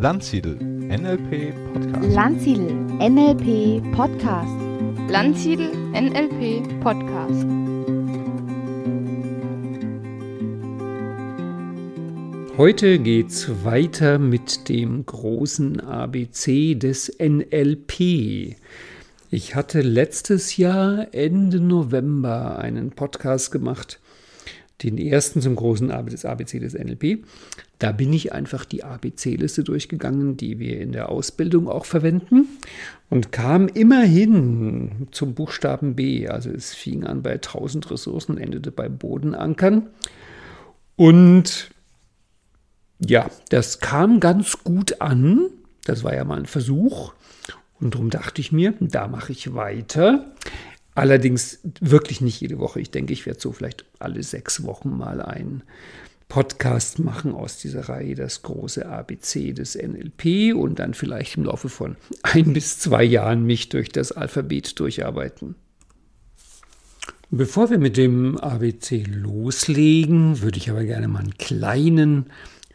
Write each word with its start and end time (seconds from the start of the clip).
Landsiedel 0.00 0.56
NLP 0.56 1.52
Podcast. 1.74 2.14
Landsiedel 2.14 2.70
NLP 2.98 3.82
Podcast. 3.92 4.48
Landsiedel 5.10 5.70
NLP 5.92 6.80
Podcast. 6.80 7.46
Heute 12.56 12.98
geht's 12.98 13.48
weiter 13.64 14.18
mit 14.18 14.68
dem 14.68 15.04
großen 15.04 15.80
ABC 15.80 16.74
des 16.74 17.10
NLP. 17.18 18.56
Ich 19.32 19.54
hatte 19.54 19.80
letztes 19.80 20.56
Jahr 20.56 21.14
Ende 21.14 21.60
November 21.60 22.58
einen 22.58 22.90
Podcast 22.90 23.52
gemacht, 23.52 24.00
den 24.82 24.98
ersten 24.98 25.40
zum 25.40 25.54
großen 25.54 25.92
ABC 25.92 26.58
des 26.58 26.74
NLP. 26.74 27.24
Da 27.78 27.92
bin 27.92 28.12
ich 28.12 28.32
einfach 28.32 28.64
die 28.64 28.82
ABC-Liste 28.82 29.62
durchgegangen, 29.62 30.36
die 30.36 30.58
wir 30.58 30.80
in 30.80 30.90
der 30.90 31.10
Ausbildung 31.10 31.68
auch 31.68 31.84
verwenden 31.84 32.48
und 33.08 33.30
kam 33.30 33.68
immerhin 33.68 35.06
zum 35.12 35.34
Buchstaben 35.34 35.94
B. 35.94 36.26
Also 36.26 36.50
es 36.50 36.74
fing 36.74 37.04
an 37.04 37.22
bei 37.22 37.34
1000 37.34 37.88
Ressourcen, 37.88 38.36
endete 38.36 38.72
bei 38.72 38.88
Bodenankern. 38.88 39.90
Und 40.96 41.70
ja, 42.98 43.30
das 43.50 43.78
kam 43.78 44.18
ganz 44.18 44.64
gut 44.64 45.00
an. 45.00 45.50
Das 45.84 46.02
war 46.02 46.16
ja 46.16 46.24
mal 46.24 46.38
ein 46.38 46.46
Versuch. 46.46 47.12
Und 47.80 47.94
darum 47.94 48.10
dachte 48.10 48.40
ich 48.40 48.52
mir, 48.52 48.74
da 48.80 49.08
mache 49.08 49.32
ich 49.32 49.54
weiter. 49.54 50.32
Allerdings 50.94 51.60
wirklich 51.80 52.20
nicht 52.20 52.40
jede 52.40 52.58
Woche. 52.58 52.80
Ich 52.80 52.90
denke, 52.90 53.12
ich 53.12 53.24
werde 53.26 53.40
so 53.40 53.52
vielleicht 53.52 53.84
alle 53.98 54.22
sechs 54.22 54.64
Wochen 54.64 54.90
mal 54.90 55.22
ein 55.22 55.62
Podcast 56.28 57.00
machen 57.00 57.34
aus 57.34 57.58
dieser 57.58 57.88
Reihe, 57.88 58.14
das 58.14 58.42
große 58.42 58.86
ABC 58.86 59.52
des 59.52 59.74
NLP 59.74 60.54
und 60.54 60.78
dann 60.78 60.94
vielleicht 60.94 61.36
im 61.36 61.44
Laufe 61.44 61.68
von 61.68 61.96
ein 62.22 62.52
bis 62.52 62.78
zwei 62.78 63.02
Jahren 63.02 63.44
mich 63.44 63.68
durch 63.68 63.88
das 63.88 64.12
Alphabet 64.12 64.78
durcharbeiten. 64.78 65.56
Bevor 67.32 67.70
wir 67.70 67.78
mit 67.78 67.96
dem 67.96 68.38
ABC 68.38 69.04
loslegen, 69.08 70.40
würde 70.40 70.58
ich 70.58 70.70
aber 70.70 70.84
gerne 70.84 71.08
mal 71.08 71.20
einen 71.20 71.38
kleinen 71.38 72.26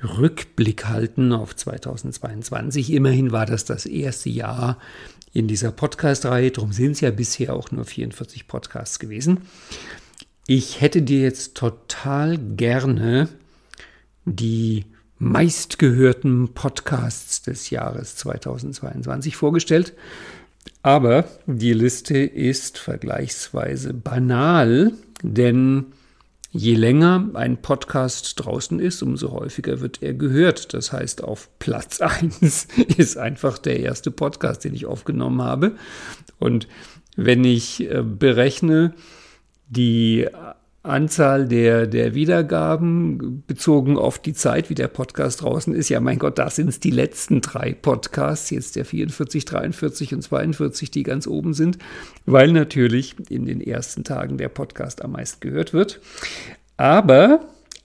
Rückblick 0.05 0.85
halten 0.85 1.33
auf 1.33 1.55
2022. 1.55 2.93
Immerhin 2.93 3.31
war 3.31 3.45
das 3.45 3.65
das 3.65 3.85
erste 3.85 4.29
Jahr 4.29 4.77
in 5.33 5.49
dieser 5.49 5.71
Podcast-Reihe, 5.71 6.51
darum 6.51 6.71
sind 6.71 6.91
es 6.91 7.01
ja 7.01 7.11
bisher 7.11 7.53
auch 7.53 7.69
nur 7.69 7.83
44 7.83 8.47
Podcasts 8.47 8.99
gewesen. 8.99 9.41
Ich 10.47 10.79
hätte 10.79 11.01
dir 11.01 11.19
jetzt 11.19 11.55
total 11.55 12.37
gerne 12.37 13.27
die 14.23 14.85
meistgehörten 15.17 16.53
Podcasts 16.53 17.41
des 17.41 17.69
Jahres 17.69 18.15
2022 18.15 19.35
vorgestellt. 19.35 19.93
Aber 20.81 21.25
die 21.47 21.73
Liste 21.73 22.17
ist 22.17 22.77
vergleichsweise 22.77 23.93
banal, 23.93 24.93
denn 25.21 25.87
je 26.57 26.75
länger 26.75 27.29
ein 27.33 27.61
Podcast 27.61 28.33
draußen 28.37 28.79
ist, 28.79 29.03
umso 29.03 29.31
häufiger 29.31 29.81
wird 29.81 30.01
er 30.01 30.13
gehört. 30.13 30.73
Das 30.73 30.93
heißt, 30.93 31.23
auf 31.23 31.49
Platz 31.59 31.99
1 32.01 32.67
ist 32.97 33.17
einfach 33.17 33.57
der 33.57 33.81
erste 33.81 34.09
Podcast, 34.09 34.63
den 34.63 34.73
ich 34.73 34.85
aufgenommen 34.85 35.41
habe. 35.41 35.75
Und 36.39 36.67
wenn 37.17 37.43
ich 37.43 37.89
äh, 37.91 38.03
berechne, 38.03 38.93
die 39.67 40.27
Anzahl 40.85 41.47
der, 41.47 41.87
der 41.87 42.15
Wiedergaben 42.15 43.43
bezogen 43.47 43.97
auf 43.97 44.19
die 44.19 44.33
Zeit, 44.33 44.69
wie 44.69 44.75
der 44.75 44.87
Podcast 44.87 45.41
draußen 45.41 45.73
ist. 45.73 45.89
Ja, 45.89 45.99
mein 45.99 46.19
Gott, 46.19 46.37
das 46.37 46.55
sind 46.55 46.83
die 46.83 46.91
letzten 46.91 47.41
drei 47.41 47.73
Podcasts, 47.73 48.49
jetzt 48.49 48.75
der 48.75 48.85
44, 48.85 49.45
43 49.45 50.13
und 50.13 50.21
42, 50.21 50.91
die 50.91 51.03
ganz 51.03 51.27
oben 51.27 51.53
sind, 51.53 51.77
weil 52.25 52.51
natürlich 52.51 53.15
in 53.29 53.45
den 53.45 53.61
ersten 53.61 54.03
Tagen 54.03 54.37
der 54.37 54.49
Podcast 54.49 55.03
am 55.03 55.13
meisten 55.13 55.39
gehört 55.39 55.73
wird. 55.73 55.99
Aber 56.77 57.41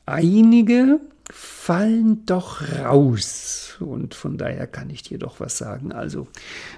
einige 0.06 1.00
fallen 1.32 2.26
doch 2.26 2.62
raus. 2.78 3.76
Und 3.80 4.14
von 4.14 4.36
daher 4.36 4.66
kann 4.66 4.90
ich 4.90 5.02
dir 5.02 5.18
doch 5.18 5.40
was 5.40 5.56
sagen. 5.56 5.92
Also 5.92 6.26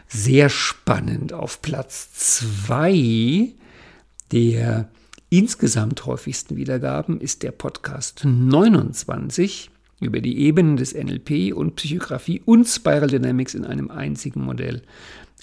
sehr 0.09 0.49
spannend. 0.49 1.33
Auf 1.33 1.63
Platz 1.63 2.13
zwei 2.13 3.49
der 4.31 4.89
insgesamt 5.33 6.05
häufigsten 6.05 6.59
Wiedergaben 6.59 7.19
ist 7.19 7.43
der 7.43 7.53
Podcast 7.53 8.23
29 8.23 9.71
über 9.99 10.21
die 10.21 10.41
Ebenen 10.41 10.77
des 10.77 10.95
NLP 10.95 11.57
und 11.57 11.77
Psychografie 11.77 12.43
und 12.45 12.67
Spiral 12.67 13.09
Dynamics 13.09 13.55
in 13.55 13.65
einem 13.65 13.91
einzigen 13.91 14.43
Modell. 14.43 14.83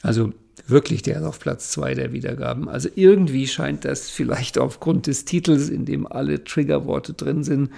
Also 0.03 0.31
wirklich 0.67 1.01
der 1.01 1.17
ist 1.17 1.23
auf 1.23 1.39
Platz 1.39 1.71
2 1.71 1.95
der 1.95 2.13
Wiedergaben. 2.13 2.69
Also 2.69 2.87
irgendwie 2.93 3.47
scheint 3.47 3.83
das 3.83 4.11
vielleicht 4.11 4.59
aufgrund 4.59 5.07
des 5.07 5.25
Titels, 5.25 5.69
in 5.69 5.85
dem 5.85 6.05
alle 6.05 6.43
Triggerworte 6.43 7.13
drin 7.13 7.43
sind, 7.43 7.71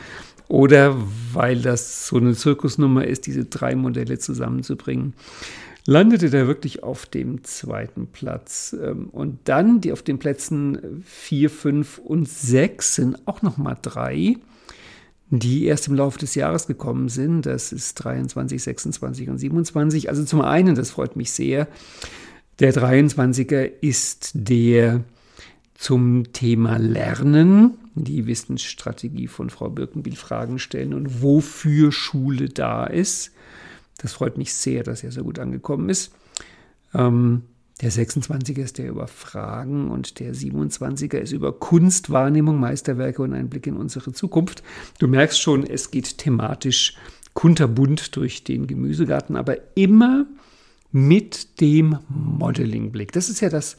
oder 0.49 0.97
weil 1.31 1.61
das 1.61 2.07
so 2.07 2.17
eine 2.17 2.33
Zirkusnummer 2.33 3.07
ist, 3.07 3.25
diese 3.25 3.45
drei 3.45 3.73
Modelle 3.73 4.19
zusammenzubringen 4.19 5.13
landete 5.85 6.29
der 6.29 6.47
wirklich 6.47 6.83
auf 6.83 7.05
dem 7.05 7.43
zweiten 7.43 8.07
Platz. 8.07 8.75
Ähm, 8.81 9.09
und 9.11 9.39
dann 9.45 9.81
die 9.81 9.91
auf 9.91 10.01
den 10.01 10.19
Plätzen 10.19 11.03
4, 11.05 11.49
5 11.49 11.97
und 11.99 12.27
6 12.27 12.95
sind 12.95 13.27
auch 13.27 13.41
nochmal 13.41 13.77
drei, 13.81 14.37
die 15.29 15.65
erst 15.65 15.87
im 15.87 15.95
Laufe 15.95 16.19
des 16.19 16.35
Jahres 16.35 16.67
gekommen 16.67 17.09
sind. 17.09 17.45
Das 17.45 17.71
ist 17.71 17.95
23, 17.95 18.61
26 18.61 19.29
und 19.29 19.37
27. 19.37 20.09
Also 20.09 20.23
zum 20.25 20.41
einen, 20.41 20.75
das 20.75 20.91
freut 20.91 21.15
mich 21.15 21.31
sehr, 21.31 21.67
der 22.59 22.73
23er 22.73 23.71
ist 23.81 24.31
der 24.33 25.03
zum 25.73 26.31
Thema 26.31 26.77
Lernen, 26.77 27.73
die 27.95 28.27
Wissensstrategie 28.27 29.27
von 29.27 29.49
Frau 29.49 29.69
Birkenbiel 29.69 30.15
Fragen 30.15 30.59
stellen 30.59 30.93
und 30.93 31.23
wofür 31.23 31.91
Schule 31.91 32.49
da 32.49 32.85
ist. 32.85 33.31
Das 34.01 34.13
freut 34.13 34.37
mich 34.37 34.53
sehr, 34.53 34.83
dass 34.83 35.03
er 35.03 35.11
so 35.11 35.23
gut 35.23 35.37
angekommen 35.37 35.89
ist. 35.89 36.11
Ähm, 36.93 37.43
der 37.81 37.91
26er 37.91 38.61
ist 38.61 38.77
der 38.77 38.89
über 38.89 39.07
Fragen 39.07 39.89
und 39.89 40.19
der 40.19 40.33
27er 40.33 41.17
ist 41.17 41.31
über 41.31 41.51
Kunstwahrnehmung, 41.51 42.59
Meisterwerke 42.59 43.21
und 43.21 43.33
einen 43.33 43.49
Blick 43.49 43.67
in 43.67 43.77
unsere 43.77 44.11
Zukunft. 44.11 44.63
Du 44.99 45.07
merkst 45.07 45.39
schon, 45.39 45.65
es 45.65 45.91
geht 45.91 46.17
thematisch 46.17 46.95
kunterbunt 47.33 48.15
durch 48.15 48.43
den 48.43 48.67
Gemüsegarten, 48.67 49.35
aber 49.35 49.57
immer 49.75 50.25
mit 50.91 51.61
dem 51.61 51.97
Modeling-Blick. 52.09 53.11
Das 53.13 53.29
ist 53.29 53.39
ja 53.39 53.49
das, 53.49 53.77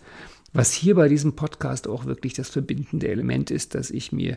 was 0.52 0.72
hier 0.72 0.94
bei 0.94 1.08
diesem 1.08 1.34
Podcast 1.34 1.88
auch 1.88 2.04
wirklich 2.04 2.34
das 2.34 2.50
verbindende 2.50 3.08
Element 3.08 3.50
ist, 3.50 3.74
dass 3.74 3.90
ich 3.90 4.12
mir 4.12 4.36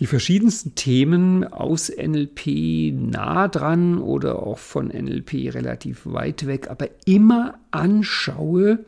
die 0.00 0.06
verschiedensten 0.06 0.74
Themen 0.74 1.44
aus 1.44 1.90
NLP 1.90 2.92
nah 2.92 3.46
dran 3.46 3.98
oder 3.98 4.42
auch 4.42 4.58
von 4.58 4.88
NLP 4.88 5.54
relativ 5.54 6.06
weit 6.06 6.46
weg, 6.46 6.68
aber 6.70 6.88
immer 7.06 7.58
anschaue 7.70 8.84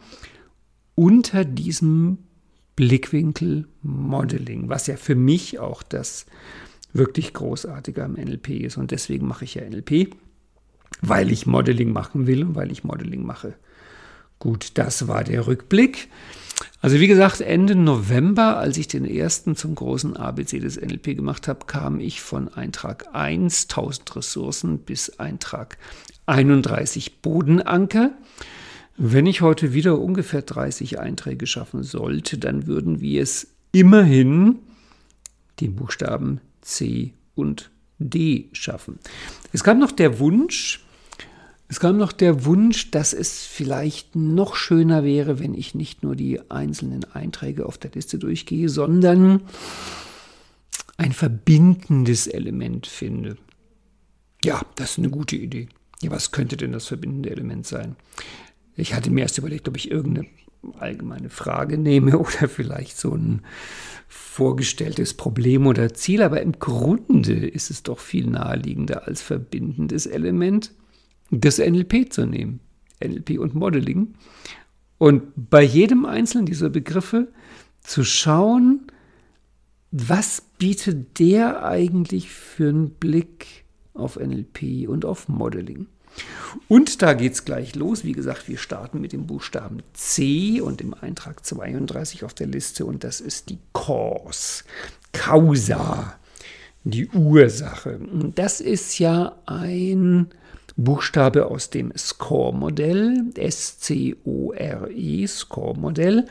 unter 0.96 1.44
diesem 1.44 2.18
Blickwinkel 2.74 3.68
Modeling, 3.82 4.68
was 4.68 4.86
ja 4.86 4.96
für 4.96 5.14
mich 5.14 5.58
auch 5.58 5.82
das 5.82 6.26
wirklich 6.92 7.32
Großartige 7.32 8.04
am 8.04 8.14
NLP 8.14 8.50
ist. 8.50 8.76
Und 8.76 8.90
deswegen 8.90 9.26
mache 9.26 9.44
ich 9.44 9.54
ja 9.54 9.68
NLP, 9.68 10.14
weil 11.00 11.30
ich 11.30 11.46
Modeling 11.46 11.92
machen 11.92 12.26
will 12.26 12.42
und 12.44 12.54
weil 12.54 12.72
ich 12.72 12.84
Modeling 12.84 13.24
mache. 13.24 13.54
Gut, 14.38 14.72
das 14.74 15.08
war 15.08 15.24
der 15.24 15.46
Rückblick. 15.46 16.08
Also 16.80 17.00
wie 17.00 17.06
gesagt, 17.06 17.40
Ende 17.40 17.74
November, 17.74 18.58
als 18.58 18.76
ich 18.76 18.88
den 18.88 19.04
ersten 19.04 19.56
zum 19.56 19.74
großen 19.74 20.16
ABC 20.16 20.58
des 20.58 20.80
NLP 20.80 21.16
gemacht 21.16 21.48
habe, 21.48 21.66
kam 21.66 22.00
ich 22.00 22.20
von 22.20 22.48
Eintrag 22.48 23.14
1, 23.14 23.64
1000 23.70 24.16
Ressourcen, 24.16 24.78
bis 24.78 25.18
Eintrag 25.18 25.78
31 26.26 27.20
Bodenanker. 27.22 28.12
Wenn 28.96 29.26
ich 29.26 29.42
heute 29.42 29.74
wieder 29.74 29.98
ungefähr 29.98 30.42
30 30.42 30.98
Einträge 30.98 31.46
schaffen 31.46 31.82
sollte, 31.82 32.38
dann 32.38 32.66
würden 32.66 33.00
wir 33.00 33.22
es 33.22 33.48
immerhin 33.72 34.60
den 35.60 35.74
Buchstaben 35.74 36.40
C 36.62 37.12
und 37.34 37.70
D 37.98 38.48
schaffen. 38.52 38.98
Es 39.52 39.64
kam 39.64 39.78
noch 39.78 39.92
der 39.92 40.18
Wunsch, 40.18 40.85
es 41.68 41.80
kam 41.80 41.96
noch 41.96 42.12
der 42.12 42.44
Wunsch, 42.44 42.90
dass 42.92 43.12
es 43.12 43.44
vielleicht 43.44 44.14
noch 44.14 44.54
schöner 44.54 45.02
wäre, 45.02 45.40
wenn 45.40 45.54
ich 45.54 45.74
nicht 45.74 46.02
nur 46.02 46.14
die 46.14 46.40
einzelnen 46.50 47.04
Einträge 47.12 47.66
auf 47.66 47.76
der 47.76 47.90
Liste 47.92 48.18
durchgehe, 48.18 48.68
sondern 48.68 49.42
ein 50.96 51.12
verbindendes 51.12 52.28
Element 52.28 52.86
finde. 52.86 53.36
Ja, 54.44 54.62
das 54.76 54.92
ist 54.92 54.98
eine 54.98 55.10
gute 55.10 55.36
Idee. 55.36 55.68
Ja, 56.02 56.10
was 56.10 56.30
könnte 56.30 56.56
denn 56.56 56.72
das 56.72 56.86
verbindende 56.86 57.30
Element 57.30 57.66
sein? 57.66 57.96
Ich 58.76 58.94
hatte 58.94 59.10
mir 59.10 59.22
erst 59.22 59.38
überlegt, 59.38 59.68
ob 59.68 59.76
ich 59.76 59.90
irgendeine 59.90 60.28
allgemeine 60.78 61.30
Frage 61.30 61.78
nehme 61.78 62.18
oder 62.18 62.48
vielleicht 62.48 62.96
so 62.96 63.12
ein 63.12 63.42
vorgestelltes 64.06 65.14
Problem 65.14 65.66
oder 65.66 65.94
Ziel, 65.94 66.22
aber 66.22 66.42
im 66.42 66.52
Grunde 66.60 67.48
ist 67.48 67.70
es 67.70 67.82
doch 67.82 67.98
viel 67.98 68.26
naheliegender 68.26 69.08
als 69.08 69.20
verbindendes 69.20 70.06
Element 70.06 70.70
das 71.30 71.58
NLP 71.58 72.12
zu 72.12 72.26
nehmen. 72.26 72.60
NLP 73.02 73.38
und 73.38 73.54
Modeling. 73.54 74.14
Und 74.98 75.32
bei 75.36 75.62
jedem 75.62 76.06
einzelnen 76.06 76.46
dieser 76.46 76.70
Begriffe 76.70 77.28
zu 77.82 78.04
schauen, 78.04 78.86
was 79.90 80.42
bietet 80.58 81.18
der 81.18 81.64
eigentlich 81.64 82.30
für 82.30 82.68
einen 82.68 82.90
Blick 82.90 83.64
auf 83.94 84.16
NLP 84.16 84.88
und 84.88 85.04
auf 85.04 85.28
Modeling. 85.28 85.86
Und 86.68 87.02
da 87.02 87.12
geht 87.12 87.34
es 87.34 87.44
gleich 87.44 87.74
los. 87.74 88.04
Wie 88.04 88.12
gesagt, 88.12 88.48
wir 88.48 88.56
starten 88.56 89.00
mit 89.00 89.12
dem 89.12 89.26
Buchstaben 89.26 89.82
C 89.92 90.60
und 90.60 90.80
im 90.80 90.94
Eintrag 90.94 91.44
32 91.44 92.24
auf 92.24 92.32
der 92.32 92.46
Liste 92.46 92.86
und 92.86 93.04
das 93.04 93.20
ist 93.20 93.50
die 93.50 93.58
Cause, 93.74 94.64
Causa, 95.12 96.18
die 96.84 97.08
Ursache. 97.08 98.00
Das 98.34 98.60
ist 98.60 98.98
ja 98.98 99.36
ein 99.44 100.28
Buchstabe 100.76 101.46
aus 101.46 101.70
dem 101.70 101.92
SCORE-Modell, 101.96 103.30
S-C-O-R-E, 103.34 105.26
SCORE-Modell. 105.26 106.26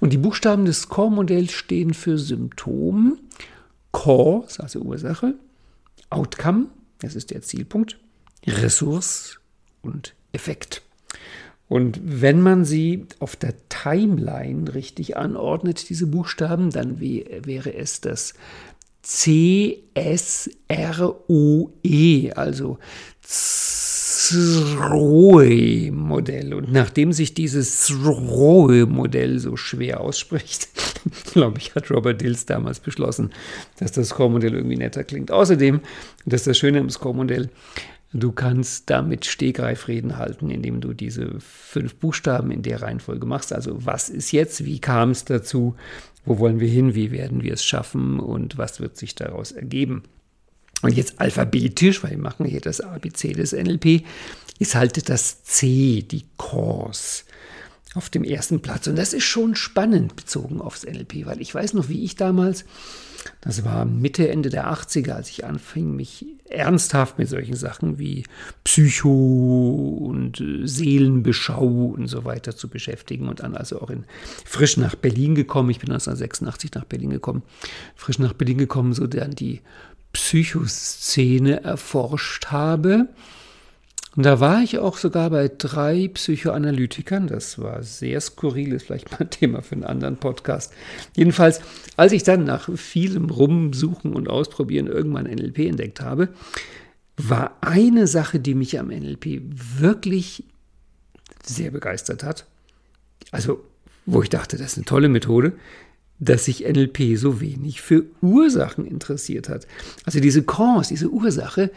Und 0.00 0.12
die 0.12 0.18
Buchstaben 0.18 0.64
des 0.64 0.82
SCORE-Modells 0.82 1.52
stehen 1.52 1.92
für 1.92 2.16
Symptom, 2.18 3.18
Cause, 3.92 4.62
also 4.62 4.80
Ursache, 4.80 5.34
Outcome, 6.08 6.66
das 7.00 7.14
ist 7.14 7.30
der 7.30 7.42
Zielpunkt, 7.42 7.98
Ressource 8.46 9.40
und 9.82 10.14
Effekt. 10.32 10.82
Und 11.68 12.00
wenn 12.02 12.40
man 12.40 12.64
sie 12.64 13.06
auf 13.18 13.36
der 13.36 13.54
Timeline 13.68 14.74
richtig 14.74 15.16
anordnet, 15.16 15.88
diese 15.88 16.06
Buchstaben, 16.06 16.70
dann 16.70 17.00
wäre 17.00 17.74
es 17.74 18.00
das 18.00 18.34
C-S-R-O-E, 19.02 20.52
also 22.32 22.78
Zroe-Modell. 24.32 26.54
Und 26.54 26.72
nachdem 26.72 27.12
sich 27.12 27.34
dieses 27.34 27.82
Zroe-Modell 27.82 29.38
so 29.38 29.56
schwer 29.56 30.00
ausspricht, 30.00 30.68
glaube 31.32 31.58
ich, 31.58 31.74
hat 31.74 31.90
Robert 31.90 32.20
Dills 32.20 32.46
damals 32.46 32.80
beschlossen, 32.80 33.30
dass 33.78 33.92
das 33.92 34.08
Score-Modell 34.08 34.54
irgendwie 34.54 34.76
netter 34.76 35.04
klingt. 35.04 35.30
Außerdem, 35.30 35.80
das 36.24 36.42
ist 36.42 36.46
das 36.48 36.58
Schöne 36.58 36.78
im 36.78 36.90
Score-Modell, 36.90 37.50
Du 38.14 38.30
kannst 38.30 38.90
damit 38.90 39.24
Stegreifreden 39.24 40.18
halten, 40.18 40.50
indem 40.50 40.82
du 40.82 40.92
diese 40.92 41.40
fünf 41.40 41.94
Buchstaben 41.94 42.50
in 42.50 42.60
der 42.60 42.82
Reihenfolge 42.82 43.26
machst. 43.26 43.54
Also 43.54 43.86
was 43.86 44.10
ist 44.10 44.32
jetzt, 44.32 44.66
wie 44.66 44.80
kam 44.80 45.12
es 45.12 45.24
dazu, 45.24 45.76
wo 46.26 46.38
wollen 46.38 46.60
wir 46.60 46.68
hin, 46.68 46.94
wie 46.94 47.10
werden 47.10 47.42
wir 47.42 47.54
es 47.54 47.64
schaffen 47.64 48.20
und 48.20 48.58
was 48.58 48.80
wird 48.80 48.98
sich 48.98 49.14
daraus 49.14 49.52
ergeben. 49.52 50.02
Und 50.82 50.96
jetzt 50.96 51.20
alphabetisch, 51.20 52.02
weil 52.02 52.10
wir 52.12 52.18
machen 52.18 52.44
hier 52.44 52.60
das 52.60 52.80
ABC 52.80 53.32
des 53.32 53.52
NLP, 53.52 54.04
ist 54.58 54.74
halt 54.74 55.08
das 55.08 55.42
C, 55.44 56.02
die 56.02 56.24
Cause, 56.36 57.22
auf 57.94 58.10
dem 58.10 58.24
ersten 58.24 58.60
Platz. 58.60 58.86
Und 58.86 58.96
das 58.96 59.12
ist 59.12 59.24
schon 59.24 59.54
spannend 59.54 60.16
bezogen 60.16 60.60
aufs 60.60 60.84
NLP, 60.84 61.26
weil 61.26 61.40
ich 61.40 61.54
weiß 61.54 61.74
noch, 61.74 61.88
wie 61.88 62.04
ich 62.04 62.16
damals, 62.16 62.64
das 63.40 63.64
war 63.64 63.84
Mitte, 63.84 64.28
Ende 64.28 64.50
der 64.50 64.72
80er, 64.72 65.12
als 65.12 65.30
ich 65.30 65.44
anfing, 65.44 65.94
mich 65.94 66.26
ernsthaft 66.48 67.18
mit 67.18 67.28
solchen 67.28 67.54
Sachen 67.54 67.98
wie 67.98 68.24
Psycho 68.64 69.98
und 70.02 70.40
äh, 70.40 70.66
Seelenbeschau 70.66 71.94
und 71.96 72.08
so 72.08 72.24
weiter 72.24 72.56
zu 72.56 72.68
beschäftigen 72.68 73.28
und 73.28 73.40
dann 73.40 73.54
also 73.54 73.80
auch 73.80 73.90
in 73.90 74.04
frisch 74.44 74.76
nach 74.76 74.94
Berlin 74.94 75.34
gekommen. 75.34 75.70
Ich 75.70 75.78
bin 75.78 75.90
1986 75.90 76.72
nach 76.74 76.84
Berlin 76.84 77.10
gekommen, 77.10 77.42
frisch 77.94 78.18
nach 78.18 78.32
Berlin 78.32 78.58
gekommen, 78.58 78.92
so 78.92 79.06
dann 79.06 79.32
die 79.32 79.60
Psychoszene 80.12 81.62
erforscht 81.62 82.46
habe. 82.46 83.08
Und 84.14 84.26
da 84.26 84.40
war 84.40 84.62
ich 84.62 84.78
auch 84.78 84.98
sogar 84.98 85.30
bei 85.30 85.50
drei 85.56 86.08
Psychoanalytikern. 86.08 87.28
Das 87.28 87.58
war 87.58 87.82
sehr 87.82 88.20
skurril, 88.20 88.72
ist 88.72 88.84
vielleicht 88.84 89.10
mal 89.18 89.26
Thema 89.26 89.62
für 89.62 89.74
einen 89.74 89.84
anderen 89.84 90.18
Podcast. 90.18 90.72
Jedenfalls, 91.16 91.60
als 91.96 92.12
ich 92.12 92.22
dann 92.22 92.44
nach 92.44 92.68
vielem 92.76 93.30
Rumsuchen 93.30 94.12
und 94.12 94.28
Ausprobieren 94.28 94.86
irgendwann 94.86 95.24
NLP 95.24 95.60
entdeckt 95.60 96.02
habe, 96.02 96.28
war 97.16 97.56
eine 97.62 98.06
Sache, 98.06 98.38
die 98.38 98.54
mich 98.54 98.78
am 98.78 98.88
NLP 98.88 99.40
wirklich 99.78 100.44
sehr 101.42 101.70
begeistert 101.70 102.22
hat. 102.22 102.46
Also, 103.30 103.64
wo 104.04 104.22
ich 104.22 104.28
dachte, 104.28 104.58
das 104.58 104.72
ist 104.72 104.78
eine 104.78 104.84
tolle 104.84 105.08
Methode, 105.08 105.52
dass 106.22 106.44
sich 106.44 106.64
NLP 106.64 107.16
so 107.16 107.40
wenig 107.40 107.82
für 107.82 108.04
Ursachen 108.20 108.86
interessiert 108.86 109.48
hat. 109.48 109.66
Also 110.04 110.20
diese 110.20 110.44
Cause, 110.44 110.90
diese 110.90 111.10
Ursache, 111.10 111.72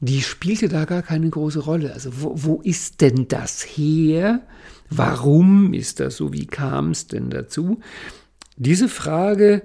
die 0.00 0.20
spielte 0.20 0.68
da 0.68 0.84
gar 0.84 1.02
keine 1.02 1.30
große 1.30 1.60
Rolle. 1.60 1.94
Also 1.94 2.10
wo, 2.20 2.32
wo 2.34 2.60
ist 2.62 3.00
denn 3.00 3.26
das 3.28 3.62
her? 3.62 4.42
Warum 4.90 5.72
ist 5.72 6.00
das 6.00 6.16
so? 6.16 6.34
Wie 6.34 6.46
kam 6.46 6.90
es 6.90 7.06
denn 7.06 7.30
dazu? 7.30 7.80
Diese 8.58 8.90
Frage, 8.90 9.62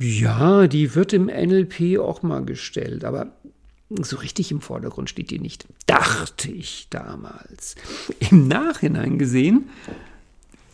ja, 0.00 0.68
die 0.68 0.94
wird 0.94 1.12
im 1.12 1.26
NLP 1.26 1.98
auch 1.98 2.22
mal 2.22 2.44
gestellt, 2.44 3.04
aber 3.04 3.32
so 3.90 4.16
richtig 4.16 4.52
im 4.52 4.60
Vordergrund 4.60 5.10
steht 5.10 5.30
die 5.30 5.40
nicht, 5.40 5.66
dachte 5.86 6.52
ich 6.52 6.86
damals. 6.90 7.74
Im 8.30 8.46
Nachhinein 8.46 9.18
gesehen 9.18 9.70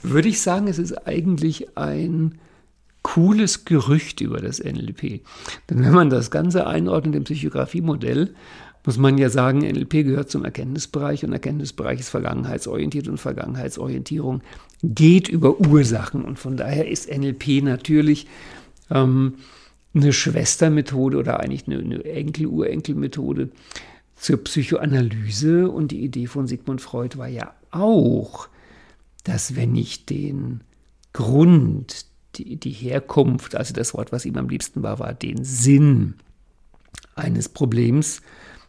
würde 0.03 0.29
ich 0.29 0.43
sagen, 0.43 0.69
es 0.69 0.79
ist 0.79 1.07
eigentlich 1.07 1.79
ein 1.79 2.39
cooles 3.03 3.65
Gerücht 3.65 4.21
über 4.21 4.41
das 4.41 4.63
NLP. 4.63 5.21
Denn 5.69 5.85
wenn 5.85 5.93
man 5.93 6.11
das 6.11 6.31
Ganze 6.31 6.67
einordnet 6.67 7.17
im 7.17 7.25
Psychographie-Modell, 7.25 8.35
muss 8.85 8.97
man 8.97 9.19
ja 9.19 9.29
sagen, 9.29 9.59
NLP 9.59 10.05
gehört 10.05 10.31
zum 10.31 10.45
Erkenntnisbereich 10.45 11.25
und 11.25 11.33
Erkenntnisbereich 11.33 12.01
ist 12.01 12.09
vergangenheitsorientiert 12.09 13.09
und 13.09 13.19
Vergangenheitsorientierung 13.19 14.43
geht 14.83 15.29
über 15.29 15.61
Ursachen 15.61 16.25
und 16.25 16.39
von 16.39 16.57
daher 16.57 16.89
ist 16.89 17.11
NLP 17.11 17.63
natürlich 17.63 18.27
ähm, 18.91 19.35
eine 19.95 20.13
Schwestermethode 20.13 21.19
oder 21.19 21.41
eigentlich 21.41 21.67
eine, 21.67 21.79
eine 21.79 22.05
Enkel-Urenkel-Methode 22.05 23.51
zur 24.17 24.45
Psychoanalyse 24.45 25.71
und 25.71 25.93
die 25.93 26.03
Idee 26.03 26.27
von 26.27 26.47
Sigmund 26.47 26.81
Freud 26.81 27.19
war 27.19 27.29
ja 27.29 27.53
auch, 27.71 28.49
dass 29.25 29.57
wenn 29.57 29.77
ich 29.77 30.07
den 30.07 30.63
Grund, 31.13 32.07
die, 32.37 32.57
die 32.57 32.71
Herkunft, 32.71 33.57
also 33.57 33.75
das 33.75 33.95
Wort, 33.95 34.13
was 34.13 34.25
ihm 34.25 34.37
am 34.37 34.49
liebsten 34.49 34.83
war, 34.83 34.99
war 34.99 35.15
den 35.15 35.45
Sinn 35.45 36.15
eines 37.15 37.49
Problems 37.49 38.23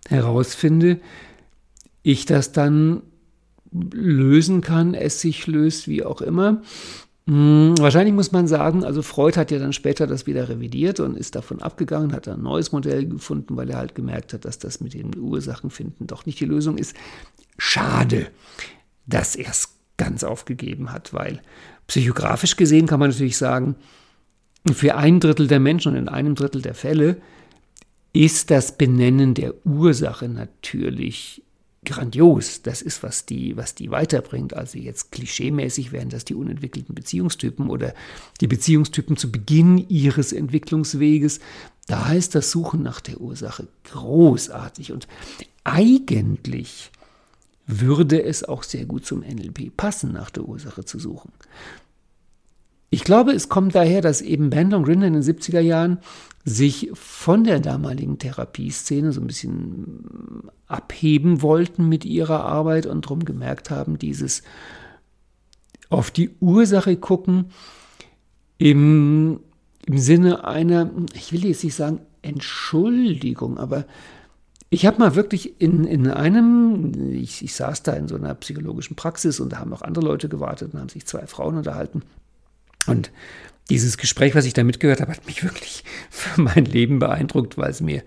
herausfinde, 0.10 1.00
ich 2.04 2.26
das 2.26 2.52
dann 2.52 3.04
lösen 3.72 4.62
kann, 4.62 4.94
es 4.94 5.22
sich 5.22 5.48
löst, 5.48 5.88
wie 5.88 6.04
auch 6.04 6.22
immer. 6.22 6.62
Hm, 7.28 7.76
wahrscheinlich 7.78 8.14
muss 8.14 8.32
man 8.32 8.48
sagen, 8.48 8.84
also 8.84 9.02
Freud 9.02 9.38
hat 9.40 9.52
ja 9.52 9.60
dann 9.60 9.74
später 9.74 10.08
das 10.08 10.26
wieder 10.26 10.50
revidiert 10.50 11.00
und 11.00 11.16
ist 11.16 11.36
davon 11.36 11.62
abgegangen, 11.62 12.14
hat 12.14 12.28
ein 12.28 12.42
neues 12.42 12.72
Modell 12.72 13.06
gefunden, 13.06 13.56
weil 13.56 13.70
er 13.70 13.78
halt 13.78 13.96
gemerkt 13.96 14.34
hat, 14.34 14.46
dass 14.46 14.58
das 14.58 14.82
mit 14.82 14.94
den 14.94 15.16
Ursachen 15.18 15.70
finden 15.70 16.08
doch 16.08 16.26
nicht 16.26 16.40
die 16.40 16.46
Lösung 16.46 16.78
ist. 16.78 16.96
Schade, 17.58 18.28
dass 19.06 19.36
er 19.36 19.52
es 19.52 19.76
ganz 19.98 20.24
aufgegeben 20.24 20.92
hat, 20.92 21.14
weil 21.14 21.42
psychografisch 21.92 22.56
gesehen 22.56 22.88
kann 22.88 23.02
man 23.02 23.10
natürlich 23.10 23.36
sagen, 23.36 23.76
für 24.72 24.96
ein 24.96 25.20
Drittel 25.20 25.48
der 25.48 25.60
Menschen 25.60 25.92
und 25.92 25.98
in 25.98 26.08
einem 26.08 26.36
Drittel 26.36 26.62
der 26.62 26.74
Fälle 26.74 27.18
ist 28.14 28.50
das 28.50 28.78
Benennen 28.78 29.34
der 29.34 29.66
Ursache 29.66 30.30
natürlich 30.30 31.44
grandios. 31.84 32.62
Das 32.62 32.82
ist, 32.82 33.04
was 33.04 33.26
die, 33.26 33.58
was 33.58 33.76
die 33.76 33.92
weiterbringt. 33.92 34.54
Also 34.54 34.78
jetzt 34.78 35.12
klischeemäßig 35.12 35.92
wären 35.92 36.08
das 36.08 36.24
die 36.24 36.34
unentwickelten 36.36 36.96
Beziehungstypen 36.96 37.70
oder 37.70 37.94
die 38.40 38.48
Beziehungstypen 38.48 39.18
zu 39.18 39.30
Beginn 39.30 39.78
ihres 39.90 40.32
Entwicklungsweges. 40.32 41.42
Da 41.88 42.14
ist 42.14 42.36
das 42.36 42.52
Suchen 42.52 42.84
nach 42.84 43.02
der 43.02 43.20
Ursache 43.20 43.68
großartig 43.92 44.94
und 44.94 45.10
eigentlich 45.66 46.90
würde 47.80 48.22
es 48.24 48.44
auch 48.44 48.64
sehr 48.64 48.86
gut 48.86 49.06
zum 49.06 49.22
NLP 49.22 49.76
passen, 49.76 50.12
nach 50.12 50.30
der 50.30 50.46
Ursache 50.46 50.84
zu 50.84 51.00
suchen. 51.00 51.32
Ich 52.90 53.06
glaube, 53.06 53.32
es 53.32 53.48
kommt 53.48 53.74
daher, 53.74 54.02
dass 54.02 54.22
eben 54.22 54.50
Bandler 54.50 54.78
und 54.78 54.84
Grinder 54.84 55.08
in 55.08 55.14
den 55.14 55.24
70er 55.24 55.62
Jahren 55.62 56.00
sich 56.44 56.90
von 56.94 57.46
der 57.46 57.62
damaligen 57.62 58.20
Therapieszene 58.20 59.14
so 59.14 59.22
ein 59.22 59.28
bisschen 59.28 60.50
abheben 60.68 61.42
wollten 61.42 61.88
mit 61.88 62.04
ihrer 62.04 62.44
Arbeit 62.44 62.86
und 62.88 63.06
darum 63.06 63.24
gemerkt 63.24 63.70
haben, 63.70 63.98
dieses 63.98 64.44
auf 65.90 66.12
die 66.12 66.32
Ursache 66.40 66.98
gucken 66.98 67.52
im, 68.58 69.40
im 69.86 69.98
Sinne 69.98 70.44
einer, 70.46 70.90
ich 71.14 71.32
will 71.32 71.46
jetzt 71.46 71.64
nicht 71.64 71.76
sagen 71.76 72.02
Entschuldigung, 72.22 73.58
aber 73.58 73.86
ich 74.74 74.86
habe 74.86 75.00
mal 75.00 75.16
wirklich 75.16 75.62
in, 75.62 75.84
in 75.84 76.10
einem, 76.10 77.12
ich, 77.12 77.44
ich 77.44 77.54
saß 77.54 77.84
da 77.84 77.92
in 77.92 78.08
so 78.08 78.16
einer 78.16 78.34
psychologischen 78.36 78.96
Praxis 78.96 79.42
und 79.42 79.52
da 79.52 79.60
haben 79.60 79.74
auch 79.74 79.82
andere 79.82 80.06
Leute 80.06 80.30
gewartet 80.30 80.74
und 80.74 80.80
haben 80.80 80.88
sich 80.88 81.06
zwei 81.06 81.28
Frauen 81.28 81.58
unterhalten. 81.58 82.04
Und 82.88 83.12
dieses 83.70 83.98
Gespräch, 83.98 84.34
was 84.34 84.46
ich 84.46 84.54
da 84.54 84.64
mitgehört 84.64 85.02
habe, 85.02 85.12
hat 85.12 85.26
mich 85.28 85.44
wirklich 85.44 85.84
für 86.10 86.40
mein 86.42 86.64
Leben 86.64 87.00
beeindruckt, 87.00 87.58
weil 87.58 87.70
es 87.70 87.82
mir 87.82 88.02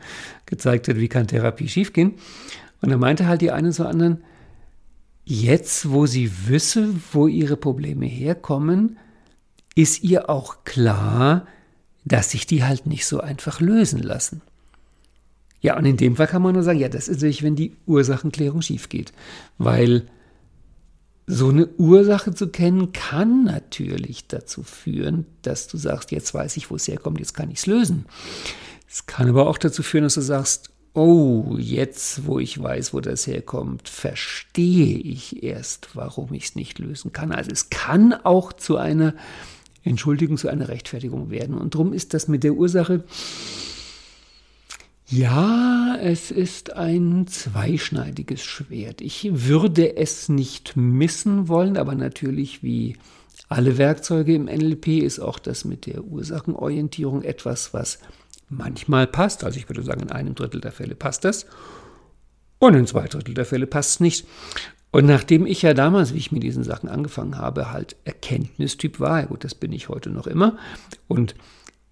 gezeigt 0.46 0.88
hat, 0.88 0.96
wie 0.96 1.08
kann 1.08 1.26
Therapie 1.26 1.68
schiefgehen. 1.68 2.14
Und 2.80 2.88
da 2.88 2.96
meinte 2.96 3.26
halt 3.26 3.42
die 3.42 3.50
eine 3.50 3.70
zur 3.70 3.90
anderen, 3.90 4.24
jetzt, 5.26 5.90
wo 5.90 6.06
sie 6.06 6.48
wisse, 6.48 6.94
wo 7.12 7.28
ihre 7.28 7.58
Probleme 7.58 8.06
herkommen, 8.06 8.98
ist 9.74 10.02
ihr 10.02 10.30
auch 10.30 10.64
klar, 10.64 11.46
dass 12.06 12.30
sich 12.30 12.46
die 12.46 12.64
halt 12.64 12.86
nicht 12.86 13.04
so 13.04 13.20
einfach 13.20 13.60
lösen 13.60 14.02
lassen. 14.02 14.40
Ja, 15.64 15.78
und 15.78 15.86
in 15.86 15.96
dem 15.96 16.14
Fall 16.14 16.26
kann 16.26 16.42
man 16.42 16.52
nur 16.52 16.62
sagen, 16.62 16.78
ja, 16.78 16.90
das 16.90 17.08
ist 17.08 17.16
natürlich, 17.16 17.42
wenn 17.42 17.56
die 17.56 17.72
Ursachenklärung 17.86 18.60
schief 18.60 18.90
geht. 18.90 19.14
Weil 19.56 20.04
so 21.26 21.48
eine 21.48 21.68
Ursache 21.78 22.34
zu 22.34 22.48
kennen, 22.50 22.92
kann 22.92 23.44
natürlich 23.44 24.26
dazu 24.26 24.62
führen, 24.62 25.24
dass 25.40 25.66
du 25.66 25.78
sagst, 25.78 26.12
jetzt 26.12 26.34
weiß 26.34 26.58
ich, 26.58 26.70
wo 26.70 26.76
es 26.76 26.86
herkommt, 26.86 27.18
jetzt 27.18 27.32
kann 27.32 27.50
ich 27.50 27.60
es 27.60 27.66
lösen. 27.66 28.04
Es 28.90 29.06
kann 29.06 29.26
aber 29.26 29.48
auch 29.48 29.56
dazu 29.56 29.82
führen, 29.82 30.04
dass 30.04 30.16
du 30.16 30.20
sagst, 30.20 30.68
oh, 30.92 31.56
jetzt, 31.58 32.26
wo 32.26 32.38
ich 32.38 32.62
weiß, 32.62 32.92
wo 32.92 33.00
das 33.00 33.26
herkommt, 33.26 33.88
verstehe 33.88 34.98
ich 34.98 35.42
erst, 35.42 35.96
warum 35.96 36.34
ich 36.34 36.44
es 36.44 36.54
nicht 36.56 36.78
lösen 36.78 37.14
kann. 37.14 37.32
Also 37.32 37.50
es 37.50 37.70
kann 37.70 38.12
auch 38.12 38.52
zu 38.52 38.76
einer 38.76 39.14
Entschuldigung, 39.82 40.36
zu 40.36 40.48
einer 40.48 40.68
Rechtfertigung 40.68 41.30
werden. 41.30 41.56
Und 41.56 41.74
darum 41.74 41.94
ist 41.94 42.12
das 42.12 42.28
mit 42.28 42.44
der 42.44 42.52
Ursache 42.52 43.02
ja, 45.06 45.96
es 46.00 46.30
ist 46.30 46.72
ein 46.74 47.26
zweischneidiges 47.26 48.42
Schwert. 48.42 49.00
Ich 49.00 49.28
würde 49.30 49.96
es 49.96 50.28
nicht 50.28 50.76
missen 50.76 51.48
wollen, 51.48 51.76
aber 51.76 51.94
natürlich 51.94 52.62
wie 52.62 52.96
alle 53.48 53.76
Werkzeuge 53.76 54.34
im 54.34 54.44
NLP 54.44 55.02
ist 55.02 55.20
auch 55.20 55.38
das 55.38 55.64
mit 55.64 55.86
der 55.86 56.04
Ursachenorientierung 56.04 57.22
etwas, 57.22 57.74
was 57.74 57.98
manchmal 58.48 59.06
passt. 59.06 59.44
Also 59.44 59.58
ich 59.58 59.68
würde 59.68 59.82
sagen, 59.82 60.00
in 60.02 60.10
einem 60.10 60.34
Drittel 60.34 60.60
der 60.60 60.72
Fälle 60.72 60.94
passt 60.94 61.24
das 61.24 61.46
und 62.58 62.74
in 62.74 62.86
zwei 62.86 63.06
Drittel 63.06 63.34
der 63.34 63.44
Fälle 63.44 63.66
passt 63.66 63.90
es 63.90 64.00
nicht. 64.00 64.26
Und 64.90 65.06
nachdem 65.06 65.44
ich 65.44 65.60
ja 65.62 65.74
damals, 65.74 66.14
wie 66.14 66.18
ich 66.18 66.32
mit 66.32 66.44
diesen 66.44 66.62
Sachen 66.62 66.88
angefangen 66.88 67.36
habe, 67.36 67.72
halt 67.72 67.96
Erkenntnistyp 68.04 69.00
war, 69.00 69.20
ja 69.20 69.26
gut, 69.26 69.44
das 69.44 69.54
bin 69.54 69.72
ich 69.72 69.88
heute 69.88 70.08
noch 70.08 70.26
immer, 70.26 70.56
und 71.08 71.34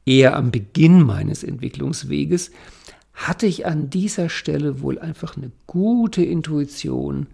eher 0.06 0.36
am 0.36 0.50
Beginn 0.50 1.02
meines 1.02 1.42
Entwicklungsweges, 1.42 2.52
hatte 3.28 3.46
ich 3.46 3.66
an 3.66 3.90
dieser 3.90 4.28
Stelle 4.28 4.80
wohl 4.80 4.98
einfach 4.98 5.36
eine 5.36 5.52
gute 5.66 6.24
Intuition, 6.24 7.26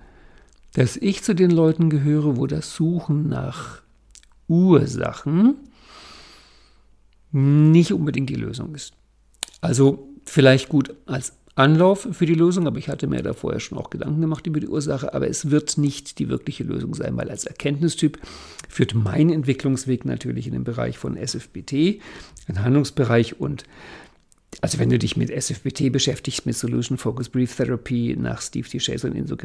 dass 0.75 0.97
ich 0.97 1.23
zu 1.23 1.35
den 1.35 1.51
Leuten 1.51 1.89
gehöre, 1.91 2.37
wo 2.37 2.47
das 2.47 2.75
Suchen 2.75 3.29
nach 3.29 3.83
Ursachen 4.49 5.57
nicht 7.33 7.93
unbedingt 7.93 8.31
die 8.31 8.35
Lösung 8.35 8.75
ist. 8.75 8.93
Also 9.61 10.09
vielleicht 10.25 10.69
gut 10.69 10.95
als 11.07 11.33
Anlauf 11.55 12.07
für 12.13 12.27
die 12.27 12.35
Lösung, 12.35 12.67
aber 12.67 12.79
ich 12.79 12.89
hatte 12.89 13.09
mir 13.09 13.23
da 13.23 13.33
vorher 13.33 13.59
schon 13.59 13.79
auch 13.79 13.91
Gedanken 13.91 14.21
gemacht 14.21 14.47
über 14.47 14.61
die 14.61 14.69
Ursache, 14.69 15.13
aber 15.13 15.29
es 15.29 15.51
wird 15.51 15.77
nicht 15.77 16.21
die 16.21 16.29
wirkliche 16.29 16.63
Lösung 16.63 16.95
sein, 16.95 17.17
weil 17.17 17.31
als 17.31 17.45
Erkenntnistyp 17.45 18.19
führt 18.69 18.95
mein 18.95 19.31
Entwicklungsweg 19.31 20.05
natürlich 20.05 20.47
in 20.47 20.53
den 20.53 20.65
Bereich 20.65 20.99
von 20.99 21.17
SFBT, 21.17 22.01
ein 22.47 22.63
Handlungsbereich 22.63 23.41
und 23.41 23.65
also 24.61 24.79
wenn 24.79 24.91
du 24.91 24.99
dich 24.99 25.17
mit 25.17 25.31
SFBT 25.31 25.93
beschäftigst, 25.93 26.47
mit 26.47 26.57
Solution 26.57 26.99
Focus 26.99 27.29
Brief 27.29 27.55
Therapy 27.55 28.17
nach 28.19 28.43
Steve 28.43 28.69
T. 28.69 28.79
Chaser 28.79 29.09
und 29.09 29.17
Inso 29.17 29.37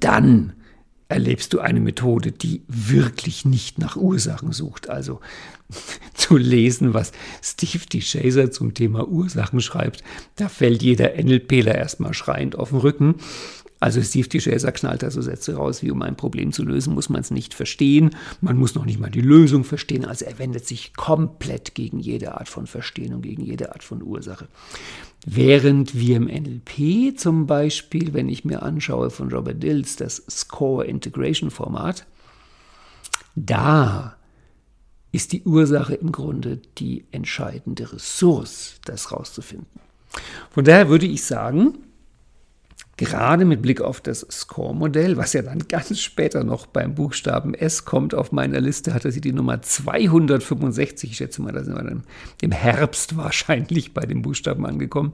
dann 0.00 0.52
erlebst 1.08 1.54
du 1.54 1.60
eine 1.60 1.80
Methode, 1.80 2.32
die 2.32 2.62
wirklich 2.68 3.44
nicht 3.46 3.78
nach 3.78 3.96
Ursachen 3.96 4.52
sucht. 4.52 4.90
Also 4.90 5.20
zu 6.14 6.36
lesen, 6.36 6.92
was 6.92 7.12
Steve 7.42 7.84
T. 7.86 8.00
Chaser 8.00 8.50
zum 8.50 8.74
Thema 8.74 9.08
Ursachen 9.08 9.60
schreibt, 9.60 10.04
da 10.36 10.48
fällt 10.48 10.82
jeder 10.82 11.14
NLPler 11.16 11.74
erstmal 11.74 12.12
schreiend 12.12 12.56
auf 12.56 12.70
den 12.70 12.78
Rücken. 12.78 13.16
Also 13.80 14.02
Steve 14.02 14.28
T. 14.28 14.38
Chaser 14.38 14.72
knallt 14.72 15.02
da 15.02 15.10
so 15.10 15.22
Sätze 15.22 15.54
raus, 15.54 15.82
wie 15.82 15.90
um 15.90 16.02
ein 16.02 16.16
Problem 16.16 16.52
zu 16.52 16.64
lösen, 16.64 16.94
muss 16.94 17.08
man 17.08 17.20
es 17.20 17.30
nicht 17.30 17.54
verstehen. 17.54 18.10
Man 18.40 18.56
muss 18.56 18.74
noch 18.74 18.84
nicht 18.84 18.98
mal 18.98 19.10
die 19.10 19.20
Lösung 19.20 19.64
verstehen. 19.64 20.04
Also 20.04 20.24
er 20.24 20.38
wendet 20.38 20.66
sich 20.66 20.94
komplett 20.94 21.74
gegen 21.74 22.00
jede 22.00 22.34
Art 22.34 22.48
von 22.48 22.66
Verstehen 22.66 23.14
und 23.14 23.22
gegen 23.22 23.44
jede 23.44 23.72
Art 23.72 23.84
von 23.84 24.02
Ursache. 24.02 24.48
Während 25.24 25.96
wir 25.96 26.16
im 26.16 26.26
NLP 26.26 27.18
zum 27.18 27.46
Beispiel, 27.46 28.14
wenn 28.14 28.28
ich 28.28 28.44
mir 28.44 28.62
anschaue 28.62 29.10
von 29.10 29.30
Robert 29.30 29.62
Dills, 29.62 29.96
das 29.96 30.24
Score 30.28 30.84
Integration 30.84 31.50
Format, 31.50 32.06
da 33.36 34.16
ist 35.12 35.32
die 35.32 35.42
Ursache 35.44 35.94
im 35.94 36.12
Grunde 36.12 36.60
die 36.78 37.04
entscheidende 37.12 37.92
Ressource, 37.92 38.80
das 38.84 39.12
rauszufinden. 39.12 39.80
Von 40.50 40.64
daher 40.64 40.88
würde 40.88 41.06
ich 41.06 41.24
sagen, 41.24 41.78
Gerade 42.98 43.44
mit 43.44 43.62
Blick 43.62 43.80
auf 43.80 44.00
das 44.00 44.26
Score-Modell, 44.28 45.16
was 45.16 45.32
ja 45.32 45.42
dann 45.42 45.68
ganz 45.68 46.00
später 46.00 46.42
noch 46.42 46.66
beim 46.66 46.96
Buchstaben 46.96 47.54
S 47.54 47.84
kommt 47.84 48.12
auf 48.12 48.32
meiner 48.32 48.60
Liste, 48.60 48.92
hatte 48.92 49.12
sie 49.12 49.20
die 49.20 49.32
Nummer 49.32 49.62
265. 49.62 51.12
Ich 51.12 51.16
schätze 51.18 51.40
mal, 51.40 51.52
da 51.52 51.62
sind 51.62 51.76
wir 51.76 51.84
dann 51.84 52.02
im 52.42 52.50
Herbst 52.50 53.16
wahrscheinlich 53.16 53.94
bei 53.94 54.04
dem 54.04 54.22
Buchstaben 54.22 54.66
angekommen. 54.66 55.12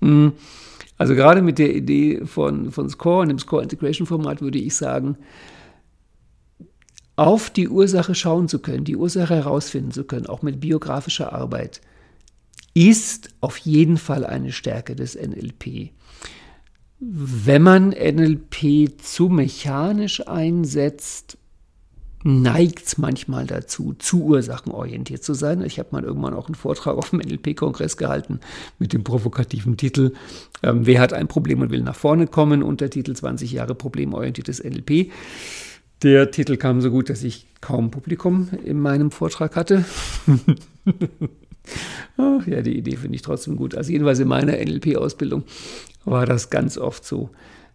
Hm. 0.00 0.32
Also 0.96 1.14
gerade 1.14 1.42
mit 1.42 1.58
der 1.58 1.76
Idee 1.76 2.24
von, 2.24 2.72
von 2.72 2.88
Score 2.88 3.20
und 3.20 3.28
dem 3.28 3.38
Score-Integration-Format 3.38 4.40
würde 4.40 4.58
ich 4.58 4.74
sagen, 4.74 5.18
auf 7.14 7.50
die 7.50 7.68
Ursache 7.68 8.14
schauen 8.14 8.48
zu 8.48 8.58
können, 8.58 8.84
die 8.84 8.96
Ursache 8.96 9.34
herausfinden 9.34 9.90
zu 9.90 10.04
können, 10.04 10.26
auch 10.26 10.40
mit 10.40 10.60
biografischer 10.60 11.34
Arbeit, 11.34 11.82
ist 12.72 13.28
auf 13.42 13.58
jeden 13.58 13.98
Fall 13.98 14.24
eine 14.24 14.50
Stärke 14.50 14.96
des 14.96 15.14
NLP. 15.14 15.90
Wenn 17.00 17.62
man 17.62 17.90
NLP 17.90 19.00
zu 19.00 19.28
mechanisch 19.28 20.26
einsetzt, 20.26 21.38
neigt 22.24 22.84
es 22.84 22.98
manchmal 22.98 23.46
dazu, 23.46 23.94
zu 23.96 24.24
ursachenorientiert 24.24 25.22
zu 25.22 25.34
sein. 25.34 25.62
Ich 25.62 25.78
habe 25.78 25.90
mal 25.92 26.02
irgendwann 26.02 26.34
auch 26.34 26.48
einen 26.48 26.56
Vortrag 26.56 26.96
auf 26.96 27.10
dem 27.10 27.20
NLP-Kongress 27.20 27.96
gehalten 27.96 28.40
mit 28.80 28.92
dem 28.92 29.04
provokativen 29.04 29.76
Titel 29.76 30.12
ähm, 30.64 30.86
Wer 30.86 31.00
hat 31.00 31.12
ein 31.12 31.28
Problem 31.28 31.60
und 31.60 31.70
will 31.70 31.82
nach 31.82 31.94
vorne 31.94 32.26
kommen? 32.26 32.64
Untertitel 32.64 33.14
20 33.14 33.52
Jahre 33.52 33.76
problemorientiertes 33.76 34.62
NLP. 34.62 35.12
Der 36.02 36.32
Titel 36.32 36.56
kam 36.56 36.80
so 36.80 36.90
gut, 36.90 37.10
dass 37.10 37.22
ich 37.22 37.46
kaum 37.60 37.92
Publikum 37.92 38.48
in 38.64 38.80
meinem 38.80 39.12
Vortrag 39.12 39.54
hatte. 39.54 39.84
Ach 42.16 42.46
ja, 42.46 42.62
die 42.62 42.76
Idee 42.76 42.96
finde 42.96 43.16
ich 43.16 43.22
trotzdem 43.22 43.56
gut. 43.56 43.74
Also 43.74 43.92
jedenfalls 43.92 44.18
in 44.18 44.28
meiner 44.28 44.52
NLP-Ausbildung 44.54 45.44
war 46.10 46.26
das 46.26 46.50
ganz 46.50 46.78
oft 46.78 47.04
so, 47.04 47.30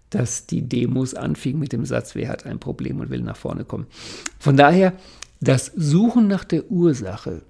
dass 0.09 0.45
die 0.45 0.61
Demos 0.61 1.15
anfingen 1.15 1.59
mit 1.59 1.73
dem 1.73 1.85
Satz, 1.85 2.15
wer 2.15 2.29
hat 2.29 2.45
ein 2.45 2.59
Problem 2.59 2.99
und 2.99 3.09
will 3.09 3.21
nach 3.21 3.35
vorne 3.35 3.65
kommen. 3.65 3.87
Von 4.39 4.57
daher, 4.57 4.93
das 5.41 5.71
Suchen 5.75 6.27
nach 6.27 6.43
der 6.43 6.71
Ursache 6.71 7.41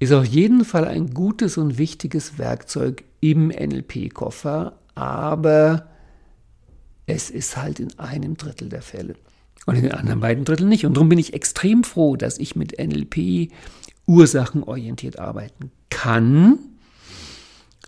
ist 0.00 0.12
auf 0.12 0.24
jeden 0.24 0.64
Fall 0.64 0.84
ein 0.84 1.14
gutes 1.14 1.56
und 1.56 1.78
wichtiges 1.78 2.38
Werkzeug 2.38 3.04
im 3.20 3.48
NLP-Koffer, 3.48 4.78
aber 4.94 5.88
es 7.06 7.30
ist 7.30 7.56
halt 7.56 7.80
in 7.80 7.98
einem 7.98 8.36
Drittel 8.36 8.68
der 8.68 8.82
Fälle 8.82 9.14
und 9.66 9.76
in 9.76 9.82
den 9.82 9.92
anderen 9.92 10.20
beiden 10.20 10.44
Dritteln 10.44 10.68
nicht. 10.68 10.86
Und 10.86 10.94
darum 10.94 11.08
bin 11.08 11.18
ich 11.18 11.34
extrem 11.34 11.84
froh, 11.84 12.16
dass 12.16 12.38
ich 12.38 12.54
mit 12.54 12.78
NLP 12.78 13.50
ursachenorientiert 14.06 15.18
arbeiten 15.18 15.70
kann, 15.90 16.58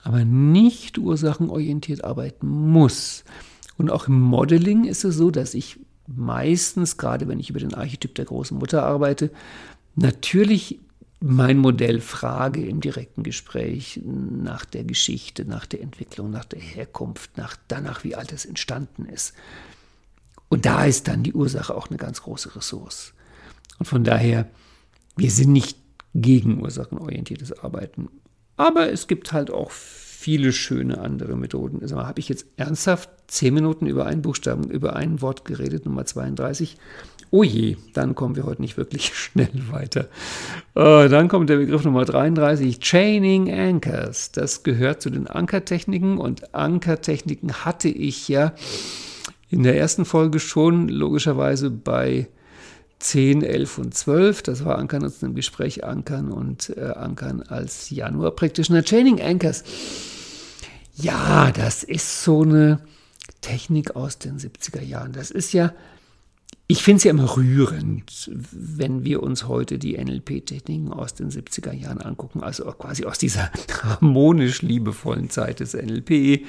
aber 0.02 0.24
nicht 0.24 0.98
ursachenorientiert 0.98 2.04
arbeiten 2.04 2.48
muss. 2.48 3.24
Und 3.76 3.90
auch 3.90 4.08
im 4.08 4.20
Modeling 4.20 4.84
ist 4.84 5.04
es 5.04 5.16
so, 5.16 5.30
dass 5.30 5.54
ich 5.54 5.78
meistens, 6.06 6.96
gerade 6.96 7.28
wenn 7.28 7.40
ich 7.40 7.50
über 7.50 7.60
den 7.60 7.74
Archetyp 7.74 8.14
der 8.14 8.24
großen 8.24 8.58
Mutter 8.58 8.82
arbeite, 8.82 9.30
natürlich 9.94 10.80
mein 11.20 11.58
Modell 11.58 12.00
frage 12.00 12.64
im 12.64 12.80
direkten 12.80 13.22
Gespräch 13.22 14.00
nach 14.04 14.64
der 14.64 14.84
Geschichte, 14.84 15.44
nach 15.44 15.66
der 15.66 15.82
Entwicklung, 15.82 16.30
nach 16.30 16.46
der 16.46 16.60
Herkunft, 16.60 17.36
nach 17.36 17.56
danach, 17.68 18.04
wie 18.04 18.14
alles 18.14 18.46
entstanden 18.46 19.04
ist. 19.04 19.34
Und 20.48 20.64
da 20.64 20.84
ist 20.84 21.08
dann 21.08 21.22
die 21.22 21.34
Ursache 21.34 21.74
auch 21.74 21.88
eine 21.88 21.98
ganz 21.98 22.22
große 22.22 22.56
Ressource. 22.56 23.12
Und 23.78 23.86
von 23.86 24.02
daher, 24.02 24.48
wir 25.16 25.30
sind 25.30 25.52
nicht 25.52 25.78
gegen 26.14 26.60
ursachenorientiertes 26.62 27.52
Arbeiten. 27.60 28.08
Aber 28.60 28.92
es 28.92 29.06
gibt 29.06 29.32
halt 29.32 29.50
auch 29.50 29.70
viele 29.70 30.52
schöne 30.52 30.98
andere 30.98 31.34
Methoden. 31.34 31.78
Also 31.80 31.96
habe 31.96 32.20
ich 32.20 32.28
jetzt 32.28 32.44
ernsthaft 32.58 33.08
zehn 33.26 33.54
Minuten 33.54 33.86
über 33.86 34.04
einen 34.04 34.20
Buchstaben, 34.20 34.70
über 34.70 34.96
ein 34.96 35.22
Wort 35.22 35.46
geredet, 35.46 35.86
Nummer 35.86 36.04
32. 36.04 36.76
Oh 37.30 37.42
je, 37.42 37.78
dann 37.94 38.14
kommen 38.14 38.36
wir 38.36 38.44
heute 38.44 38.60
nicht 38.60 38.76
wirklich 38.76 39.14
schnell 39.14 39.48
weiter. 39.70 40.08
Äh, 40.74 41.08
dann 41.08 41.28
kommt 41.28 41.48
der 41.48 41.56
Begriff 41.56 41.84
Nummer 41.84 42.04
33, 42.04 42.80
Chaining 42.80 43.50
Anchors. 43.50 44.30
Das 44.30 44.62
gehört 44.62 45.00
zu 45.00 45.08
den 45.08 45.26
Ankertechniken 45.26 46.18
und 46.18 46.54
Ankertechniken 46.54 47.64
hatte 47.64 47.88
ich 47.88 48.28
ja 48.28 48.52
in 49.48 49.62
der 49.62 49.78
ersten 49.78 50.04
Folge 50.04 50.38
schon 50.38 50.90
logischerweise 50.90 51.70
bei 51.70 52.28
10, 53.00 53.42
11 53.42 53.78
und 53.78 53.94
12. 53.94 54.42
Das 54.42 54.64
war 54.64 54.78
Ankern 54.78 55.02
uns 55.02 55.22
im 55.22 55.34
Gespräch 55.34 55.84
Ankern 55.84 56.30
und 56.30 56.76
äh, 56.76 56.82
Ankern 56.82 57.42
als 57.42 57.90
Januar 57.90 58.30
Practitioner. 58.32 58.82
Chaining 58.82 59.20
Anchors. 59.20 59.64
Ja, 60.94 61.50
das 61.50 61.82
ist 61.82 62.22
so 62.22 62.42
eine 62.42 62.80
Technik 63.40 63.96
aus 63.96 64.18
den 64.18 64.38
70er 64.38 64.82
Jahren. 64.82 65.12
Das 65.12 65.30
ist 65.30 65.52
ja 65.52 65.72
ich 66.70 66.84
finde 66.84 66.98
es 66.98 67.04
ja 67.04 67.10
immer 67.10 67.36
rührend, 67.36 68.30
wenn 68.52 69.04
wir 69.04 69.24
uns 69.24 69.48
heute 69.48 69.76
die 69.76 69.98
NLP-Techniken 69.98 70.92
aus 70.92 71.14
den 71.14 71.28
70er 71.28 71.72
Jahren 71.72 72.00
angucken, 72.00 72.44
also 72.44 72.62
quasi 72.66 73.04
aus 73.06 73.18
dieser 73.18 73.50
harmonisch 73.82 74.62
liebevollen 74.62 75.30
Zeit 75.30 75.58
des 75.58 75.74
NLP, 75.74 76.46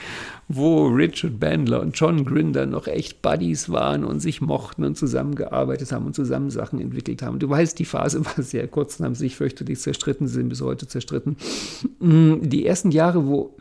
wo 0.47 0.85
Richard 0.85 1.39
Bandler 1.39 1.81
und 1.81 1.99
John 1.99 2.23
Grinder 2.23 2.67
noch 2.67 2.85
echt 2.85 3.23
Buddies 3.23 3.69
waren 3.69 4.03
und 4.03 4.19
sich 4.19 4.41
mochten 4.41 4.83
und 4.83 4.95
zusammengearbeitet 4.95 5.91
haben 5.91 6.05
und 6.05 6.13
zusammen 6.13 6.51
Sachen 6.51 6.79
entwickelt 6.79 7.23
haben. 7.23 7.39
Du 7.39 7.49
weißt, 7.49 7.79
die 7.79 7.85
Phase 7.85 8.23
war 8.25 8.43
sehr 8.43 8.67
kurz 8.67 8.99
und 8.99 9.05
haben 9.05 9.15
sich 9.15 9.35
fürchterlich 9.35 9.79
zerstritten, 9.79 10.27
sind 10.27 10.49
bis 10.49 10.61
heute 10.61 10.87
zerstritten. 10.87 11.35
Mm, 11.99 12.41
die 12.41 12.67
ersten 12.67 12.91
Jahre, 12.91 13.25
wo 13.25 13.57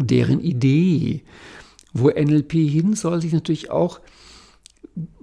deren 0.00 0.40
Idee, 0.40 1.22
wo 1.92 2.08
NLP 2.08 2.52
hin 2.54 2.94
soll, 2.94 3.20
sich 3.22 3.32
natürlich 3.32 3.70
auch 3.70 4.00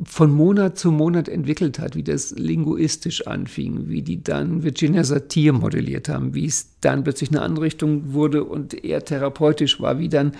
von 0.03 0.31
Monat 0.31 0.77
zu 0.77 0.91
Monat 0.91 1.27
entwickelt 1.27 1.79
hat, 1.79 1.95
wie 1.95 2.03
das 2.03 2.31
linguistisch 2.31 3.27
anfing, 3.27 3.87
wie 3.89 4.01
die 4.01 4.23
dann 4.23 4.63
Virginia 4.63 5.03
Satir 5.03 5.53
modelliert 5.53 6.09
haben, 6.09 6.33
wie 6.33 6.45
es 6.45 6.79
dann 6.81 7.03
plötzlich 7.03 7.29
eine 7.29 7.41
andere 7.41 7.65
Richtung 7.65 8.13
wurde 8.13 8.43
und 8.43 8.83
eher 8.83 9.03
therapeutisch 9.03 9.81
war, 9.81 9.99
wie 9.99 10.09
dann 10.09 10.33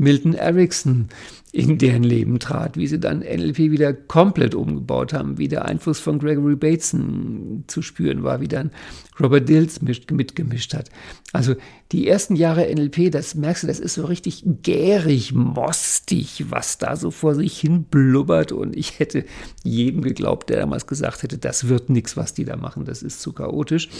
Milton 0.00 0.32
Erickson 0.32 1.08
in 1.52 1.78
deren 1.78 2.04
Leben 2.04 2.38
trat, 2.38 2.76
wie 2.76 2.86
sie 2.86 3.00
dann 3.00 3.20
NLP 3.20 3.58
wieder 3.58 3.92
komplett 3.92 4.54
umgebaut 4.54 5.12
haben, 5.12 5.36
wie 5.36 5.48
der 5.48 5.64
Einfluss 5.64 5.98
von 5.98 6.18
Gregory 6.18 6.54
Bateson 6.54 7.64
zu 7.66 7.82
spüren 7.82 8.22
war, 8.22 8.40
wie 8.40 8.48
dann 8.48 8.70
Robert 9.18 9.48
Dills 9.48 9.82
mitgemischt 9.82 10.74
hat. 10.74 10.90
Also 11.32 11.56
die 11.92 12.06
ersten 12.08 12.36
Jahre 12.36 12.72
NLP, 12.72 13.10
das 13.10 13.34
merkst 13.34 13.64
du, 13.64 13.66
das 13.66 13.80
ist 13.80 13.94
so 13.94 14.06
richtig 14.06 14.44
gärig, 14.62 15.34
mostig, 15.34 16.46
was 16.48 16.78
da 16.78 16.96
so 16.96 17.10
vor 17.10 17.34
sich 17.34 17.58
hin 17.58 17.82
blubbert 17.82 18.52
und 18.52 18.76
ich 18.76 19.00
hätte 19.00 19.24
jedem 19.64 20.02
geglaubt, 20.02 20.50
der 20.50 20.60
damals 20.60 20.86
gesagt 20.86 21.24
hätte, 21.24 21.36
das 21.36 21.68
wird 21.68 21.90
nichts, 21.90 22.16
was 22.16 22.32
die 22.32 22.44
da 22.44 22.56
machen, 22.56 22.84
das 22.84 23.02
ist 23.02 23.20
zu 23.20 23.32
chaotisch. 23.32 23.90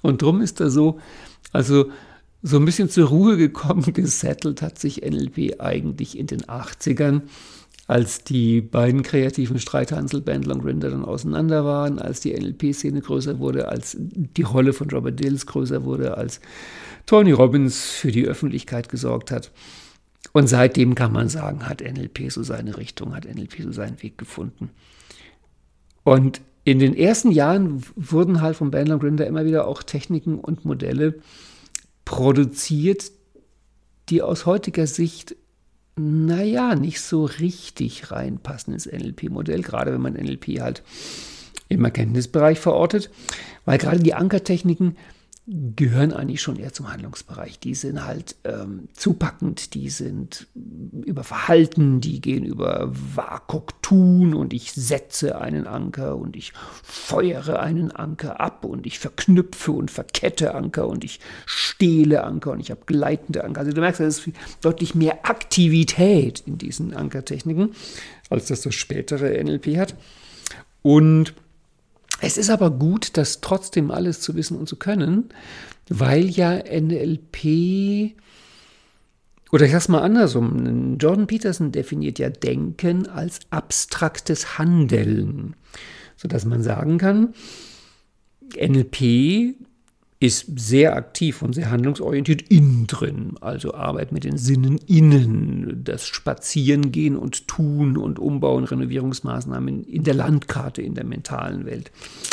Und 0.00 0.22
drum 0.22 0.40
ist 0.40 0.60
da 0.60 0.70
so, 0.70 1.00
also 1.52 1.90
so 2.42 2.56
ein 2.56 2.64
bisschen 2.64 2.88
zur 2.88 3.08
Ruhe 3.08 3.36
gekommen, 3.36 3.92
gesettelt 3.92 4.62
hat 4.62 4.78
sich 4.78 5.02
NLP 5.02 5.60
eigentlich 5.60 6.18
in 6.18 6.26
den 6.26 6.42
80ern, 6.42 7.22
als 7.86 8.22
die 8.22 8.60
beiden 8.60 9.02
kreativen 9.02 9.58
Streithansel, 9.58 10.20
Bandler 10.20 10.54
und 10.54 10.62
Grinder, 10.62 10.90
dann 10.90 11.04
auseinander 11.04 11.64
waren, 11.64 11.98
als 11.98 12.20
die 12.20 12.32
NLP-Szene 12.32 13.00
größer 13.00 13.40
wurde, 13.40 13.68
als 13.68 13.96
die 13.98 14.42
Rolle 14.42 14.72
von 14.72 14.88
Robert 14.90 15.18
Dills 15.18 15.44
größer 15.46 15.84
wurde, 15.84 16.16
als 16.16 16.40
Tony 17.06 17.32
Robbins 17.32 17.84
für 17.84 18.12
die 18.12 18.26
Öffentlichkeit 18.26 18.88
gesorgt 18.88 19.32
hat. 19.32 19.50
Und 20.32 20.48
seitdem 20.48 20.94
kann 20.94 21.12
man 21.12 21.28
sagen, 21.28 21.68
hat 21.68 21.80
NLP 21.80 22.30
so 22.30 22.44
seine 22.44 22.76
Richtung, 22.76 23.14
hat 23.16 23.24
NLP 23.24 23.62
so 23.62 23.72
seinen 23.72 24.00
Weg 24.02 24.16
gefunden. 24.18 24.70
Und 26.04 26.40
in 26.62 26.78
den 26.78 26.94
ersten 26.94 27.32
Jahren 27.32 27.82
wurden 27.96 28.40
halt 28.40 28.56
von 28.56 28.70
Bandler 28.70 28.94
und 28.94 29.00
Grinder 29.00 29.26
immer 29.26 29.44
wieder 29.44 29.66
auch 29.66 29.82
Techniken 29.82 30.38
und 30.38 30.64
Modelle 30.64 31.14
produziert, 32.10 33.12
die 34.08 34.20
aus 34.20 34.44
heutiger 34.44 34.88
Sicht, 34.88 35.36
naja, 35.94 36.74
nicht 36.74 37.00
so 37.02 37.24
richtig 37.24 38.10
reinpassen 38.10 38.74
ins 38.74 38.86
NLP-Modell, 38.86 39.62
gerade 39.62 39.92
wenn 39.92 40.00
man 40.00 40.14
NLP 40.14 40.60
halt 40.60 40.82
im 41.68 41.84
Erkenntnisbereich 41.84 42.58
verortet, 42.58 43.10
weil 43.64 43.78
gerade 43.78 44.00
die 44.00 44.14
Ankertechniken 44.14 44.96
gehören 45.46 46.12
eigentlich 46.12 46.42
schon 46.42 46.56
eher 46.56 46.72
zum 46.72 46.92
Handlungsbereich. 46.92 47.58
Die 47.58 47.74
sind 47.74 48.04
halt 48.04 48.36
ähm, 48.44 48.88
zupackend, 48.92 49.74
die 49.74 49.88
sind 49.88 50.46
über 50.54 51.24
Verhalten, 51.24 52.00
die 52.00 52.20
gehen 52.20 52.44
über 52.44 52.90
Wakok 52.92 53.82
tun 53.82 54.34
und 54.34 54.52
ich 54.52 54.72
setze 54.72 55.40
einen 55.40 55.66
Anker 55.66 56.16
und 56.16 56.36
ich 56.36 56.52
feuere 56.82 57.60
einen 57.60 57.90
Anker 57.90 58.40
ab 58.40 58.64
und 58.64 58.86
ich 58.86 58.98
verknüpfe 58.98 59.72
und 59.72 59.90
verkette 59.90 60.54
Anker 60.54 60.86
und 60.86 61.04
ich 61.04 61.18
stehle 61.46 62.22
Anker 62.22 62.52
und 62.52 62.60
ich 62.60 62.70
habe 62.70 62.82
gleitende 62.86 63.42
Anker. 63.42 63.60
Also 63.60 63.72
du 63.72 63.80
merkst, 63.80 64.00
es 64.00 64.26
ist 64.26 64.36
deutlich 64.60 64.94
mehr 64.94 65.28
Aktivität 65.28 66.44
in 66.46 66.58
diesen 66.58 66.94
Ankertechniken, 66.94 67.72
als 68.28 68.46
das 68.46 68.60
das 68.60 68.74
spätere 68.74 69.42
NLP 69.42 69.78
hat. 69.78 69.96
Und 70.82 71.34
es 72.20 72.36
ist 72.36 72.50
aber 72.50 72.70
gut, 72.70 73.16
das 73.16 73.40
trotzdem 73.40 73.90
alles 73.90 74.20
zu 74.20 74.34
wissen 74.34 74.56
und 74.56 74.68
zu 74.68 74.76
können, 74.76 75.30
weil 75.88 76.28
ja 76.28 76.54
NLP 76.56 78.14
oder 79.52 79.64
ich 79.66 79.72
sag's 79.72 79.88
mal 79.88 80.02
andersrum, 80.02 80.96
Jordan 80.98 81.26
Peterson 81.26 81.72
definiert 81.72 82.18
ja 82.18 82.30
Denken 82.30 83.08
als 83.08 83.40
abstraktes 83.50 84.58
Handeln, 84.58 85.56
sodass 86.16 86.44
man 86.44 86.62
sagen 86.62 86.98
kann, 86.98 87.34
NLP 88.54 89.56
ist 90.22 90.60
sehr 90.60 90.96
aktiv 90.96 91.40
und 91.40 91.54
sehr 91.54 91.70
handlungsorientiert 91.70 92.42
innen 92.42 92.86
drin, 92.86 93.36
also 93.40 93.72
Arbeit 93.72 94.12
mit 94.12 94.24
den 94.24 94.36
Sinnen 94.36 94.76
innen, 94.86 95.82
das 95.82 96.06
Spazierengehen 96.06 97.16
und 97.16 97.48
Tun 97.48 97.96
und 97.96 98.18
Umbauen, 98.18 98.64
Renovierungsmaßnahmen 98.64 99.82
in 99.84 100.04
der 100.04 100.12
Landkarte, 100.12 100.82
in 100.82 100.94
der 100.94 101.04
mentalen 101.04 101.64
Welt. 101.64 101.90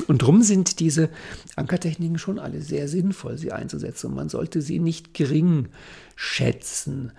Und 0.07 0.21
darum 0.21 0.41
sind 0.41 0.81
diese 0.81 1.09
Ankertechniken 1.55 2.17
schon 2.17 2.39
alle 2.39 2.61
sehr 2.61 2.89
sinnvoll, 2.89 3.37
sie 3.37 3.53
einzusetzen 3.53 4.07
und 4.07 4.15
man 4.15 4.27
sollte 4.27 4.61
sie 4.61 4.79
nicht 4.79 5.13
gering 5.13 5.69
schätzen. 6.17 7.13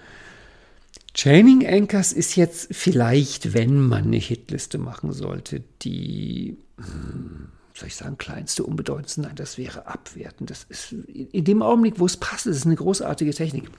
Chaining 1.14 1.66
Anchors 1.66 2.12
ist 2.12 2.37
jetzt 2.37 2.74
vielleicht, 2.74 3.54
wenn 3.54 3.81
man 3.81 4.04
eine 4.04 4.18
Hitliste 4.18 4.76
machen 4.76 5.12
sollte, 5.12 5.62
die 5.81 6.59
hm, 6.76 7.47
soll 7.79 7.88
ich 7.88 7.97
sagen, 7.97 8.19
kleinste, 8.19 8.64
unbedeutendste? 8.64 9.23
Nein, 9.23 9.37
das 9.37 9.59
wäre 9.59 9.87
abwertend. 9.87 10.51
Das 10.51 10.67
ist 10.69 10.93
in 10.93 11.45
dem 11.45 11.62
Augenblick, 11.62 11.99
wo 11.99 12.07
es 12.07 12.17
passt, 12.17 12.47
ist 12.47 12.57
es 12.57 12.67
eine 12.67 12.77
großartige 12.77 13.33
Technik. 13.33 13.71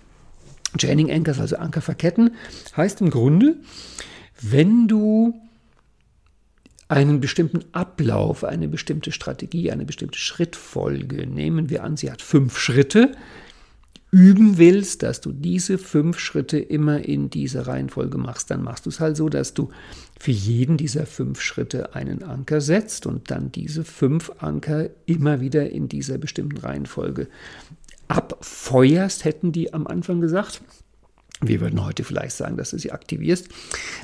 Chaining 0.78 1.12
Anchors, 1.12 1.40
also 1.40 1.58
Anker 1.58 1.82
verketten, 1.82 2.36
heißt 2.78 3.02
im 3.02 3.10
Grunde, 3.10 3.58
wenn 4.42 4.88
du 4.88 5.34
einen 6.88 7.20
bestimmten 7.20 7.66
Ablauf, 7.72 8.44
eine 8.44 8.68
bestimmte 8.68 9.12
Strategie, 9.12 9.72
eine 9.72 9.86
bestimmte 9.86 10.18
Schrittfolge, 10.18 11.28
nehmen 11.28 11.70
wir 11.70 11.84
an, 11.84 11.98
sie 11.98 12.12
hat 12.12 12.22
fünf 12.22 12.58
Schritte, 12.58 13.12
üben 14.12 14.58
willst, 14.58 15.04
dass 15.04 15.22
du 15.22 15.32
diese 15.32 15.78
fünf 15.78 16.18
Schritte 16.18 16.58
immer 16.58 17.06
in 17.06 17.30
dieser 17.30 17.68
Reihenfolge 17.68 18.18
machst, 18.18 18.50
dann 18.50 18.64
machst 18.64 18.88
du 18.88 18.90
es 18.90 19.00
halt 19.00 19.18
so, 19.18 19.30
dass 19.30 19.54
du 19.54 19.70
für 20.20 20.32
jeden 20.32 20.76
dieser 20.76 21.06
fünf 21.06 21.42
Schritte 21.42 21.96
einen 21.96 22.24
Anker 22.24 22.60
setzt 22.60 23.06
und 23.08 23.32
dann 23.32 23.54
diese 23.54 23.86
fünf 23.86 24.32
Anker 24.40 24.90
immer 25.06 25.40
wieder 25.40 25.70
in 25.70 25.88
dieser 25.88 26.18
bestimmten 26.18 26.58
Reihenfolge 26.58 27.30
abfeuerst, 28.10 29.24
hätten 29.24 29.54
die 29.54 29.74
am 29.74 29.88
Anfang 29.88 30.20
gesagt. 30.20 30.62
Wir 31.42 31.62
würden 31.62 31.86
heute 31.86 32.04
vielleicht 32.04 32.36
sagen, 32.36 32.58
dass 32.58 32.72
du 32.72 32.78
sie 32.78 32.92
aktivierst. 32.92 33.48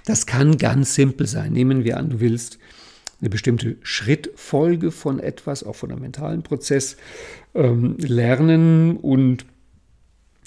Das 0.06 0.26
kann 0.26 0.58
ganz 0.58 0.96
simpel 0.96 1.28
sein. 1.28 1.52
Nehmen 1.52 1.84
wir 1.84 1.98
an, 1.98 2.10
du 2.10 2.20
willst 2.22 2.60
eine 3.20 3.30
bestimmte 3.30 3.76
Schrittfolge 3.82 4.92
von 4.92 5.20
etwas, 5.20 5.64
auch 5.64 5.76
von 5.76 5.92
einem 5.92 6.02
mentalen 6.02 6.44
Prozess, 6.44 6.96
ähm, 7.54 7.98
lernen 7.98 8.96
und 8.98 9.46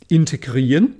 integrieren, 0.09 0.94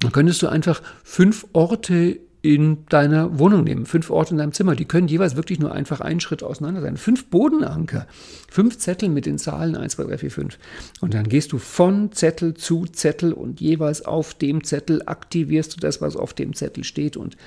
dann 0.00 0.10
könntest 0.10 0.42
du 0.42 0.48
einfach 0.48 0.82
fünf 1.04 1.46
Orte 1.52 2.18
in 2.44 2.84
deiner 2.90 3.38
Wohnung 3.38 3.64
nehmen, 3.64 3.86
fünf 3.86 4.10
Orte 4.10 4.32
in 4.32 4.36
deinem 4.36 4.52
Zimmer. 4.52 4.76
Die 4.76 4.84
können 4.84 5.08
jeweils 5.08 5.34
wirklich 5.34 5.60
nur 5.60 5.72
einfach 5.72 6.02
einen 6.02 6.20
Schritt 6.20 6.42
auseinander 6.42 6.82
sein. 6.82 6.98
Fünf 6.98 7.30
Bodenanker, 7.30 8.06
fünf 8.50 8.76
Zettel 8.76 9.08
mit 9.08 9.24
den 9.24 9.38
Zahlen 9.38 9.74
1, 9.74 9.94
2, 9.94 10.04
3, 10.04 10.18
4, 10.18 10.30
5. 10.30 10.58
Und 11.00 11.14
dann 11.14 11.26
gehst 11.26 11.52
du 11.52 11.58
von 11.58 12.12
Zettel 12.12 12.52
zu 12.52 12.84
Zettel 12.84 13.32
und 13.32 13.62
jeweils 13.62 14.04
auf 14.04 14.34
dem 14.34 14.62
Zettel 14.62 15.00
aktivierst 15.06 15.74
du 15.74 15.80
das, 15.80 16.02
was 16.02 16.16
auf 16.16 16.34
dem 16.34 16.52
Zettel 16.52 16.84
steht. 16.84 17.16
Und 17.16 17.38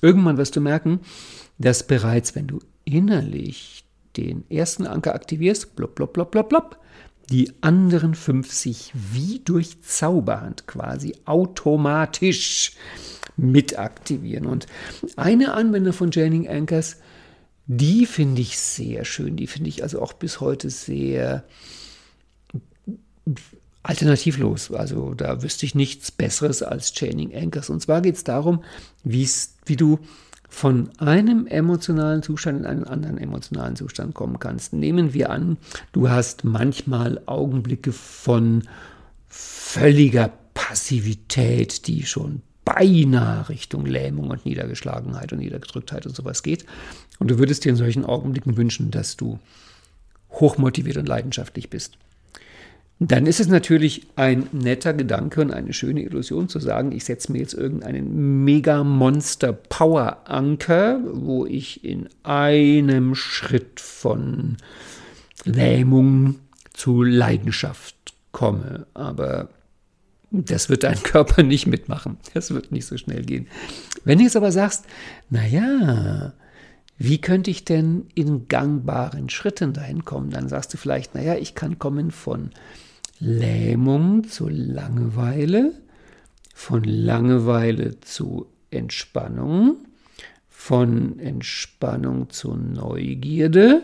irgendwann 0.00 0.38
wirst 0.38 0.56
du 0.56 0.62
merken, 0.62 1.00
dass 1.58 1.86
bereits, 1.86 2.34
wenn 2.34 2.46
du 2.46 2.60
innerlich 2.86 3.84
den 4.16 4.50
ersten 4.50 4.86
Anker 4.86 5.14
aktivierst, 5.14 5.76
blop, 5.76 5.94
blop, 5.96 6.14
blop, 6.14 6.30
blop, 6.30 6.48
blop, 6.48 6.78
die 7.28 7.52
anderen 7.60 8.14
fünf 8.14 8.50
sich 8.52 8.90
wie 8.94 9.40
durch 9.40 9.82
Zauberhand 9.82 10.66
quasi 10.66 11.14
automatisch 11.26 12.72
mit 13.36 13.78
aktivieren. 13.78 14.46
Und 14.46 14.66
eine 15.16 15.54
Anwendung 15.54 15.92
von 15.92 16.10
Jaining 16.10 16.48
Anchors 16.48 16.96
die 17.66 18.06
finde 18.06 18.42
ich 18.42 18.58
sehr 18.58 19.04
schön. 19.04 19.36
Die 19.36 19.48
finde 19.48 19.68
ich 19.68 19.82
also 19.82 20.00
auch 20.00 20.12
bis 20.12 20.40
heute 20.40 20.70
sehr 20.70 21.44
alternativlos. 23.82 24.70
Also 24.70 25.14
da 25.14 25.42
wüsste 25.42 25.66
ich 25.66 25.74
nichts 25.74 26.12
Besseres 26.12 26.62
als 26.62 26.92
Chaining 26.92 27.34
Anchors. 27.34 27.70
Und 27.70 27.82
zwar 27.82 28.02
geht 28.02 28.16
es 28.16 28.24
darum, 28.24 28.62
wie 29.02 29.28
du 29.76 29.98
von 30.48 30.90
einem 30.98 31.48
emotionalen 31.48 32.22
Zustand 32.22 32.60
in 32.60 32.66
einen 32.66 32.84
anderen 32.84 33.18
emotionalen 33.18 33.74
Zustand 33.74 34.14
kommen 34.14 34.38
kannst. 34.38 34.72
Nehmen 34.72 35.12
wir 35.12 35.30
an, 35.30 35.56
du 35.90 36.08
hast 36.08 36.44
manchmal 36.44 37.20
Augenblicke 37.26 37.92
von 37.92 38.62
völliger 39.28 40.30
Passivität, 40.54 41.88
die 41.88 42.06
schon 42.06 42.42
beinahe 42.66 43.48
Richtung 43.48 43.86
Lähmung 43.86 44.28
und 44.28 44.44
Niedergeschlagenheit 44.44 45.32
und 45.32 45.38
Niedergedrücktheit 45.38 46.04
und 46.04 46.14
sowas 46.14 46.42
geht. 46.42 46.66
Und 47.18 47.30
du 47.30 47.38
würdest 47.38 47.64
dir 47.64 47.70
in 47.70 47.76
solchen 47.76 48.04
Augenblicken 48.04 48.58
wünschen, 48.58 48.90
dass 48.90 49.16
du 49.16 49.38
hochmotiviert 50.32 50.98
und 50.98 51.08
leidenschaftlich 51.08 51.70
bist. 51.70 51.96
Dann 52.98 53.26
ist 53.26 53.40
es 53.40 53.48
natürlich 53.48 54.06
ein 54.16 54.48
netter 54.52 54.94
Gedanke 54.94 55.42
und 55.42 55.52
eine 55.52 55.74
schöne 55.74 56.02
Illusion 56.02 56.48
zu 56.48 56.58
sagen, 56.58 56.90
ich 56.92 57.04
setze 57.04 57.30
mir 57.30 57.38
jetzt 57.38 57.54
irgendeinen 57.54 58.44
Mega-Monster-Power-Anker, 58.44 61.00
wo 61.12 61.46
ich 61.46 61.84
in 61.84 62.08
einem 62.24 63.14
Schritt 63.14 63.80
von 63.80 64.56
Lähmung 65.44 66.36
zu 66.72 67.02
Leidenschaft 67.02 67.94
komme. 68.32 68.86
Aber 68.94 69.50
das 70.30 70.68
wird 70.68 70.82
dein 70.82 71.02
Körper 71.02 71.42
nicht 71.42 71.66
mitmachen. 71.66 72.18
Das 72.34 72.52
wird 72.52 72.72
nicht 72.72 72.86
so 72.86 72.96
schnell 72.96 73.22
gehen. 73.22 73.46
Wenn 74.04 74.18
du 74.18 74.24
jetzt 74.24 74.36
aber 74.36 74.52
sagst, 74.52 74.84
naja, 75.30 76.32
wie 76.98 77.20
könnte 77.20 77.50
ich 77.50 77.64
denn 77.64 78.06
in 78.14 78.48
gangbaren 78.48 79.28
Schritten 79.28 79.72
dahin 79.72 80.04
kommen? 80.04 80.30
Dann 80.30 80.48
sagst 80.48 80.72
du 80.72 80.78
vielleicht, 80.78 81.14
naja, 81.14 81.36
ich 81.36 81.54
kann 81.54 81.78
kommen 81.78 82.10
von 82.10 82.50
Lähmung 83.18 84.24
zu 84.24 84.48
Langeweile, 84.48 85.72
von 86.54 86.84
Langeweile 86.84 88.00
zu 88.00 88.46
Entspannung, 88.70 89.76
von 90.48 91.18
Entspannung 91.18 92.30
zu 92.30 92.54
Neugierde 92.54 93.82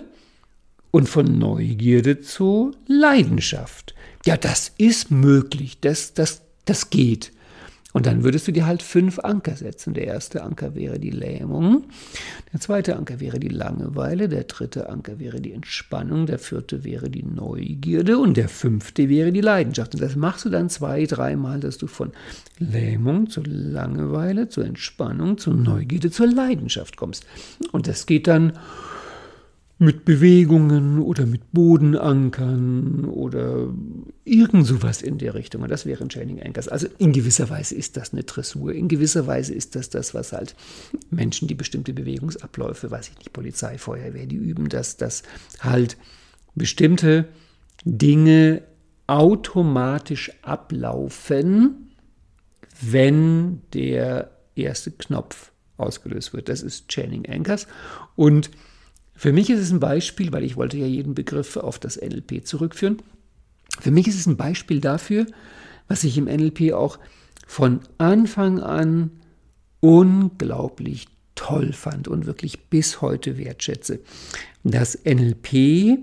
und 0.90 1.09
von 1.09 1.38
Neugierde 1.38 2.20
zu 2.20 2.72
Leidenschaft. 2.87 3.94
Ja, 4.24 4.37
das 4.37 4.72
ist 4.78 5.11
möglich, 5.11 5.78
das, 5.80 6.14
das, 6.14 6.42
das 6.64 6.90
geht. 6.90 7.32
Und 7.92 8.06
dann 8.06 8.24
würdest 8.24 8.48
du 8.48 8.52
dir 8.52 8.66
halt 8.66 8.82
fünf 8.82 9.18
Anker 9.18 9.54
setzen. 9.54 9.92
Der 9.92 10.06
erste 10.06 10.42
Anker 10.42 10.74
wäre 10.74 10.98
die 10.98 11.11
Lähmung, 11.11 11.85
der 12.52 12.61
zweite 12.61 12.96
Anker 12.96 13.20
wäre 13.20 13.38
die 13.38 13.48
Langeweile, 13.48 14.28
der 14.28 14.44
dritte 14.44 14.88
Anker 14.88 15.18
wäre 15.18 15.40
die 15.40 15.52
Entspannung, 15.52 16.26
der 16.26 16.38
vierte 16.38 16.85
wäre 16.85 17.11
die 17.11 17.22
Neugierde 17.22 18.18
und 18.18 18.37
der 18.37 18.48
fünfte 18.48 19.08
wäre 19.08 19.32
die 19.32 19.40
Leidenschaft. 19.40 19.94
Und 19.94 20.02
das 20.02 20.16
machst 20.16 20.44
du 20.44 20.48
dann 20.48 20.70
zwei, 20.70 21.04
dreimal, 21.04 21.61
dass 21.61 21.76
du 21.76 21.87
von 21.87 22.12
Lähmung 22.58 23.28
zu 23.28 23.42
Langeweile, 23.44 24.48
zur 24.48 24.64
Entspannung, 24.64 25.37
zur 25.37 25.54
Neugierde, 25.54 26.11
zur 26.11 26.28
Leidenschaft 26.28 26.96
kommst. 26.96 27.26
Und 27.72 27.88
das 27.88 28.06
geht 28.06 28.26
dann 28.26 28.54
mit 29.83 30.05
Bewegungen 30.05 31.01
oder 31.01 31.27
mit 31.27 31.53
Bodenankern 31.53 33.05
oder 33.05 33.68
irgend 34.25 34.64
sowas 34.66 35.03
in 35.03 35.18
der 35.18 35.35
Richtung. 35.35 35.62
Und 35.62 35.71
das 35.71 35.87
wären 35.87 36.09
Chaining 36.09 36.40
Anchors. 36.40 36.68
Also 36.68 36.87
in 36.99 37.12
gewisser 37.12 37.51
Weise 37.51 37.75
ist 37.75 37.97
das 37.97 38.12
eine 38.12 38.23
Dressur. 38.23 38.73
In 38.73 38.87
gewisser 38.87 39.27
Weise 39.27 39.53
ist 39.53 39.75
das 39.75 39.90
das, 39.90 40.14
was 40.14 40.33
halt 40.33 40.55
Menschen, 41.11 41.49
die 41.49 41.57
bestimmte 41.57 41.92
Bewegungsabläufe, 41.92 42.92
weiß 42.92 43.09
ich 43.09 43.18
nicht, 43.18 43.33
Polizei, 43.33 43.77
Feuerwehr, 43.77 44.27
die 44.27 44.37
üben, 44.37 44.68
dass 44.68 44.97
das 44.97 45.25
halt 45.61 45.97
bestimmte 46.55 47.27
Dinge 47.85 48.62
automatisch 49.09 50.31
ablaufen, 50.42 51.90
wenn 52.81 53.62
der 53.75 54.31
erste 54.55 54.92
Knopf 54.92 55.51
ausgelöst 55.77 56.33
wird. 56.35 56.49
Das 56.49 56.62
ist 56.62 56.87
Chaining 56.88 57.27
Anchors. 57.29 57.66
Und 58.14 58.51
für 59.22 59.32
mich 59.32 59.50
ist 59.50 59.61
es 59.61 59.70
ein 59.70 59.78
Beispiel, 59.78 60.32
weil 60.32 60.42
ich 60.42 60.56
wollte 60.56 60.76
ja 60.78 60.87
jeden 60.87 61.14
Begriff 61.14 61.56
auf 61.56 61.78
das 61.78 61.96
NLP 61.96 62.44
zurückführen. 62.44 63.00
Für 63.78 63.92
mich 63.92 64.08
ist 64.08 64.18
es 64.18 64.26
ein 64.26 64.37
Beispiel 64.37 64.80
dafür, 64.80 65.26
was 65.87 66.02
ich 66.02 66.18
im 66.18 66.24
NLP 66.24 66.72
auch 66.72 66.98
von 67.46 67.78
Anfang 67.98 68.58
an 68.58 69.12
unglaublich 69.78 71.06
toll 71.37 71.72
fand 71.72 72.08
und 72.08 72.26
wirklich 72.26 72.64
bis 72.64 73.00
heute 73.00 73.38
wertschätze. 73.38 74.00
Das 74.64 74.98
NLP 75.04 76.00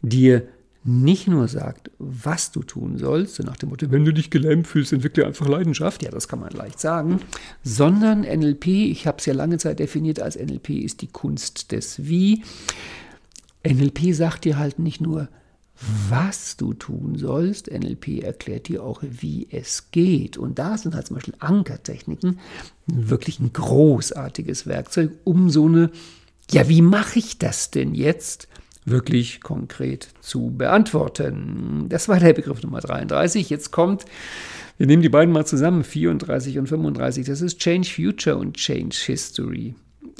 dir 0.00 0.42
nicht 0.84 1.28
nur 1.28 1.46
sagt, 1.46 1.90
was 1.98 2.50
du 2.50 2.62
tun 2.62 2.98
sollst, 2.98 3.36
so 3.36 3.42
nach 3.44 3.56
dem 3.56 3.68
Motto, 3.68 3.90
wenn 3.90 4.04
du 4.04 4.12
dich 4.12 4.30
gelähmt 4.30 4.66
fühlst, 4.66 4.92
entwickle 4.92 5.26
einfach 5.26 5.46
Leidenschaft, 5.48 6.02
ja, 6.02 6.10
das 6.10 6.26
kann 6.26 6.40
man 6.40 6.50
leicht 6.50 6.80
sagen, 6.80 7.20
sondern 7.62 8.22
NLP, 8.22 8.66
ich 8.66 9.06
habe 9.06 9.18
es 9.18 9.26
ja 9.26 9.34
lange 9.34 9.58
Zeit 9.58 9.78
definiert 9.78 10.20
als 10.20 10.36
NLP 10.36 10.70
ist 10.70 11.00
die 11.02 11.06
Kunst 11.06 11.70
des 11.72 12.06
Wie. 12.06 12.42
NLP 13.64 14.12
sagt 14.12 14.44
dir 14.44 14.58
halt 14.58 14.80
nicht 14.80 15.00
nur, 15.00 15.28
was 16.08 16.56
du 16.56 16.74
tun 16.74 17.16
sollst, 17.16 17.70
NLP 17.70 18.22
erklärt 18.22 18.68
dir 18.68 18.82
auch, 18.82 19.02
wie 19.02 19.48
es 19.50 19.90
geht. 19.90 20.36
Und 20.36 20.58
da 20.58 20.78
sind 20.78 20.94
halt 20.94 21.06
zum 21.06 21.14
Beispiel 21.14 21.34
Ankertechniken 21.38 22.40
wirklich 22.86 23.40
ein 23.40 23.52
großartiges 23.52 24.66
Werkzeug, 24.66 25.12
um 25.24 25.50
so 25.50 25.66
eine, 25.66 25.90
ja, 26.50 26.68
wie 26.68 26.82
mache 26.82 27.18
ich 27.18 27.38
das 27.38 27.70
denn 27.70 27.94
jetzt? 27.94 28.48
Wirklich 28.84 29.40
konkret 29.40 30.08
zu 30.20 30.50
beantworten. 30.50 31.86
Das 31.88 32.08
war 32.08 32.18
der 32.18 32.32
Begriff 32.32 32.62
Nummer 32.62 32.80
33. 32.80 33.48
Jetzt 33.48 33.70
kommt, 33.70 34.04
wir 34.78 34.86
nehmen 34.86 35.02
die 35.02 35.08
beiden 35.08 35.32
mal 35.32 35.46
zusammen, 35.46 35.84
34 35.84 36.58
und 36.58 36.68
35. 36.68 37.26
Das 37.26 37.40
ist 37.40 37.58
Change 37.60 37.88
Future 37.88 38.36
und 38.36 38.56
Change 38.56 38.96
History. 39.06 39.74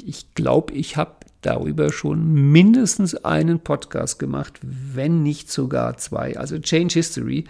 Ich 0.05 0.33
glaube, 0.35 0.73
ich 0.73 0.97
habe 0.97 1.15
darüber 1.41 1.91
schon 1.91 2.51
mindestens 2.51 3.15
einen 3.15 3.59
Podcast 3.59 4.17
gemacht, 4.17 4.59
wenn 4.61 5.23
nicht 5.23 5.51
sogar 5.51 5.97
zwei. 5.97 6.37
Also 6.37 6.57
Change 6.59 6.93
History 6.93 7.45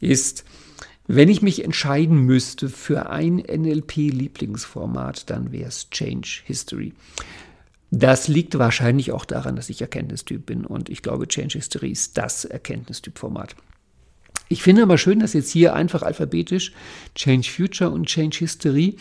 ist, 0.00 0.44
wenn 1.06 1.28
ich 1.28 1.42
mich 1.42 1.64
entscheiden 1.64 2.18
müsste 2.20 2.68
für 2.68 3.10
ein 3.10 3.38
NLP-Lieblingsformat, 3.38 5.28
dann 5.30 5.50
wäre 5.50 5.68
es 5.68 5.90
Change 5.90 6.42
History. 6.44 6.92
Das 7.94 8.26
liegt 8.26 8.58
wahrscheinlich 8.58 9.12
auch 9.12 9.26
daran, 9.26 9.54
dass 9.54 9.68
ich 9.68 9.82
Erkenntnistyp 9.82 10.46
bin 10.46 10.64
und 10.64 10.88
ich 10.88 11.02
glaube, 11.02 11.28
Change 11.28 11.58
History 11.58 11.90
ist 11.90 12.16
das 12.16 12.46
Erkenntnistyp-Format. 12.46 13.54
Ich 14.48 14.62
finde 14.62 14.82
aber 14.82 14.96
schön, 14.96 15.20
dass 15.20 15.34
jetzt 15.34 15.50
hier 15.50 15.74
einfach 15.74 16.02
alphabetisch 16.02 16.72
Change 17.14 17.50
Future 17.50 17.90
und 17.90 18.06
Change 18.06 18.38
History 18.38 18.96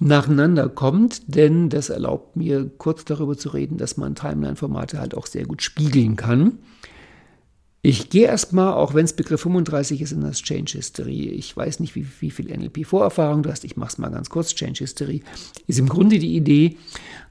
nacheinander 0.00 0.68
kommt, 0.68 1.22
denn 1.32 1.68
das 1.68 1.88
erlaubt 1.88 2.34
mir 2.34 2.68
kurz 2.78 3.04
darüber 3.04 3.38
zu 3.38 3.50
reden, 3.50 3.76
dass 3.78 3.96
man 3.96 4.16
Timeline-Formate 4.16 4.98
halt 4.98 5.14
auch 5.14 5.26
sehr 5.26 5.44
gut 5.44 5.62
spiegeln 5.62 6.16
kann. 6.16 6.58
Ich 7.82 8.10
gehe 8.10 8.26
erstmal, 8.26 8.74
auch 8.74 8.92
wenn 8.92 9.06
es 9.06 9.14
Begriff 9.14 9.40
35 9.40 10.02
ist, 10.02 10.12
in 10.12 10.20
das 10.20 10.42
Change 10.42 10.72
History. 10.72 11.28
Ich 11.28 11.56
weiß 11.56 11.80
nicht, 11.80 11.94
wie, 11.94 12.06
wie 12.20 12.30
viel 12.30 12.54
NLP-Vorerfahrung 12.54 13.42
du 13.42 13.50
hast. 13.50 13.64
Ich 13.64 13.78
mache 13.78 13.92
es 13.92 13.98
mal 13.98 14.10
ganz 14.10 14.28
kurz. 14.28 14.54
Change 14.54 14.80
History 14.80 15.22
ist 15.66 15.78
im 15.78 15.88
Grunde 15.88 16.18
die 16.18 16.36
Idee, 16.36 16.76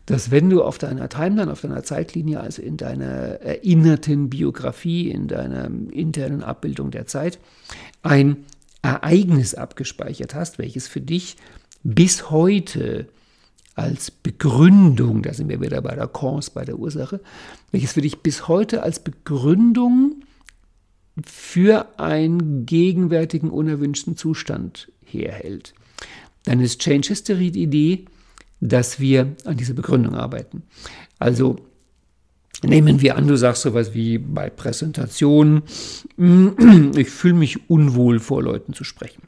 dass 0.09 0.31
wenn 0.31 0.49
du 0.49 0.63
auf 0.63 0.79
deiner 0.79 1.07
Timeline, 1.07 1.51
auf 1.51 1.61
deiner 1.61 1.83
Zeitlinie, 1.83 2.39
also 2.39 2.63
in 2.63 2.77
deiner 2.77 3.05
erinnerten 3.41 4.27
Biografie, 4.27 5.11
in 5.11 5.27
deiner 5.27 5.65
internen 5.91 6.41
Abbildung 6.41 6.89
der 6.89 7.05
Zeit, 7.05 7.37
ein 8.01 8.37
Ereignis 8.81 9.53
abgespeichert 9.53 10.33
hast, 10.33 10.57
welches 10.57 10.87
für 10.87 10.99
dich 10.99 11.37
bis 11.83 12.31
heute 12.31 13.07
als 13.75 14.09
Begründung, 14.09 15.21
da 15.21 15.31
sind 15.31 15.47
wir 15.47 15.61
wieder 15.61 15.79
bei 15.83 15.93
der 15.93 16.07
Cause, 16.07 16.49
bei 16.55 16.65
der 16.65 16.79
Ursache, 16.79 17.19
welches 17.71 17.93
für 17.93 18.01
dich 18.01 18.23
bis 18.23 18.47
heute 18.47 18.81
als 18.81 18.99
Begründung 19.03 20.23
für 21.23 21.99
einen 21.99 22.65
gegenwärtigen 22.65 23.51
unerwünschten 23.51 24.17
Zustand 24.17 24.91
herhält. 25.05 25.75
Dann 26.45 26.61
ist 26.61 26.81
Change 26.81 27.09
History 27.09 27.51
die 27.51 27.61
Idee, 27.61 28.05
dass 28.61 28.99
wir 28.99 29.35
an 29.45 29.57
dieser 29.57 29.73
Begründung 29.73 30.15
arbeiten. 30.15 30.63
Also 31.17 31.57
nehmen 32.63 33.01
wir 33.01 33.15
an, 33.15 33.27
du 33.27 33.37
sagst 33.37 33.61
sowas 33.61 33.93
wie 33.93 34.17
bei 34.17 34.49
Präsentationen, 34.49 35.63
ich 36.95 37.09
fühle 37.09 37.35
mich 37.35 37.69
unwohl 37.69 38.19
vor 38.19 38.43
Leuten 38.43 38.73
zu 38.73 38.83
sprechen. 38.83 39.23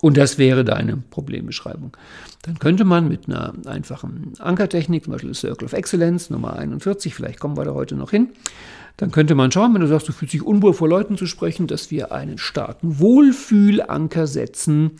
Und 0.00 0.16
das 0.16 0.36
wäre 0.36 0.64
deine 0.64 0.96
Problembeschreibung. 0.96 1.96
Dann 2.42 2.58
könnte 2.58 2.84
man 2.84 3.08
mit 3.08 3.28
einer 3.28 3.54
einfachen 3.66 4.32
Ankertechnik, 4.40 5.04
zum 5.04 5.12
Beispiel 5.12 5.32
Circle 5.32 5.66
of 5.66 5.74
Excellence, 5.74 6.28
Nummer 6.28 6.56
41, 6.56 7.14
vielleicht 7.14 7.38
kommen 7.38 7.56
wir 7.56 7.64
da 7.64 7.72
heute 7.72 7.94
noch 7.94 8.10
hin, 8.10 8.30
dann 8.96 9.12
könnte 9.12 9.34
man 9.34 9.52
schauen, 9.52 9.72
wenn 9.74 9.80
du 9.80 9.86
sagst, 9.86 10.08
du 10.08 10.12
fühlst 10.12 10.34
dich 10.34 10.42
unwohl 10.42 10.74
vor 10.74 10.88
Leuten 10.88 11.16
zu 11.16 11.26
sprechen, 11.26 11.66
dass 11.66 11.90
wir 11.90 12.12
einen 12.12 12.38
starken 12.38 12.98
Wohlfühlanker 12.98 14.26
setzen 14.26 14.92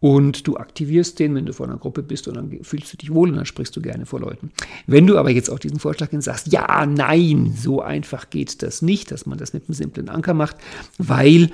und 0.00 0.46
du 0.46 0.56
aktivierst 0.56 1.18
den, 1.18 1.34
wenn 1.34 1.46
du 1.46 1.52
vor 1.52 1.66
einer 1.66 1.76
Gruppe 1.76 2.02
bist 2.02 2.28
und 2.28 2.36
dann 2.36 2.62
fühlst 2.62 2.92
du 2.92 2.96
dich 2.96 3.12
wohl 3.12 3.30
und 3.30 3.36
dann 3.36 3.46
sprichst 3.46 3.74
du 3.74 3.80
gerne 3.80 4.06
vor 4.06 4.20
Leuten. 4.20 4.50
Wenn 4.86 5.06
du 5.06 5.18
aber 5.18 5.30
jetzt 5.30 5.50
auch 5.50 5.58
diesen 5.58 5.80
Vorschlag 5.80 6.10
sagst, 6.20 6.52
ja, 6.52 6.86
nein, 6.86 7.52
so 7.56 7.82
einfach 7.82 8.30
geht 8.30 8.62
das 8.62 8.82
nicht, 8.82 9.10
dass 9.10 9.26
man 9.26 9.38
das 9.38 9.52
mit 9.52 9.64
einem 9.68 9.74
simplen 9.74 10.08
Anker 10.08 10.34
macht, 10.34 10.56
weil 10.98 11.50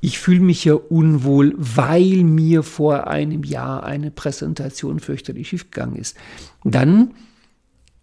ich 0.00 0.18
fühle 0.18 0.40
mich 0.40 0.64
ja 0.64 0.74
unwohl, 0.74 1.54
weil 1.56 2.22
mir 2.24 2.62
vor 2.62 3.08
einem 3.08 3.42
Jahr 3.42 3.82
eine 3.82 4.10
Präsentation 4.10 5.00
fürchterlich 5.00 5.48
schiefgegangen 5.48 5.96
ist. 5.96 6.16
Dann 6.64 7.14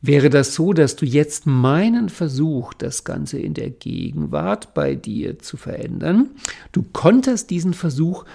wäre 0.01 0.29
das 0.29 0.53
so, 0.53 0.73
dass 0.73 0.95
du 0.95 1.05
jetzt 1.05 1.47
meinen 1.47 2.09
Versuch, 2.09 2.73
das 2.73 3.03
Ganze 3.05 3.39
in 3.39 3.53
der 3.53 3.69
Gegenwart 3.69 4.73
bei 4.73 4.95
dir 4.95 5.39
zu 5.39 5.57
verändern, 5.57 6.31
du 6.71 6.83
konterst 6.83 7.49
diesen 7.49 7.73
Versuch 7.73 8.25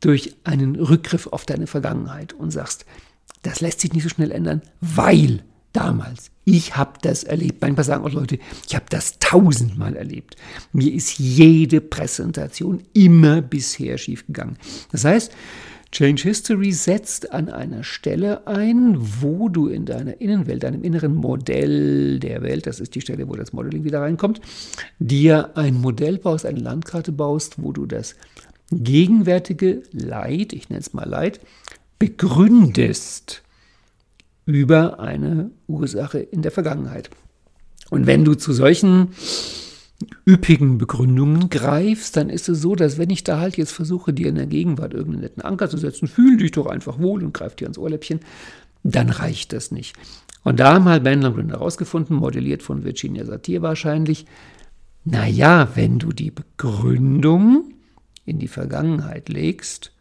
durch 0.00 0.34
einen 0.44 0.76
Rückgriff 0.76 1.26
auf 1.28 1.44
deine 1.44 1.66
Vergangenheit 1.66 2.32
und 2.32 2.50
sagst, 2.50 2.86
das 3.42 3.60
lässt 3.60 3.80
sich 3.80 3.92
nicht 3.92 4.02
so 4.02 4.08
schnell 4.08 4.32
ändern, 4.32 4.62
weil 4.80 5.42
damals, 5.72 6.30
ich 6.44 6.76
habe 6.76 6.98
das 7.02 7.24
erlebt. 7.24 7.60
Manchmal 7.60 7.84
sagen 7.84 8.04
auch 8.04 8.12
Leute, 8.12 8.38
ich 8.66 8.74
habe 8.74 8.86
das 8.88 9.18
tausendmal 9.18 9.96
erlebt. 9.96 10.36
Mir 10.72 10.92
ist 10.92 11.18
jede 11.18 11.80
Präsentation 11.80 12.82
immer 12.92 13.40
bisher 13.40 13.98
schiefgegangen. 13.98 14.56
Das 14.90 15.04
heißt, 15.04 15.32
Change 15.92 16.22
History 16.22 16.70
setzt 16.70 17.32
an 17.32 17.48
einer 17.48 17.82
Stelle 17.82 18.46
ein, 18.46 18.96
wo 19.20 19.48
du 19.48 19.66
in 19.66 19.86
deiner 19.86 20.20
Innenwelt, 20.20 20.62
deinem 20.62 20.84
inneren 20.84 21.16
Modell 21.16 22.20
der 22.20 22.42
Welt, 22.42 22.68
das 22.68 22.78
ist 22.78 22.94
die 22.94 23.00
Stelle, 23.00 23.28
wo 23.28 23.34
das 23.34 23.52
Modeling 23.52 23.82
wieder 23.82 24.00
reinkommt, 24.00 24.40
dir 25.00 25.56
ein 25.56 25.74
Modell 25.74 26.18
baust, 26.18 26.46
eine 26.46 26.60
Landkarte 26.60 27.10
baust, 27.10 27.56
wo 27.56 27.72
du 27.72 27.86
das 27.86 28.14
gegenwärtige 28.70 29.82
Leid, 29.92 30.52
ich 30.52 30.68
nenne 30.68 30.80
es 30.80 30.92
mal 30.92 31.08
Leid, 31.08 31.40
begründest 31.98 33.42
über 34.46 35.00
eine 35.00 35.50
Ursache 35.66 36.18
in 36.18 36.42
der 36.42 36.50
Vergangenheit. 36.50 37.10
Und 37.90 38.06
wenn 38.06 38.24
du 38.24 38.34
zu 38.34 38.52
solchen 38.52 39.08
üppigen 40.26 40.78
Begründungen 40.78 41.50
greifst, 41.50 42.16
dann 42.16 42.30
ist 42.30 42.48
es 42.48 42.60
so, 42.60 42.74
dass 42.74 42.96
wenn 42.96 43.10
ich 43.10 43.24
da 43.24 43.38
halt 43.38 43.56
jetzt 43.56 43.72
versuche, 43.72 44.12
dir 44.12 44.28
in 44.28 44.36
der 44.36 44.46
Gegenwart 44.46 44.94
irgendeinen 44.94 45.22
netten 45.22 45.42
Anker 45.42 45.68
zu 45.68 45.76
setzen, 45.76 46.08
fühl 46.08 46.38
dich 46.38 46.52
doch 46.52 46.66
einfach 46.66 46.98
wohl 46.98 47.22
und 47.22 47.34
greif 47.34 47.54
dir 47.54 47.66
ans 47.66 47.78
Ohrläppchen, 47.78 48.20
dann 48.82 49.10
reicht 49.10 49.52
das 49.52 49.70
nicht. 49.70 49.94
Und 50.42 50.58
da 50.58 50.74
haben 50.74 50.86
halt 50.86 51.04
Ben 51.04 51.20
Lundgren 51.20 51.50
herausgefunden, 51.50 52.16
modelliert 52.16 52.62
von 52.62 52.82
Virginia 52.82 53.26
Satir 53.26 53.60
wahrscheinlich, 53.60 54.24
naja, 55.04 55.68
wenn 55.74 55.98
du 55.98 56.12
die 56.12 56.30
Begründung 56.30 57.74
in 58.24 58.38
die 58.38 58.48
Vergangenheit 58.48 59.28
legst, 59.28 59.92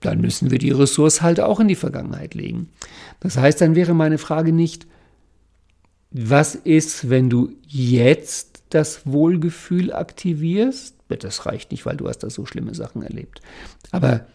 dann 0.00 0.20
müssen 0.20 0.50
wir 0.50 0.58
die 0.58 0.70
Ressource 0.70 1.22
halt 1.22 1.40
auch 1.40 1.60
in 1.60 1.68
die 1.68 1.74
Vergangenheit 1.74 2.34
legen. 2.34 2.68
Das 3.20 3.36
heißt, 3.36 3.60
dann 3.60 3.74
wäre 3.74 3.94
meine 3.94 4.18
Frage 4.18 4.52
nicht, 4.52 4.86
was 6.10 6.54
ist, 6.54 7.10
wenn 7.10 7.28
du 7.28 7.52
jetzt 7.66 8.62
das 8.70 9.06
Wohlgefühl 9.06 9.92
aktivierst? 9.92 10.96
Das 11.08 11.46
reicht 11.46 11.70
nicht, 11.70 11.86
weil 11.86 11.96
du 11.96 12.08
hast 12.08 12.18
da 12.18 12.30
so 12.30 12.46
schlimme 12.46 12.74
Sachen 12.74 13.02
erlebt. 13.02 13.40
Aber 13.90 14.26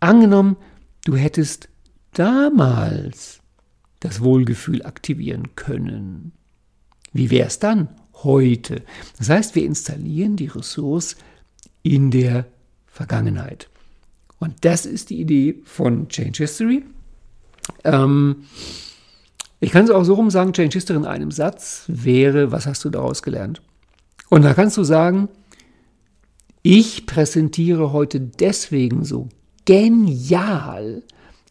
angenommen, 0.00 0.56
du 1.04 1.16
hättest 1.16 1.68
damals 2.12 3.40
das 4.00 4.20
Wohlgefühl 4.20 4.82
aktivieren 4.84 5.54
können. 5.54 6.32
Wie 7.12 7.30
wäre 7.30 7.48
es 7.48 7.58
dann 7.58 7.88
heute? 8.22 8.82
Das 9.18 9.28
heißt, 9.28 9.54
wir 9.54 9.64
installieren 9.64 10.36
die 10.36 10.46
Ressource 10.46 11.16
in 11.82 12.10
der 12.10 12.46
Vergangenheit. 12.98 13.70
Und 14.40 14.64
das 14.64 14.84
ist 14.84 15.10
die 15.10 15.20
Idee 15.20 15.60
von 15.64 16.08
Change 16.08 16.38
History. 16.38 16.84
Ähm, 17.84 18.44
ich 19.60 19.70
kann 19.70 19.84
es 19.84 19.90
auch 19.90 20.02
so 20.02 20.14
rum 20.14 20.30
sagen, 20.30 20.52
Change 20.52 20.74
History 20.74 20.98
in 20.98 21.04
einem 21.04 21.30
Satz 21.30 21.84
wäre, 21.86 22.50
was 22.50 22.66
hast 22.66 22.84
du 22.84 22.90
daraus 22.90 23.22
gelernt? 23.22 23.62
Und 24.30 24.42
da 24.42 24.52
kannst 24.52 24.76
du 24.76 24.82
sagen, 24.82 25.28
ich 26.62 27.06
präsentiere 27.06 27.92
heute 27.92 28.18
deswegen 28.18 29.04
so 29.04 29.28
genial, 29.64 31.04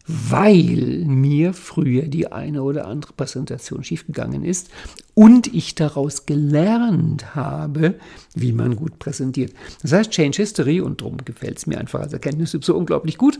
weil 0.08 1.04
mir 1.04 1.52
früher 1.52 2.08
die 2.08 2.32
eine 2.32 2.62
oder 2.62 2.86
andere 2.86 3.12
Präsentation 3.12 3.84
schiefgegangen 3.84 4.42
ist 4.42 4.70
und 5.14 5.52
ich 5.54 5.74
daraus 5.74 6.24
gelernt 6.24 7.34
habe, 7.34 7.96
wie 8.34 8.52
man 8.52 8.74
gut 8.74 8.98
präsentiert. 8.98 9.52
Das 9.82 9.92
heißt, 9.92 10.10
Change 10.10 10.38
History, 10.38 10.80
und 10.80 11.02
darum 11.02 11.18
gefällt 11.18 11.58
es 11.58 11.66
mir 11.66 11.78
einfach 11.78 12.00
als 12.00 12.14
Erkenntnis 12.14 12.56
so 12.58 12.74
unglaublich 12.74 13.18
gut, 13.18 13.38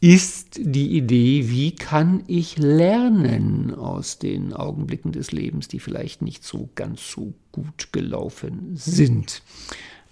ist 0.00 0.60
die 0.60 0.96
Idee, 0.96 1.48
wie 1.48 1.74
kann 1.74 2.22
ich 2.26 2.56
lernen 2.58 3.74
aus 3.74 4.18
den 4.18 4.52
Augenblicken 4.52 5.12
des 5.12 5.32
Lebens, 5.32 5.68
die 5.68 5.80
vielleicht 5.80 6.22
nicht 6.22 6.44
so 6.44 6.68
ganz 6.74 7.10
so 7.10 7.34
gut 7.52 7.92
gelaufen 7.92 8.72
sind. 8.74 9.42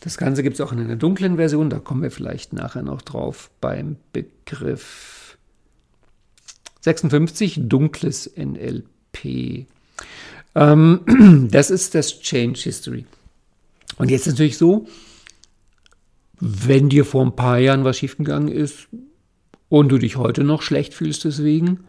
Das 0.01 0.19
Ganze 0.19 0.43
gibt 0.43 0.55
es 0.55 0.61
auch 0.61 0.73
in 0.73 0.81
einer 0.81 0.97
dunklen 0.97 1.37
Version, 1.37 1.71
da 1.71 1.79
kommen 1.79 2.03
wir 2.03 2.11
vielleicht 2.11 2.53
nachher 2.53 2.83
noch 2.83 3.03
drauf 3.03 3.51
beim 3.61 3.97
Begriff 4.13 5.16
56, 6.87 7.63
dunkles 7.65 8.31
NLP. 8.37 9.67
Ähm, 10.55 11.49
das 11.51 11.71
ist 11.71 11.97
das 11.97 12.21
Change 12.21 12.61
History. 12.61 13.05
Und 13.99 14.09
jetzt 14.09 14.29
natürlich 14.29 14.57
so, 14.57 14.87
wenn 16.39 16.89
dir 16.89 17.05
vor 17.05 17.25
ein 17.25 17.35
paar 17.35 17.59
Jahren 17.59 17.83
was 17.83 17.99
schiefgegangen 17.99 18.49
ist 18.49 18.87
und 19.69 19.89
du 19.89 19.99
dich 19.99 20.17
heute 20.17 20.45
noch 20.45 20.63
schlecht 20.63 20.95
fühlst 20.95 21.25
deswegen, 21.25 21.81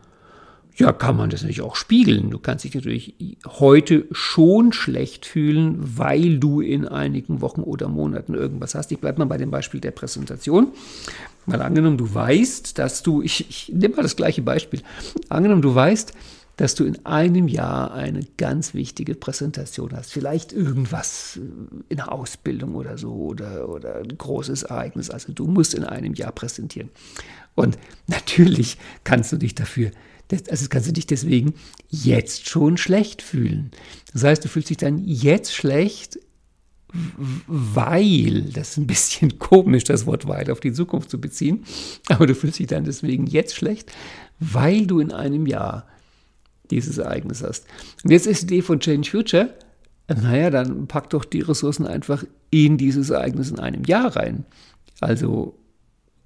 ja, 0.78 0.92
kann 0.92 1.18
man 1.18 1.32
das 1.32 1.42
natürlich 1.42 1.62
auch 1.62 1.76
spiegeln. 1.76 2.30
Du 2.30 2.38
kannst 2.38 2.64
dich 2.64 2.76
natürlich 2.76 3.16
heute 3.46 4.06
schon 4.12 4.74
schlecht 4.74 5.26
fühlen, 5.26 5.78
weil 5.80 6.38
du 6.38 6.62
in 6.62 6.88
einigen 6.88 7.42
Wochen 7.42 7.62
oder 7.62 7.88
Monaten 7.88 8.36
irgendwas 8.36 8.76
hast. 8.76 8.92
Ich 8.92 9.00
bleibe 9.00 9.20
mal 9.20 9.26
bei 9.26 9.38
dem 9.38 9.50
Beispiel 9.50 9.80
der 9.80 9.90
Präsentation. 9.90 10.68
Mal 11.48 11.64
angenommen, 11.64 11.98
du 11.98 12.14
weißt, 12.14 12.78
dass 12.78 13.02
du, 13.02 13.24
ich, 13.24 13.50
ich 13.50 13.72
nehme 13.74 13.96
mal 13.96 14.04
das 14.04 14.16
gleiche 14.16 14.44
Beispiel, 14.44 14.82
angenommen, 15.30 15.64
du 15.64 15.74
weißt, 15.74 16.14
dass 16.58 16.76
du 16.76 16.86
in 16.86 17.04
einem 17.06 17.48
Jahr 17.48 17.94
eine 17.94 18.22
ganz 18.38 18.76
wichtige 18.76 19.16
Präsentation 19.16 19.92
hast. 19.96 20.12
Vielleicht 20.12 20.54
irgendwas 20.54 21.40
in 21.90 21.98
der 21.98 22.12
Ausbildung 22.12 22.76
oder 22.76 23.00
so 23.00 23.14
oder, 23.14 23.70
oder 23.70 23.96
ein 23.96 24.16
großes 24.16 24.64
Ereignis. 24.64 25.10
Also 25.10 25.34
du 25.34 25.48
musst 25.48 25.74
in 25.74 25.84
einem 25.84 26.14
Jahr 26.14 26.32
präsentieren. 26.32 26.90
Und 27.56 27.80
natürlich 28.08 28.78
kannst 29.04 29.32
du 29.32 29.38
dich 29.38 29.56
dafür, 29.56 29.92
also 30.32 30.68
kannst 30.70 30.88
du 30.88 30.94
dich 30.94 31.08
deswegen 31.08 31.54
jetzt 31.90 32.50
schon 32.50 32.78
schlecht 32.78 33.22
fühlen. 33.22 33.72
Das 34.14 34.24
heißt, 34.24 34.44
du 34.44 34.50
fühlst 34.50 34.70
dich 34.70 34.78
dann 34.78 35.00
jetzt 35.04 35.54
schlecht, 35.54 36.20
weil, 37.48 38.44
das 38.54 38.72
ist 38.72 38.78
ein 38.78 38.88
bisschen 38.88 39.40
komisch, 39.40 39.84
das 39.84 40.06
Wort 40.06 40.28
weil 40.28 40.50
auf 40.52 40.60
die 40.60 40.74
Zukunft 40.74 41.10
zu 41.10 41.20
beziehen, 41.20 41.66
aber 42.08 42.28
du 42.28 42.36
fühlst 42.36 42.60
dich 42.60 42.68
dann 42.68 42.86
deswegen 42.86 43.28
jetzt 43.28 43.56
schlecht, 43.56 43.92
weil 44.40 44.88
du 44.88 45.00
in 45.00 45.12
einem 45.12 45.46
Jahr 45.46 45.88
dieses 46.72 46.98
Ereignis 46.98 47.44
hast. 47.44 47.66
Und 48.04 48.12
jetzt 48.12 48.28
ist 48.28 48.50
die 48.50 48.56
Idee 48.56 48.62
von 48.62 48.80
Change 48.80 49.10
Future, 49.10 49.54
naja, 50.08 50.50
dann 50.50 50.88
pack 50.88 51.10
doch 51.10 51.26
die 51.26 51.42
Ressourcen 51.42 51.86
einfach 51.86 52.24
in 52.50 52.78
dieses 52.78 53.10
Ereignis 53.10 53.50
in 53.50 53.60
einem 53.60 53.84
Jahr 53.84 54.16
rein. 54.16 54.46
Also 55.02 55.58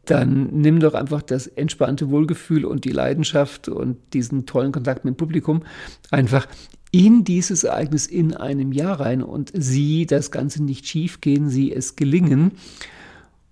dann 0.05 0.47
nimm 0.51 0.79
doch 0.79 0.93
einfach 0.93 1.21
das 1.21 1.47
entspannte 1.47 2.09
Wohlgefühl 2.09 2.65
und 2.65 2.85
die 2.85 2.91
Leidenschaft 2.91 3.69
und 3.69 3.97
diesen 4.13 4.45
tollen 4.45 4.71
Kontakt 4.71 5.05
mit 5.05 5.15
dem 5.15 5.17
Publikum 5.17 5.63
einfach 6.09 6.47
in 6.91 7.23
dieses 7.23 7.63
Ereignis 7.63 8.07
in 8.07 8.35
einem 8.35 8.73
Jahr 8.73 8.99
rein 8.99 9.23
und 9.23 9.51
sieh 9.53 10.05
das 10.05 10.31
Ganze 10.31 10.63
nicht 10.63 10.87
schief 10.87 11.21
gehen, 11.21 11.49
sieh 11.49 11.71
es 11.71 11.95
gelingen 11.95 12.53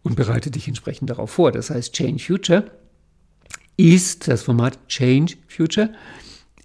und 0.03 0.15
bereite 0.15 0.51
dich 0.51 0.67
entsprechend 0.67 1.09
darauf 1.09 1.31
vor. 1.31 1.51
Das 1.51 1.69
heißt, 1.69 1.93
Change 1.93 2.23
Future 2.23 2.65
ist 3.77 4.27
das 4.27 4.43
Format 4.43 4.87
Change 4.87 5.35
Future, 5.47 5.93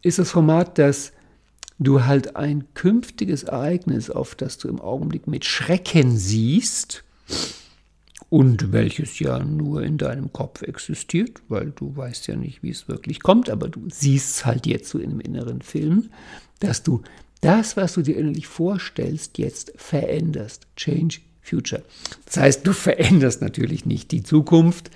ist 0.03 0.19
das 0.19 0.31
Format, 0.31 0.79
das 0.79 1.13
du 1.79 2.05
halt 2.05 2.37
ein 2.37 2.65
künftiges 2.75 3.45
Ereignis, 3.45 4.11
auf 4.11 4.35
das 4.35 4.59
du 4.59 4.69
im 4.69 4.81
Augenblick 4.81 5.27
mit 5.27 5.45
Schrecken 5.45 6.17
siehst, 6.17 7.05
und 8.35 8.73
welches 8.73 9.21
ja 9.21 9.39
nur 9.39 9.85
in 9.85 9.97
deinem 9.97 10.33
Kopf 10.33 10.63
existiert, 10.63 11.41
weil 11.47 11.71
du 11.71 11.97
weißt 11.97 12.27
ja 12.27 12.35
nicht, 12.35 12.65
wie 12.65 12.71
es 12.71 12.89
wirklich 12.89 13.23
kommt, 13.23 13.49
aber 13.49 13.69
du 13.69 13.83
siehst 13.89 14.39
es 14.39 14.45
halt 14.45 14.67
jetzt 14.67 14.89
so 14.89 14.99
in 14.99 15.11
einem 15.11 15.21
inneren 15.21 15.63
Film, 15.63 16.11
dass 16.59 16.83
du 16.83 17.03
das, 17.43 17.77
was 17.77 17.93
du 17.93 18.03
dir 18.03 18.17
innerlich 18.17 18.49
vorstellst, 18.49 19.39
jetzt 19.39 19.73
veränderst. 19.77 20.67
Change 20.75 21.19
Future. 21.43 21.85
Das 22.27 22.39
heißt, 22.39 22.67
du 22.67 22.73
veränderst 22.73 23.41
natürlich 23.41 23.87
nicht 23.87 24.11
die 24.11 24.25
Zukunft. 24.25 24.91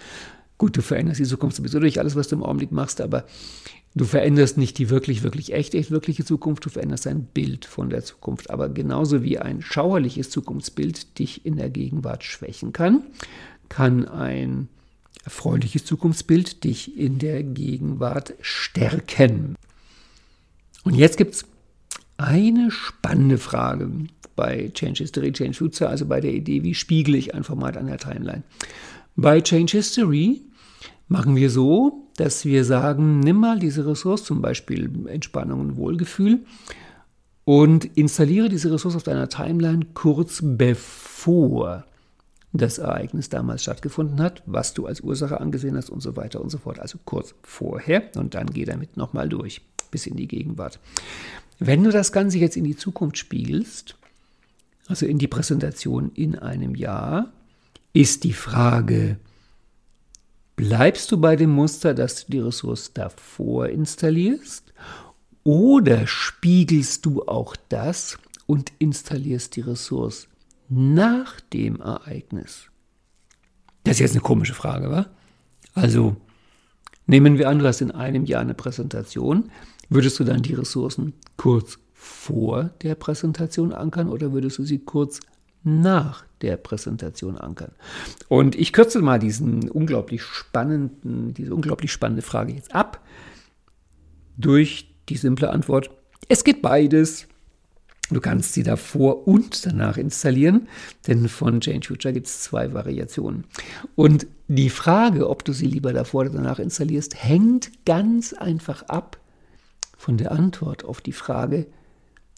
Gut, 0.56 0.76
du 0.76 0.82
veränderst 0.82 1.20
die 1.20 1.24
Zukunft 1.24 1.58
sowieso 1.58 1.78
durch 1.78 2.00
alles, 2.00 2.16
was 2.16 2.26
du 2.26 2.34
im 2.34 2.42
Augenblick 2.42 2.72
machst, 2.72 3.00
aber 3.00 3.24
Du 3.98 4.04
veränderst 4.04 4.58
nicht 4.58 4.78
die 4.78 4.90
wirklich, 4.90 5.24
wirklich 5.24 5.52
echt, 5.52 5.74
echt 5.74 5.90
wirkliche 5.90 6.24
Zukunft, 6.24 6.64
du 6.64 6.70
veränderst 6.70 7.08
ein 7.08 7.24
Bild 7.24 7.64
von 7.64 7.90
der 7.90 8.04
Zukunft. 8.04 8.48
Aber 8.48 8.68
genauso 8.68 9.24
wie 9.24 9.40
ein 9.40 9.60
schauerliches 9.60 10.30
Zukunftsbild 10.30 11.18
dich 11.18 11.44
in 11.44 11.56
der 11.56 11.68
Gegenwart 11.68 12.22
schwächen 12.22 12.72
kann, 12.72 13.02
kann 13.68 14.06
ein 14.06 14.68
erfreuliches 15.24 15.84
Zukunftsbild 15.84 16.62
dich 16.62 16.96
in 16.96 17.18
der 17.18 17.42
Gegenwart 17.42 18.34
stärken. 18.40 19.56
Und 20.84 20.94
jetzt 20.94 21.16
gibt 21.16 21.34
es 21.34 21.44
eine 22.18 22.70
spannende 22.70 23.36
Frage 23.36 23.90
bei 24.36 24.70
Change 24.74 24.98
History, 24.98 25.32
Change 25.32 25.54
Future, 25.54 25.90
also 25.90 26.06
bei 26.06 26.20
der 26.20 26.34
Idee, 26.34 26.62
wie 26.62 26.76
spiegle 26.76 27.18
ich 27.18 27.34
ein 27.34 27.42
Format 27.42 27.76
an 27.76 27.88
der 27.88 27.98
Timeline. 27.98 28.44
Bei 29.16 29.40
Change 29.40 29.72
History 29.72 30.42
machen 31.08 31.34
wir 31.34 31.50
so, 31.50 32.07
dass 32.18 32.44
wir 32.44 32.64
sagen, 32.64 33.20
nimm 33.20 33.36
mal 33.36 33.60
diese 33.60 33.86
Ressource, 33.86 34.24
zum 34.24 34.42
Beispiel 34.42 34.90
Entspannung 35.06 35.60
und 35.60 35.76
Wohlgefühl, 35.76 36.40
und 37.44 37.84
installiere 37.96 38.48
diese 38.48 38.72
Ressource 38.72 38.96
auf 38.96 39.04
deiner 39.04 39.28
Timeline 39.28 39.86
kurz 39.94 40.40
bevor 40.42 41.84
das 42.52 42.78
Ereignis 42.78 43.28
damals 43.28 43.62
stattgefunden 43.62 44.20
hat, 44.20 44.42
was 44.46 44.74
du 44.74 44.86
als 44.86 45.00
Ursache 45.00 45.40
angesehen 45.40 45.76
hast 45.76 45.90
und 45.90 46.00
so 46.00 46.16
weiter 46.16 46.40
und 46.40 46.50
so 46.50 46.58
fort. 46.58 46.80
Also 46.80 46.98
kurz 47.04 47.34
vorher 47.42 48.10
und 48.16 48.34
dann 48.34 48.48
geh 48.48 48.64
damit 48.64 48.96
nochmal 48.96 49.28
durch 49.28 49.60
bis 49.90 50.06
in 50.06 50.16
die 50.16 50.28
Gegenwart. 50.28 50.80
Wenn 51.58 51.84
du 51.84 51.90
das 51.90 52.10
Ganze 52.12 52.38
jetzt 52.38 52.56
in 52.56 52.64
die 52.64 52.76
Zukunft 52.76 53.16
spiegelst, 53.16 53.94
also 54.88 55.06
in 55.06 55.18
die 55.18 55.28
Präsentation 55.28 56.10
in 56.14 56.36
einem 56.36 56.74
Jahr, 56.74 57.30
ist 57.92 58.24
die 58.24 58.32
Frage, 58.32 59.18
bleibst 60.58 61.12
du 61.12 61.18
bei 61.18 61.36
dem 61.36 61.50
Muster, 61.50 61.94
dass 61.94 62.26
du 62.26 62.32
die 62.32 62.40
Ressource 62.40 62.92
davor 62.92 63.68
installierst 63.68 64.74
oder 65.44 66.06
spiegelst 66.08 67.06
du 67.06 67.22
auch 67.22 67.54
das 67.68 68.18
und 68.46 68.72
installierst 68.80 69.54
die 69.54 69.60
Ressource 69.60 70.26
nach 70.68 71.40
dem 71.40 71.80
Ereignis? 71.80 72.66
Das 73.84 73.94
ist 73.94 74.00
jetzt 74.00 74.12
eine 74.12 74.20
komische 74.20 74.52
Frage, 74.52 74.90
wa? 74.90 75.06
Also, 75.74 76.16
nehmen 77.06 77.38
wir 77.38 77.48
an, 77.48 77.60
du 77.60 77.66
hast 77.66 77.80
in 77.80 77.92
einem 77.92 78.24
Jahr 78.24 78.40
eine 78.40 78.54
Präsentation. 78.54 79.52
Würdest 79.88 80.18
du 80.18 80.24
dann 80.24 80.42
die 80.42 80.54
Ressourcen 80.54 81.14
kurz 81.36 81.78
vor 81.94 82.70
der 82.82 82.96
Präsentation 82.96 83.72
ankern 83.72 84.08
oder 84.08 84.32
würdest 84.32 84.58
du 84.58 84.64
sie 84.64 84.80
kurz 84.80 85.20
nach 85.62 86.24
der 86.42 86.56
Präsentation 86.56 87.36
ankern? 87.36 87.72
Und 88.28 88.54
ich 88.54 88.72
kürze 88.72 89.00
mal 89.00 89.18
diesen 89.18 89.70
unglaublich 89.70 90.22
spannenden, 90.22 91.34
diese 91.34 91.54
unglaublich 91.54 91.92
spannende 91.92 92.22
Frage 92.22 92.52
jetzt 92.52 92.74
ab 92.74 93.02
durch 94.38 94.94
die 95.08 95.16
simple 95.16 95.50
Antwort, 95.50 95.90
es 96.28 96.44
geht 96.44 96.62
beides. 96.62 97.26
Du 98.10 98.20
kannst 98.20 98.54
sie 98.54 98.62
davor 98.62 99.28
und 99.28 99.66
danach 99.66 99.98
installieren, 99.98 100.68
denn 101.06 101.28
von 101.28 101.60
Change 101.60 101.88
Future 101.88 102.14
gibt 102.14 102.26
es 102.26 102.40
zwei 102.40 102.72
Variationen. 102.72 103.44
Und 103.96 104.26
die 104.46 104.70
Frage, 104.70 105.28
ob 105.28 105.44
du 105.44 105.52
sie 105.52 105.66
lieber 105.66 105.92
davor 105.92 106.22
oder 106.22 106.30
danach 106.30 106.58
installierst, 106.58 107.22
hängt 107.22 107.84
ganz 107.84 108.32
einfach 108.32 108.84
ab 108.84 109.18
von 109.98 110.16
der 110.16 110.32
Antwort 110.32 110.84
auf 110.86 111.02
die 111.02 111.12
Frage, 111.12 111.66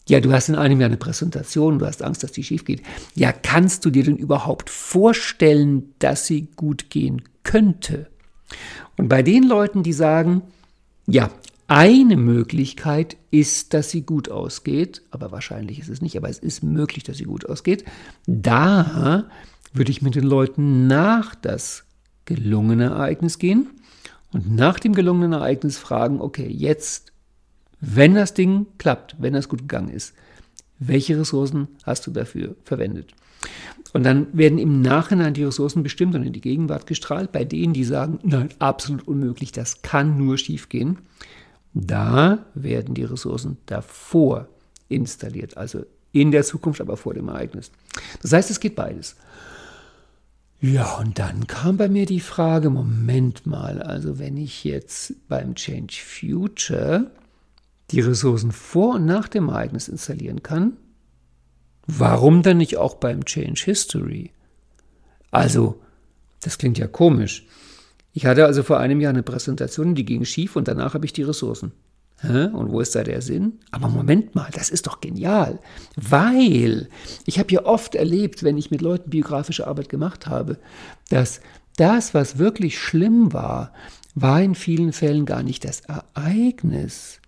ja, 0.07 0.19
du 0.19 0.31
hast 0.31 0.49
in 0.49 0.55
einem 0.55 0.79
Jahr 0.79 0.89
eine 0.89 0.97
Präsentation, 0.97 1.79
du 1.79 1.85
hast 1.85 2.03
Angst, 2.03 2.23
dass 2.23 2.31
die 2.31 2.43
schief 2.43 2.65
geht. 2.65 2.81
Ja, 3.15 3.31
kannst 3.31 3.85
du 3.85 3.89
dir 3.89 4.03
denn 4.03 4.17
überhaupt 4.17 4.69
vorstellen, 4.69 5.93
dass 5.99 6.25
sie 6.27 6.47
gut 6.55 6.89
gehen 6.89 7.21
könnte? 7.43 8.07
Und 8.97 9.07
bei 9.07 9.23
den 9.23 9.43
Leuten, 9.43 9.83
die 9.83 9.93
sagen, 9.93 10.41
ja, 11.07 11.29
eine 11.67 12.17
Möglichkeit 12.17 13.15
ist, 13.29 13.73
dass 13.73 13.89
sie 13.89 14.01
gut 14.01 14.29
ausgeht, 14.29 15.03
aber 15.09 15.31
wahrscheinlich 15.31 15.79
ist 15.79 15.87
es 15.87 16.01
nicht, 16.01 16.17
aber 16.17 16.29
es 16.29 16.39
ist 16.39 16.63
möglich, 16.63 17.03
dass 17.03 17.17
sie 17.17 17.23
gut 17.23 17.45
ausgeht. 17.45 17.85
Da 18.27 19.29
würde 19.71 19.91
ich 19.91 20.01
mit 20.01 20.15
den 20.15 20.25
Leuten 20.25 20.87
nach 20.87 21.33
das 21.35 21.85
gelungene 22.25 22.85
Ereignis 22.85 23.39
gehen 23.39 23.69
und 24.33 24.53
nach 24.53 24.79
dem 24.79 24.93
gelungenen 24.93 25.33
Ereignis 25.33 25.77
fragen, 25.77 26.19
okay, 26.19 26.47
jetzt, 26.47 27.10
wenn 27.81 28.13
das 28.13 28.33
Ding 28.33 28.67
klappt, 28.77 29.15
wenn 29.19 29.33
das 29.33 29.49
gut 29.49 29.61
gegangen 29.61 29.89
ist, 29.89 30.13
welche 30.79 31.19
Ressourcen 31.19 31.67
hast 31.83 32.07
du 32.07 32.11
dafür 32.11 32.55
verwendet? 32.63 33.11
Und 33.93 34.03
dann 34.03 34.27
werden 34.31 34.59
im 34.59 34.81
Nachhinein 34.81 35.33
die 35.33 35.43
Ressourcen 35.43 35.83
bestimmt 35.83 36.15
und 36.15 36.23
in 36.23 36.33
die 36.33 36.41
Gegenwart 36.41 36.87
gestrahlt. 36.87 37.31
Bei 37.31 37.43
denen, 37.43 37.73
die 37.73 37.83
sagen, 37.83 38.19
nein, 38.23 38.49
absolut 38.59 39.07
unmöglich, 39.07 39.51
das 39.51 39.81
kann 39.81 40.17
nur 40.17 40.37
schief 40.37 40.69
gehen, 40.69 40.99
da 41.73 42.45
werden 42.53 42.93
die 42.93 43.03
Ressourcen 43.03 43.57
davor 43.65 44.47
installiert, 44.89 45.57
also 45.57 45.85
in 46.11 46.31
der 46.31 46.43
Zukunft, 46.43 46.81
aber 46.81 46.97
vor 46.97 47.13
dem 47.13 47.29
Ereignis. 47.29 47.71
Das 48.21 48.33
heißt, 48.33 48.51
es 48.51 48.59
geht 48.59 48.75
beides. 48.75 49.15
Ja, 50.59 50.97
und 50.97 51.17
dann 51.17 51.47
kam 51.47 51.77
bei 51.77 51.89
mir 51.89 52.05
die 52.05 52.19
Frage, 52.19 52.69
Moment 52.69 53.47
mal, 53.47 53.81
also 53.81 54.19
wenn 54.19 54.37
ich 54.37 54.63
jetzt 54.63 55.27
beim 55.27 55.55
Change 55.55 55.95
Future 56.05 57.09
die 57.91 58.01
Ressourcen 58.01 58.51
vor 58.51 58.95
und 58.95 59.05
nach 59.05 59.27
dem 59.27 59.49
Ereignis 59.49 59.87
installieren 59.87 60.43
kann, 60.43 60.77
warum 61.87 62.41
dann 62.41 62.57
nicht 62.57 62.77
auch 62.77 62.95
beim 62.95 63.25
Change 63.25 63.61
History? 63.65 64.31
Also, 65.31 65.81
das 66.41 66.57
klingt 66.57 66.77
ja 66.77 66.87
komisch. 66.87 67.45
Ich 68.13 68.25
hatte 68.25 68.45
also 68.45 68.63
vor 68.63 68.79
einem 68.79 68.99
Jahr 68.99 69.11
eine 69.11 69.23
Präsentation, 69.23 69.95
die 69.95 70.05
ging 70.05 70.25
schief 70.25 70.55
und 70.55 70.67
danach 70.67 70.93
habe 70.93 71.05
ich 71.05 71.13
die 71.13 71.23
Ressourcen. 71.23 71.71
Hä? 72.19 72.45
Und 72.47 72.71
wo 72.71 72.81
ist 72.81 72.93
da 72.93 73.03
der 73.03 73.21
Sinn? 73.21 73.59
Aber 73.71 73.87
Moment 73.87 74.35
mal, 74.35 74.49
das 74.53 74.69
ist 74.69 74.85
doch 74.85 75.01
genial. 75.01 75.59
Weil 75.95 76.87
ich 77.25 77.39
habe 77.39 77.51
ja 77.51 77.65
oft 77.65 77.95
erlebt, 77.95 78.43
wenn 78.43 78.57
ich 78.57 78.69
mit 78.69 78.81
Leuten 78.81 79.09
biografische 79.09 79.65
Arbeit 79.65 79.89
gemacht 79.89 80.27
habe, 80.27 80.59
dass 81.09 81.41
das, 81.77 82.13
was 82.13 82.37
wirklich 82.37 82.77
schlimm 82.79 83.33
war, 83.33 83.73
war 84.13 84.41
in 84.41 84.55
vielen 84.55 84.93
Fällen 84.93 85.25
gar 85.25 85.41
nicht 85.41 85.65
das 85.65 85.81
Ereignis. 85.81 87.20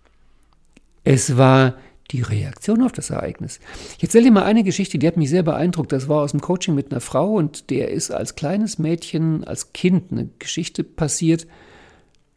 Es 1.04 1.36
war 1.36 1.76
die 2.10 2.22
Reaktion 2.22 2.82
auf 2.82 2.92
das 2.92 3.10
Ereignis. 3.10 3.60
Ich 3.96 4.02
erzähle 4.02 4.24
dir 4.24 4.32
mal 4.32 4.44
eine 4.44 4.64
Geschichte, 4.64 4.98
die 4.98 5.06
hat 5.06 5.16
mich 5.16 5.30
sehr 5.30 5.42
beeindruckt. 5.42 5.92
Das 5.92 6.08
war 6.08 6.22
aus 6.22 6.32
dem 6.32 6.40
Coaching 6.40 6.74
mit 6.74 6.90
einer 6.90 7.00
Frau 7.00 7.34
und 7.34 7.70
der 7.70 7.90
ist 7.90 8.10
als 8.10 8.36
kleines 8.36 8.78
Mädchen, 8.78 9.44
als 9.44 9.72
Kind 9.72 10.12
eine 10.12 10.28
Geschichte 10.38 10.84
passiert, 10.84 11.46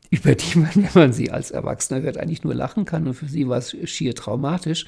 über 0.09 0.35
die 0.35 0.57
man, 0.57 0.69
wenn 0.75 0.89
man 0.93 1.13
sie 1.13 1.31
als 1.31 1.51
Erwachsener 1.51 2.01
hört, 2.01 2.17
eigentlich 2.17 2.43
nur 2.43 2.55
lachen 2.55 2.85
kann. 2.85 3.07
Und 3.07 3.13
für 3.13 3.27
sie 3.27 3.47
war 3.49 3.57
es 3.57 3.75
schier 3.85 4.15
traumatisch. 4.15 4.85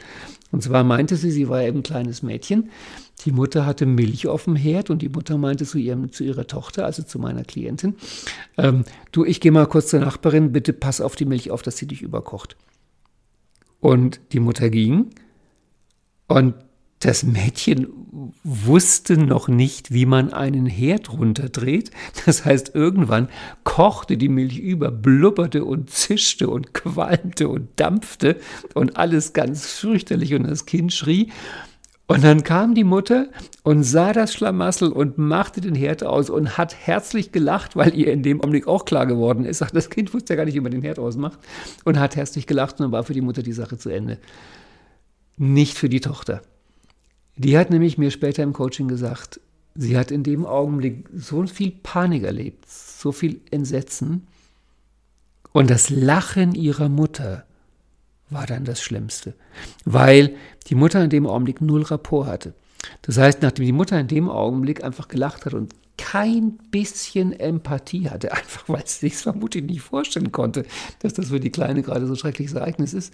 Und 0.51 0.63
zwar 0.63 0.83
meinte 0.83 1.17
sie, 1.17 1.31
sie 1.31 1.49
war 1.49 1.61
eben 1.61 1.79
ein 1.79 1.83
kleines 1.83 2.23
Mädchen. 2.23 2.69
Die 3.25 3.31
Mutter 3.31 3.65
hatte 3.65 3.85
Milch 3.85 4.27
auf 4.27 4.45
dem 4.45 4.55
Herd 4.55 4.89
und 4.89 5.01
die 5.01 5.09
Mutter 5.09 5.37
meinte 5.37 5.65
zu, 5.65 5.77
ihrem, 5.77 6.11
zu 6.13 6.23
ihrer 6.23 6.47
Tochter, 6.47 6.85
also 6.85 7.03
zu 7.03 7.19
meiner 7.19 7.43
Klientin, 7.43 7.95
ähm, 8.57 8.85
du, 9.11 9.25
ich 9.25 9.41
gehe 9.41 9.51
mal 9.51 9.67
kurz 9.67 9.87
zur 9.87 9.99
Nachbarin, 9.99 10.53
bitte 10.53 10.71
pass 10.71 11.01
auf 11.01 11.17
die 11.17 11.25
Milch 11.25 11.51
auf, 11.51 11.61
dass 11.61 11.75
sie 11.75 11.85
dich 11.85 12.01
überkocht. 12.01 12.55
Und 13.79 14.19
die 14.33 14.39
Mutter 14.39 14.69
ging 14.69 15.11
und 16.27 16.53
das 16.99 17.23
Mädchen 17.23 17.87
wusste 18.43 19.17
noch 19.17 19.47
nicht, 19.47 19.93
wie 19.93 20.05
man 20.05 20.33
einen 20.33 20.65
Herd 20.65 21.13
runterdreht. 21.13 21.91
Das 22.25 22.43
heißt, 22.43 22.75
irgendwann 22.75 23.29
kochte 23.63 24.17
die 24.17 24.27
Milch 24.27 24.59
über, 24.59 24.91
blubberte 24.91 25.63
und 25.63 25.89
zischte 25.89 26.49
und 26.49 26.73
qualmte 26.73 27.47
und 27.47 27.69
dampfte 27.77 28.37
und 28.73 28.97
alles 28.97 29.33
ganz 29.33 29.65
fürchterlich 29.65 30.33
und 30.33 30.43
das 30.43 30.65
Kind 30.65 30.91
schrie. 30.91 31.31
Und 32.09 32.23
dann 32.23 32.43
kam 32.43 32.73
die 32.73 32.83
Mutter 32.83 33.27
und 33.61 33.83
sah 33.83 34.13
das 34.13 34.33
Schlamassel 34.33 34.91
und 34.91 35.19
machte 35.19 35.61
den 35.61 35.75
Herd 35.75 36.03
aus 36.03 36.31
und 36.31 36.57
hat 36.57 36.75
herzlich 36.75 37.31
gelacht, 37.31 37.75
weil 37.75 37.93
ihr 37.95 38.11
in 38.11 38.23
dem 38.23 38.41
Augenblick 38.41 38.67
auch 38.67 38.85
klar 38.85 39.05
geworden 39.05 39.45
ist. 39.45 39.63
Das 39.73 39.91
Kind 39.91 40.11
wusste 40.11 40.33
ja 40.33 40.37
gar 40.37 40.45
nicht, 40.45 40.55
wie 40.55 40.59
man 40.59 40.71
den 40.71 40.81
Herd 40.81 40.97
ausmacht. 40.97 41.37
Und 41.85 41.99
hat 41.99 42.15
herzlich 42.15 42.47
gelacht 42.47 42.79
und 42.79 42.85
dann 42.85 42.91
war 42.91 43.03
für 43.03 43.13
die 43.13 43.21
Mutter 43.21 43.43
die 43.43 43.53
Sache 43.53 43.77
zu 43.77 43.91
Ende. 43.91 44.17
Nicht 45.37 45.77
für 45.77 45.87
die 45.87 45.99
Tochter. 45.99 46.41
Die 47.35 47.55
hat 47.55 47.69
nämlich 47.69 47.99
mir 47.99 48.09
später 48.09 48.41
im 48.41 48.53
Coaching 48.53 48.87
gesagt, 48.87 49.39
sie 49.75 49.95
hat 49.95 50.09
in 50.09 50.23
dem 50.23 50.47
Augenblick 50.47 51.07
so 51.13 51.45
viel 51.45 51.71
Panik 51.83 52.23
erlebt, 52.23 52.67
so 52.67 53.11
viel 53.11 53.39
Entsetzen. 53.51 54.25
Und 55.51 55.69
das 55.69 55.91
Lachen 55.91 56.55
ihrer 56.55 56.89
Mutter 56.89 57.45
war 58.29 58.45
dann 58.45 58.65
das 58.65 58.81
Schlimmste, 58.81 59.33
weil 59.85 60.35
die 60.69 60.75
Mutter 60.75 61.03
in 61.03 61.09
dem 61.09 61.25
Augenblick 61.27 61.61
null 61.61 61.83
Rapport 61.83 62.27
hatte. 62.27 62.53
Das 63.01 63.17
heißt, 63.17 63.41
nachdem 63.41 63.65
die 63.65 63.71
Mutter 63.71 63.99
in 63.99 64.07
dem 64.07 64.29
Augenblick 64.29 64.83
einfach 64.83 65.07
gelacht 65.07 65.45
hat 65.45 65.53
und 65.53 65.73
kein 65.97 66.53
bisschen 66.71 67.37
Empathie 67.37 68.09
hatte, 68.09 68.31
einfach 68.33 68.69
weil 68.69 68.85
sie 68.85 69.09
sich 69.09 69.17
vermutlich 69.17 69.65
nicht 69.65 69.81
vorstellen 69.81 70.31
konnte, 70.31 70.65
dass 70.99 71.13
das 71.13 71.29
für 71.29 71.39
die 71.39 71.51
Kleine 71.51 71.81
gerade 71.81 72.05
so 72.05 72.13
ein 72.13 72.17
schreckliches 72.17 72.53
Ereignis 72.53 72.93
ist, 72.93 73.13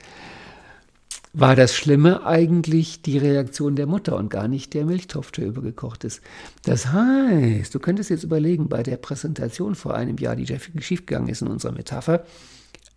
war 1.38 1.56
das 1.56 1.76
Schlimme 1.76 2.26
eigentlich 2.26 3.02
die 3.02 3.18
Reaktion 3.18 3.76
der 3.76 3.88
Mutter 3.88 4.16
und 4.16 4.30
gar 4.30 4.48
nicht 4.48 4.74
der 4.74 4.86
Milchtopf, 4.86 5.32
der 5.32 5.48
übergekocht 5.48 6.06
ist. 6.06 6.22
Das 6.64 6.94
heißt, 6.94 7.76
du 7.76 7.80
könntest 7.80 8.10
jetzt 8.10 8.24
überlegen, 8.24 8.70
bei 8.70 8.84
der 8.84 8.96
Präsentation 8.96 9.76
vor 9.76 9.96
einem 9.96 10.18
Jahr, 10.18 10.38
die 10.38 10.48
schiefgegangen 10.80 11.28
ist 11.28 11.42
in 11.42 11.50
unserer 11.50 11.74
Metapher, 11.74 12.24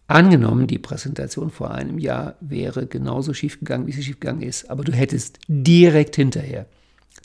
Angenommen, 0.09 0.66
die 0.66 0.78
Präsentation 0.78 1.50
vor 1.50 1.70
einem 1.70 1.98
Jahr 1.98 2.36
wäre 2.40 2.86
genauso 2.86 3.34
schief 3.34 3.59
gegangen, 3.59 3.86
wie 3.86 3.92
sie 3.92 4.02
schief 4.02 4.18
gegangen 4.18 4.40
ist, 4.40 4.70
aber 4.70 4.82
du 4.82 4.92
hättest 4.92 5.38
direkt 5.48 6.16
hinterher, 6.16 6.64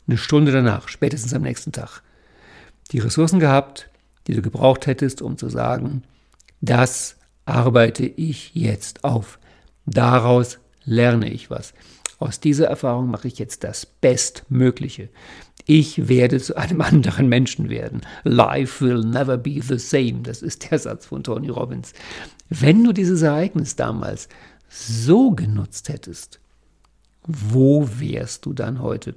eine 0.06 0.18
Stunde 0.18 0.52
danach, 0.52 0.88
spätestens 0.88 1.32
am 1.32 1.40
nächsten 1.40 1.72
Tag, 1.72 2.02
die 2.92 2.98
Ressourcen 2.98 3.40
gehabt, 3.40 3.88
die 4.26 4.34
du 4.34 4.42
gebraucht 4.42 4.86
hättest, 4.86 5.22
um 5.22 5.38
zu 5.38 5.48
sagen, 5.48 6.02
das 6.60 7.16
arbeite 7.46 8.04
ich 8.04 8.54
jetzt 8.54 9.02
auf. 9.02 9.38
Daraus 9.86 10.58
lerne 10.84 11.30
ich 11.30 11.48
was. 11.48 11.72
Aus 12.18 12.38
dieser 12.38 12.66
Erfahrung 12.66 13.10
mache 13.10 13.28
ich 13.28 13.38
jetzt 13.38 13.64
das 13.64 13.86
Bestmögliche. 13.86 15.08
Ich 15.66 16.08
werde 16.08 16.40
zu 16.40 16.56
einem 16.56 16.80
anderen 16.82 17.28
Menschen 17.28 17.68
werden. 17.68 18.02
Life 18.24 18.84
will 18.84 19.00
never 19.00 19.36
be 19.36 19.60
the 19.62 19.78
same. 19.78 20.22
Das 20.22 20.42
ist 20.42 20.70
der 20.70 20.78
Satz 20.78 21.06
von 21.06 21.22
Tony 21.22 21.48
Robbins. 21.48 21.92
Wenn 22.48 22.84
du 22.84 22.92
dieses 22.92 23.22
Ereignis 23.22 23.76
damals 23.76 24.28
so 24.68 25.30
genutzt 25.30 25.88
hättest, 25.88 26.40
wo 27.26 27.88
wärst 27.98 28.44
du 28.44 28.52
dann 28.52 28.82
heute? 28.82 29.14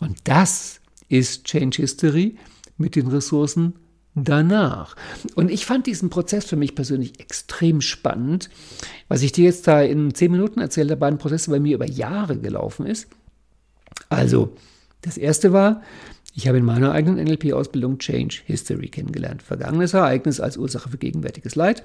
Und 0.00 0.18
das 0.24 0.80
ist 1.08 1.44
Change 1.44 1.82
History 1.82 2.36
mit 2.78 2.96
den 2.96 3.06
Ressourcen 3.06 3.74
danach. 4.14 4.96
Und 5.34 5.50
ich 5.50 5.66
fand 5.66 5.86
diesen 5.86 6.08
Prozess 6.08 6.44
für 6.44 6.56
mich 6.56 6.74
persönlich 6.74 7.20
extrem 7.20 7.80
spannend. 7.80 8.48
Was 9.08 9.22
ich 9.22 9.32
dir 9.32 9.44
jetzt 9.44 9.66
da 9.66 9.82
in 9.82 10.14
zehn 10.14 10.30
Minuten 10.30 10.60
erzähle, 10.60 10.88
der 10.88 10.96
beiden 10.96 11.18
Prozesse 11.18 11.50
bei 11.50 11.60
mir 11.60 11.74
über 11.74 11.88
Jahre 11.88 12.38
gelaufen 12.38 12.86
ist. 12.86 13.08
Also, 14.08 14.56
das 15.04 15.16
erste 15.16 15.52
war, 15.52 15.82
ich 16.34 16.48
habe 16.48 16.58
in 16.58 16.64
meiner 16.64 16.92
eigenen 16.92 17.24
NLP-Ausbildung 17.24 17.98
Change 17.98 18.40
History 18.44 18.88
kennengelernt. 18.88 19.42
Vergangenes 19.42 19.94
Ereignis 19.94 20.40
als 20.40 20.56
Ursache 20.56 20.88
für 20.88 20.98
gegenwärtiges 20.98 21.54
Leid. 21.54 21.84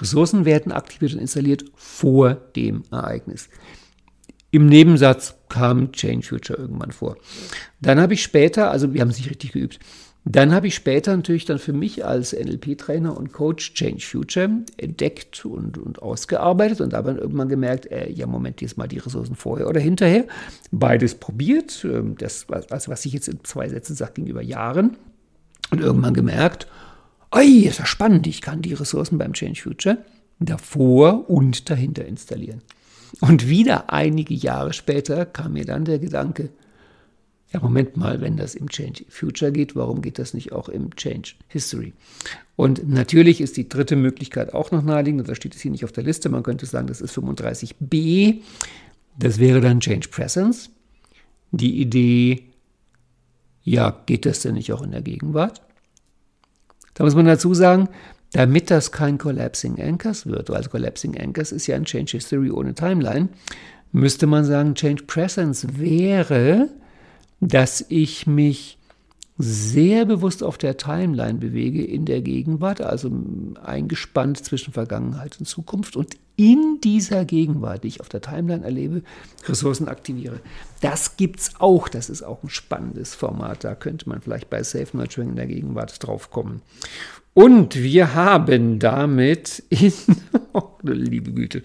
Ressourcen 0.00 0.44
werden 0.44 0.70
aktiviert 0.70 1.14
und 1.14 1.20
installiert 1.20 1.64
vor 1.74 2.34
dem 2.34 2.84
Ereignis. 2.92 3.48
Im 4.50 4.66
Nebensatz 4.66 5.34
kam 5.48 5.92
Change 5.92 6.26
Future 6.26 6.58
irgendwann 6.58 6.92
vor. 6.92 7.16
Dann 7.80 8.00
habe 8.00 8.14
ich 8.14 8.22
später, 8.22 8.70
also 8.70 8.94
wir 8.94 9.00
haben 9.00 9.10
es 9.10 9.18
nicht 9.18 9.30
richtig 9.30 9.52
geübt, 9.52 9.80
dann 10.30 10.52
habe 10.52 10.66
ich 10.66 10.74
später 10.74 11.16
natürlich 11.16 11.46
dann 11.46 11.58
für 11.58 11.72
mich 11.72 12.04
als 12.04 12.34
NLP-Trainer 12.34 13.16
und 13.16 13.32
Coach 13.32 13.72
Change 13.72 14.04
Future 14.04 14.50
entdeckt 14.76 15.44
und, 15.46 15.78
und 15.78 16.02
ausgearbeitet 16.02 16.82
und 16.82 16.92
habe 16.92 17.12
dann 17.12 17.18
irgendwann 17.18 17.48
gemerkt, 17.48 17.90
äh, 17.90 18.10
ja 18.10 18.26
Moment, 18.26 18.60
jetzt 18.60 18.76
mal 18.76 18.88
die 18.88 18.98
Ressourcen 18.98 19.36
vorher 19.36 19.68
oder 19.68 19.80
hinterher. 19.80 20.26
Beides 20.70 21.14
probiert, 21.14 21.82
ähm, 21.84 22.16
das, 22.18 22.46
also 22.50 22.90
was 22.90 23.06
ich 23.06 23.14
jetzt 23.14 23.28
in 23.28 23.42
zwei 23.44 23.68
Sätzen 23.70 23.96
sage, 23.96 24.12
ging 24.14 24.26
über 24.26 24.42
Jahren 24.42 24.98
und 25.70 25.80
irgendwann 25.80 26.12
gemerkt, 26.14 26.66
oi, 27.34 27.46
ist 27.46 27.78
ja 27.78 27.86
spannend, 27.86 28.26
ich 28.26 28.42
kann 28.42 28.60
die 28.60 28.74
Ressourcen 28.74 29.16
beim 29.16 29.32
Change 29.32 29.62
Future 29.62 29.98
davor 30.40 31.30
und 31.30 31.70
dahinter 31.70 32.04
installieren. 32.04 32.62
Und 33.20 33.48
wieder 33.48 33.90
einige 33.90 34.34
Jahre 34.34 34.74
später 34.74 35.24
kam 35.24 35.54
mir 35.54 35.64
dann 35.64 35.86
der 35.86 35.98
Gedanke, 35.98 36.50
ja, 37.52 37.60
Moment 37.60 37.96
mal, 37.96 38.20
wenn 38.20 38.36
das 38.36 38.54
im 38.54 38.68
Change 38.68 39.04
Future 39.08 39.52
geht, 39.52 39.74
warum 39.74 40.02
geht 40.02 40.18
das 40.18 40.34
nicht 40.34 40.52
auch 40.52 40.68
im 40.68 40.94
Change 40.96 41.34
History? 41.48 41.94
Und 42.56 42.88
natürlich 42.88 43.40
ist 43.40 43.56
die 43.56 43.68
dritte 43.68 43.96
Möglichkeit 43.96 44.52
auch 44.52 44.70
noch 44.70 44.82
naheliegend, 44.82 45.28
da 45.28 45.34
steht 45.34 45.54
es 45.54 45.62
hier 45.62 45.70
nicht 45.70 45.84
auf 45.84 45.92
der 45.92 46.04
Liste, 46.04 46.28
man 46.28 46.42
könnte 46.42 46.66
sagen, 46.66 46.88
das 46.88 47.00
ist 47.00 47.16
35b, 47.16 48.42
das 49.18 49.38
wäre 49.38 49.60
dann 49.60 49.80
Change 49.80 50.08
Presence. 50.08 50.70
Die 51.50 51.80
Idee, 51.80 52.44
ja, 53.62 54.02
geht 54.04 54.26
das 54.26 54.40
denn 54.40 54.54
nicht 54.54 54.72
auch 54.72 54.82
in 54.82 54.90
der 54.90 55.02
Gegenwart? 55.02 55.62
Da 56.92 57.04
muss 57.04 57.14
man 57.14 57.24
dazu 57.24 57.54
sagen, 57.54 57.88
damit 58.32 58.70
das 58.70 58.92
kein 58.92 59.16
Collapsing 59.16 59.80
Anchors 59.80 60.26
wird, 60.26 60.50
also 60.50 60.68
Collapsing 60.68 61.18
Anchors 61.18 61.52
ist 61.52 61.66
ja 61.66 61.76
ein 61.76 61.86
Change 61.86 62.12
History 62.12 62.50
ohne 62.50 62.74
Timeline, 62.74 63.30
müsste 63.92 64.26
man 64.26 64.44
sagen, 64.44 64.74
Change 64.74 65.04
Presence 65.04 65.66
wäre 65.78 66.68
dass 67.40 67.84
ich 67.88 68.26
mich 68.26 68.78
sehr 69.40 70.04
bewusst 70.04 70.42
auf 70.42 70.58
der 70.58 70.76
Timeline 70.76 71.38
bewege 71.38 71.84
in 71.84 72.04
der 72.04 72.22
Gegenwart, 72.22 72.80
also 72.80 73.08
eingespannt 73.62 74.44
zwischen 74.44 74.72
Vergangenheit 74.72 75.38
und 75.38 75.46
Zukunft 75.46 75.94
und 75.94 76.16
in 76.34 76.80
dieser 76.82 77.24
Gegenwart, 77.24 77.84
die 77.84 77.88
ich 77.88 78.00
auf 78.00 78.08
der 78.08 78.20
Timeline 78.20 78.64
erlebe, 78.64 79.02
Ressourcen 79.46 79.88
aktiviere. 79.88 80.40
Das 80.80 81.16
gibt 81.16 81.40
es 81.40 81.52
auch, 81.60 81.88
das 81.88 82.10
ist 82.10 82.22
auch 82.22 82.42
ein 82.42 82.48
spannendes 82.48 83.14
Format, 83.14 83.62
da 83.62 83.76
könnte 83.76 84.08
man 84.08 84.20
vielleicht 84.20 84.50
bei 84.50 84.62
Safe 84.62 84.96
Nurturing 84.96 85.30
in 85.30 85.36
der 85.36 85.46
Gegenwart 85.46 86.04
drauf 86.04 86.30
kommen. 86.30 86.62
Und 87.38 87.76
wir 87.76 88.16
haben 88.16 88.80
damit 88.80 89.62
in, 89.68 89.92
oh, 90.54 90.70
liebe 90.82 91.30
Güte, 91.30 91.62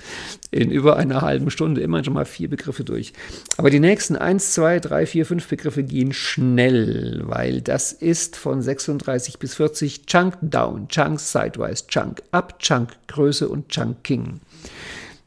in 0.51 0.69
über 0.69 0.97
einer 0.97 1.23
halben 1.23 1.49
Stunde 1.49 1.81
immer 1.81 2.03
schon 2.03 2.13
mal 2.13 2.25
vier 2.25 2.47
Begriffe 2.47 2.83
durch. 2.83 3.11
Aber 3.57 3.71
die 3.71 3.79
nächsten 3.79 4.15
eins, 4.15 4.53
zwei, 4.53 4.79
drei, 4.79 5.07
vier, 5.07 5.25
fünf 5.25 5.47
Begriffe 5.47 5.81
gehen 5.81 6.13
schnell, 6.13 7.23
weil 7.25 7.61
das 7.61 7.91
ist 7.91 8.35
von 8.35 8.61
36 8.61 9.39
bis 9.39 9.55
40 9.55 10.05
Chunk 10.05 10.35
Down, 10.43 10.89
Chunk 10.89 11.19
Sidewise, 11.19 11.87
Chunk 11.87 12.21
Up, 12.29 12.59
Chunk 12.59 12.91
Größe 13.07 13.49
und 13.49 13.69
Chunking. 13.69 14.41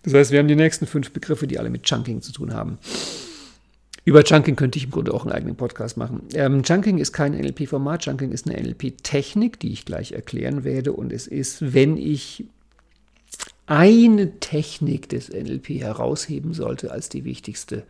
Das 0.04 0.14
heißt, 0.14 0.30
wir 0.30 0.38
haben 0.38 0.46
die 0.46 0.54
nächsten 0.54 0.86
fünf 0.86 1.10
Begriffe, 1.10 1.48
die 1.48 1.58
alle 1.58 1.70
mit 1.70 1.82
Chunking 1.82 2.22
zu 2.22 2.30
tun 2.30 2.54
haben. 2.54 2.78
Über 4.06 4.22
Chunking 4.22 4.54
könnte 4.54 4.78
ich 4.78 4.84
im 4.84 4.92
Grunde 4.92 5.12
auch 5.12 5.24
einen 5.24 5.32
eigenen 5.32 5.56
Podcast 5.56 5.96
machen. 5.96 6.22
Ähm, 6.32 6.62
Chunking 6.62 6.98
ist 6.98 7.12
kein 7.12 7.32
NLP-Format, 7.32 8.02
Chunking 8.02 8.30
ist 8.30 8.48
eine 8.48 8.56
NLP-Technik, 8.56 9.58
die 9.58 9.72
ich 9.72 9.84
gleich 9.84 10.12
erklären 10.12 10.62
werde. 10.62 10.92
Und 10.92 11.12
es 11.12 11.26
ist, 11.26 11.74
wenn 11.74 11.96
ich 11.96 12.44
eine 13.66 14.38
Technik 14.38 15.08
des 15.08 15.28
NLP 15.28 15.70
herausheben 15.80 16.54
sollte 16.54 16.92
als 16.92 17.08
die 17.08 17.24
wichtigste, 17.24 17.82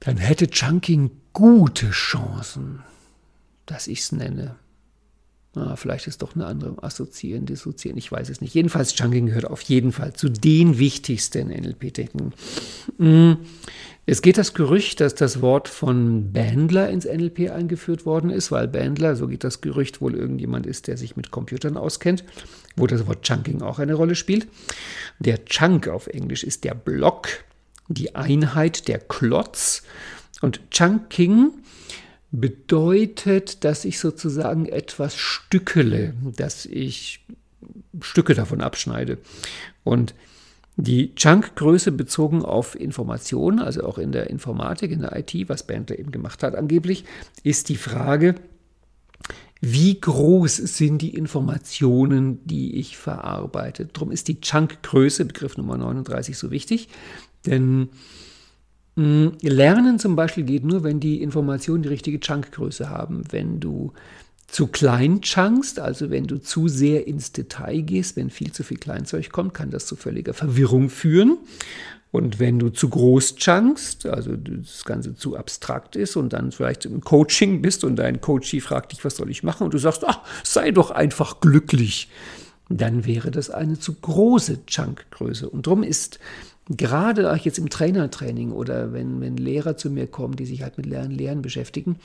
dann 0.00 0.16
hätte 0.16 0.48
Chunking 0.48 1.10
gute 1.34 1.90
Chancen, 1.90 2.82
dass 3.66 3.86
ich 3.86 4.00
es 4.00 4.12
nenne. 4.12 4.56
Ah, 5.56 5.76
vielleicht 5.76 6.08
ist 6.08 6.22
doch 6.22 6.34
eine 6.34 6.46
andere 6.46 6.82
assoziieren, 6.82 7.46
dissoziieren, 7.46 7.96
ich 7.98 8.10
weiß 8.10 8.28
es 8.28 8.40
nicht. 8.40 8.54
Jedenfalls, 8.54 8.94
Chunking 8.94 9.26
gehört 9.26 9.44
auf 9.44 9.60
jeden 9.60 9.92
Fall 9.92 10.14
zu 10.14 10.28
den 10.28 10.78
wichtigsten 10.78 11.48
NLP-Techniken. 11.48 12.32
Es 14.06 14.20
geht 14.20 14.36
das 14.36 14.52
Gerücht, 14.52 15.00
dass 15.00 15.14
das 15.14 15.40
Wort 15.40 15.68
von 15.68 16.32
Bandler 16.32 16.90
ins 16.90 17.06
NLP 17.06 17.50
eingeführt 17.50 18.04
worden 18.04 18.28
ist, 18.28 18.52
weil 18.52 18.68
Bandler, 18.68 19.16
so 19.16 19.28
geht 19.28 19.44
das 19.44 19.62
Gerücht, 19.62 20.02
wohl 20.02 20.14
irgendjemand 20.14 20.66
ist, 20.66 20.88
der 20.88 20.98
sich 20.98 21.16
mit 21.16 21.30
Computern 21.30 21.78
auskennt, 21.78 22.22
wo 22.76 22.86
das 22.86 23.06
Wort 23.06 23.22
Chunking 23.22 23.62
auch 23.62 23.78
eine 23.78 23.94
Rolle 23.94 24.14
spielt. 24.14 24.46
Der 25.20 25.46
Chunk 25.46 25.88
auf 25.88 26.06
Englisch 26.06 26.44
ist 26.44 26.64
der 26.64 26.74
Block, 26.74 27.28
die 27.88 28.14
Einheit, 28.14 28.88
der 28.88 28.98
Klotz. 28.98 29.82
Und 30.42 30.60
Chunking 30.70 31.52
bedeutet, 32.30 33.64
dass 33.64 33.86
ich 33.86 33.98
sozusagen 33.98 34.66
etwas 34.66 35.16
stückele, 35.16 36.12
dass 36.36 36.66
ich 36.66 37.24
Stücke 38.02 38.34
davon 38.34 38.60
abschneide. 38.60 39.18
Und 39.82 40.14
die 40.76 41.14
Chunk-Größe 41.14 41.92
bezogen 41.92 42.44
auf 42.44 42.78
Informationen, 42.78 43.60
also 43.60 43.84
auch 43.84 43.98
in 43.98 44.12
der 44.12 44.30
Informatik, 44.30 44.90
in 44.90 45.00
der 45.00 45.16
IT, 45.16 45.48
was 45.48 45.66
Bentley 45.66 45.98
eben 45.98 46.10
gemacht 46.10 46.42
hat 46.42 46.56
angeblich, 46.56 47.04
ist 47.42 47.68
die 47.68 47.76
Frage, 47.76 48.34
wie 49.60 49.98
groß 49.98 50.56
sind 50.56 51.00
die 51.00 51.14
Informationen, 51.14 52.44
die 52.44 52.76
ich 52.76 52.98
verarbeite. 52.98 53.86
Darum 53.86 54.10
ist 54.10 54.28
die 54.28 54.40
Chunk-Größe, 54.40 55.24
Begriff 55.24 55.56
Nummer 55.56 55.78
39, 55.78 56.36
so 56.36 56.50
wichtig, 56.50 56.88
denn 57.46 57.88
mh, 58.96 59.30
hm, 59.30 59.32
Lernen 59.42 59.98
zum 59.98 60.16
Beispiel 60.16 60.44
geht 60.44 60.64
nur, 60.64 60.82
wenn 60.82 60.98
die 60.98 61.22
Informationen 61.22 61.82
die 61.82 61.88
richtige 61.88 62.20
Chunk-Größe 62.20 62.90
haben. 62.90 63.22
Wenn 63.30 63.60
du 63.60 63.92
zu 64.46 64.66
klein 64.68 65.20
chunkst, 65.20 65.80
also 65.80 66.10
wenn 66.10 66.26
du 66.26 66.38
zu 66.38 66.68
sehr 66.68 67.06
ins 67.06 67.32
Detail 67.32 67.82
gehst, 67.82 68.16
wenn 68.16 68.30
viel 68.30 68.52
zu 68.52 68.62
viel 68.62 68.76
Kleinzeug 68.76 69.32
kommt, 69.32 69.54
kann 69.54 69.70
das 69.70 69.86
zu 69.86 69.96
völliger 69.96 70.34
Verwirrung 70.34 70.90
führen. 70.90 71.38
Und 72.12 72.38
wenn 72.38 72.60
du 72.60 72.68
zu 72.68 72.88
groß 72.88 73.34
chunkst, 73.34 74.06
also 74.06 74.36
das 74.36 74.84
Ganze 74.84 75.16
zu 75.16 75.36
abstrakt 75.36 75.96
ist 75.96 76.14
und 76.14 76.32
dann 76.32 76.52
vielleicht 76.52 76.84
im 76.84 77.00
Coaching 77.00 77.60
bist 77.60 77.82
und 77.82 77.96
dein 77.96 78.20
Coachie 78.20 78.60
fragt 78.60 78.92
dich, 78.92 79.04
was 79.04 79.16
soll 79.16 79.30
ich 79.30 79.42
machen? 79.42 79.64
Und 79.64 79.74
du 79.74 79.78
sagst, 79.78 80.04
ach, 80.06 80.20
sei 80.44 80.70
doch 80.70 80.92
einfach 80.92 81.40
glücklich, 81.40 82.08
dann 82.68 83.04
wäre 83.04 83.32
das 83.32 83.50
eine 83.50 83.80
zu 83.80 83.94
große 83.94 84.64
Chunkgröße. 84.66 85.50
Und 85.50 85.66
darum 85.66 85.82
ist 85.82 86.20
gerade 86.68 87.36
jetzt 87.42 87.58
im 87.58 87.68
Trainertraining 87.68 88.52
oder 88.52 88.92
wenn, 88.92 89.20
wenn 89.20 89.36
Lehrer 89.36 89.76
zu 89.76 89.90
mir 89.90 90.06
kommen, 90.06 90.36
die 90.36 90.46
sich 90.46 90.62
halt 90.62 90.76
mit 90.76 90.86
Lernen, 90.86 91.10
Lehren 91.10 91.42
beschäftigen, 91.42 91.96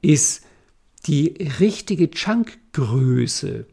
ist 0.00 0.44
die 1.06 1.34
richtige 1.60 2.10
Chunkgröße, 2.10 3.66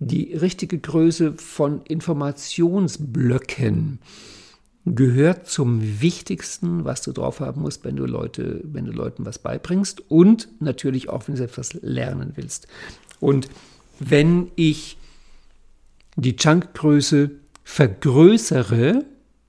die 0.00 0.34
richtige 0.34 0.78
Größe 0.78 1.32
von 1.34 1.82
Informationsblöcken 1.82 3.98
gehört 4.84 5.48
zum 5.48 6.00
Wichtigsten, 6.00 6.84
was 6.84 7.02
du 7.02 7.12
drauf 7.12 7.40
haben 7.40 7.62
musst, 7.62 7.84
wenn 7.84 7.96
du 7.96 8.06
Leute, 8.06 8.60
wenn 8.64 8.84
du 8.86 8.92
Leuten 8.92 9.26
was 9.26 9.38
beibringst 9.38 10.10
und 10.10 10.48
natürlich 10.60 11.08
auch, 11.08 11.28
wenn 11.28 11.36
du 11.36 11.42
etwas 11.42 11.74
lernen 11.74 12.32
willst. 12.36 12.68
Und 13.20 13.48
wenn 13.98 14.50
ich 14.56 14.96
die 16.16 16.36
Chunkgröße 16.36 17.30
vergrößere, 17.64 19.04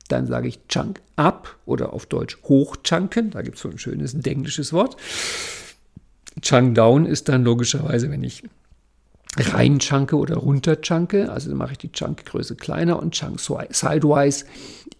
dann 0.07 0.27
sage 0.27 0.47
ich 0.47 0.67
Chunk 0.67 1.01
up 1.15 1.57
oder 1.65 1.93
auf 1.93 2.05
Deutsch 2.05 2.37
hochchunken, 2.43 3.31
da 3.31 3.41
gibt 3.41 3.57
es 3.57 3.61
so 3.61 3.69
ein 3.69 3.79
schönes 3.79 4.13
englisches 4.13 4.73
Wort. 4.73 4.97
Chang 6.41 6.73
Down 6.73 7.05
ist 7.05 7.29
dann 7.29 7.43
logischerweise, 7.43 8.09
wenn 8.09 8.23
ich 8.23 8.43
rein 9.37 9.79
chunke 9.79 10.15
oder 10.15 10.37
runter 10.37 10.81
chunke. 10.81 11.31
Also 11.31 11.53
mache 11.53 11.73
ich 11.73 11.77
die 11.77 11.91
Chunk-Größe 11.91 12.55
kleiner 12.55 13.01
und 13.01 13.13
Chunk 13.13 13.39
sidewise 13.39 14.45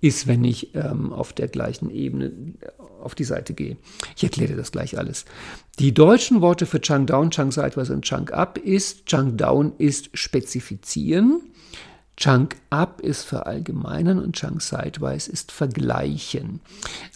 ist, 0.01 0.27
wenn 0.27 0.43
ich 0.43 0.75
ähm, 0.75 1.11
auf 1.11 1.33
der 1.33 1.47
gleichen 1.47 1.89
Ebene 1.89 2.25
äh, 2.25 2.67
auf 3.01 3.15
die 3.15 3.23
Seite 3.23 3.53
gehe. 3.53 3.77
Ich 4.15 4.23
erkläre 4.23 4.55
das 4.55 4.71
gleich 4.71 4.97
alles. 4.97 5.25
Die 5.79 5.93
deutschen 5.93 6.41
Worte 6.41 6.65
für 6.65 6.79
Chunk 6.79 7.07
down, 7.07 7.31
Chunk 7.31 7.53
sidewise 7.53 7.93
und 7.93 8.05
Chunk 8.05 8.31
up 8.31 8.57
ist, 8.57 9.05
Chunk 9.07 9.37
down 9.37 9.73
ist 9.77 10.09
spezifizieren. 10.17 11.41
Chunk 12.19 12.57
Up 12.69 12.99
ist 12.99 13.23
verallgemeinern 13.23 14.19
und 14.19 14.35
Chunk 14.35 14.61
Sidewise 14.61 15.31
ist 15.31 15.53
vergleichen. 15.53 16.59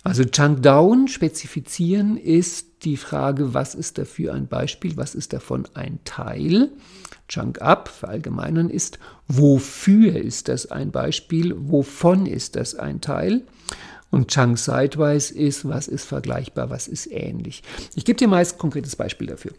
Also 0.01 0.23
Chunk 0.23 0.63
Down 0.63 1.09
spezifizieren 1.09 2.15
ist 2.15 2.72
die 2.85 2.97
Frage, 2.97 3.53
was 3.53 3.75
ist 3.75 3.97
dafür 3.97 4.33
ein 4.33 4.47
Beispiel, 4.47 4.97
was 4.97 5.15
ist 5.15 5.33
davon 5.33 5.67
ein 5.73 5.99
Teil. 6.05 6.69
Chunk 7.27 7.61
Up 7.61 7.87
verallgemeinern 7.87 8.69
ist, 8.69 8.99
wofür 9.27 10.15
ist 10.15 10.47
das 10.49 10.71
ein 10.71 10.91
Beispiel, 10.91 11.53
wovon 11.57 12.25
ist 12.25 12.55
das 12.55 12.75
ein 12.75 13.01
Teil. 13.01 13.43
Und 14.11 14.31
Chunk 14.31 14.59
Sidewise 14.59 15.33
ist, 15.33 15.67
was 15.67 15.87
ist 15.87 16.05
vergleichbar, 16.05 16.69
was 16.69 16.87
ist 16.87 17.11
ähnlich. 17.11 17.63
Ich 17.95 18.05
gebe 18.05 18.17
dir 18.17 18.27
meist 18.27 18.55
ein 18.55 18.59
konkretes 18.59 18.95
Beispiel 18.95 19.27
dafür. 19.27 19.53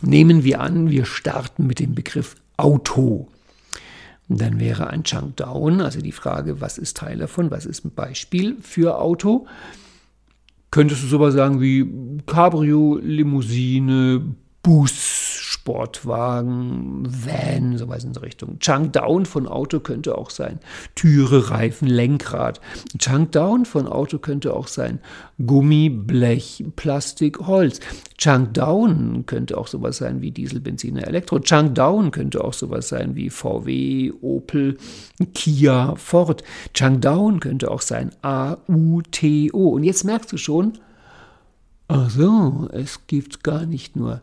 Nehmen 0.00 0.44
wir 0.44 0.60
an, 0.60 0.90
wir 0.90 1.04
starten 1.04 1.66
mit 1.66 1.78
dem 1.78 1.94
Begriff 1.94 2.36
Auto. 2.56 3.28
Dann 4.28 4.60
wäre 4.60 4.88
ein 4.88 5.04
Chunk 5.04 5.36
Down, 5.36 5.80
also 5.80 6.00
die 6.00 6.12
Frage, 6.12 6.60
was 6.60 6.76
ist 6.76 6.96
Teil 6.96 7.18
davon, 7.18 7.50
was 7.50 7.66
ist 7.66 7.84
ein 7.84 7.94
Beispiel 7.94 8.56
für 8.60 9.00
Auto. 9.00 9.46
Könntest 10.70 11.02
du 11.02 11.06
sowas 11.06 11.32
sagen 11.34 11.62
wie 11.62 11.82
Cabrio, 12.26 12.98
Limousine, 13.02 14.34
Bus, 14.62 15.38
Sportwagen, 15.40 17.06
Van, 17.06 17.76
sowas 17.78 18.02
in 18.02 18.12
der 18.12 18.22
Richtung. 18.22 18.58
Chunk 18.58 18.94
Down 18.94 19.26
von 19.26 19.46
Auto 19.46 19.80
könnte 19.80 20.16
auch 20.16 20.30
sein 20.30 20.60
Türe, 20.94 21.50
Reifen, 21.50 21.88
Lenkrad. 21.88 22.60
Chunk 22.98 23.32
Down 23.32 23.64
von 23.66 23.86
Auto 23.86 24.18
könnte 24.18 24.54
auch 24.54 24.66
sein 24.66 25.00
Gummi, 25.46 25.90
Blech, 25.90 26.64
Plastik, 26.76 27.46
Holz. 27.46 27.80
Chunk 28.16 28.54
Down 28.54 29.26
könnte 29.26 29.58
auch 29.58 29.68
sowas 29.68 29.98
sein 29.98 30.22
wie 30.22 30.30
Diesel, 30.30 30.60
Benzin, 30.60 30.96
Elektro. 30.96 31.38
Chunk 31.38 31.74
Down 31.74 32.10
könnte 32.10 32.42
auch 32.42 32.54
sowas 32.54 32.88
sein 32.88 33.14
wie 33.14 33.30
VW, 33.30 34.12
Opel, 34.20 34.78
Kia, 35.34 35.96
Ford. 35.96 36.42
Chunk 36.74 37.02
Down 37.02 37.40
könnte 37.40 37.70
auch 37.70 37.82
sein 37.82 38.10
A, 38.22 38.56
U, 38.68 39.02
T, 39.02 39.50
O. 39.52 39.68
Und 39.68 39.84
jetzt 39.84 40.04
merkst 40.04 40.32
du 40.32 40.36
schon, 40.36 40.78
ach 41.88 42.10
so, 42.10 42.68
es 42.72 43.06
gibt 43.06 43.42
gar 43.42 43.66
nicht 43.66 43.96
nur 43.96 44.20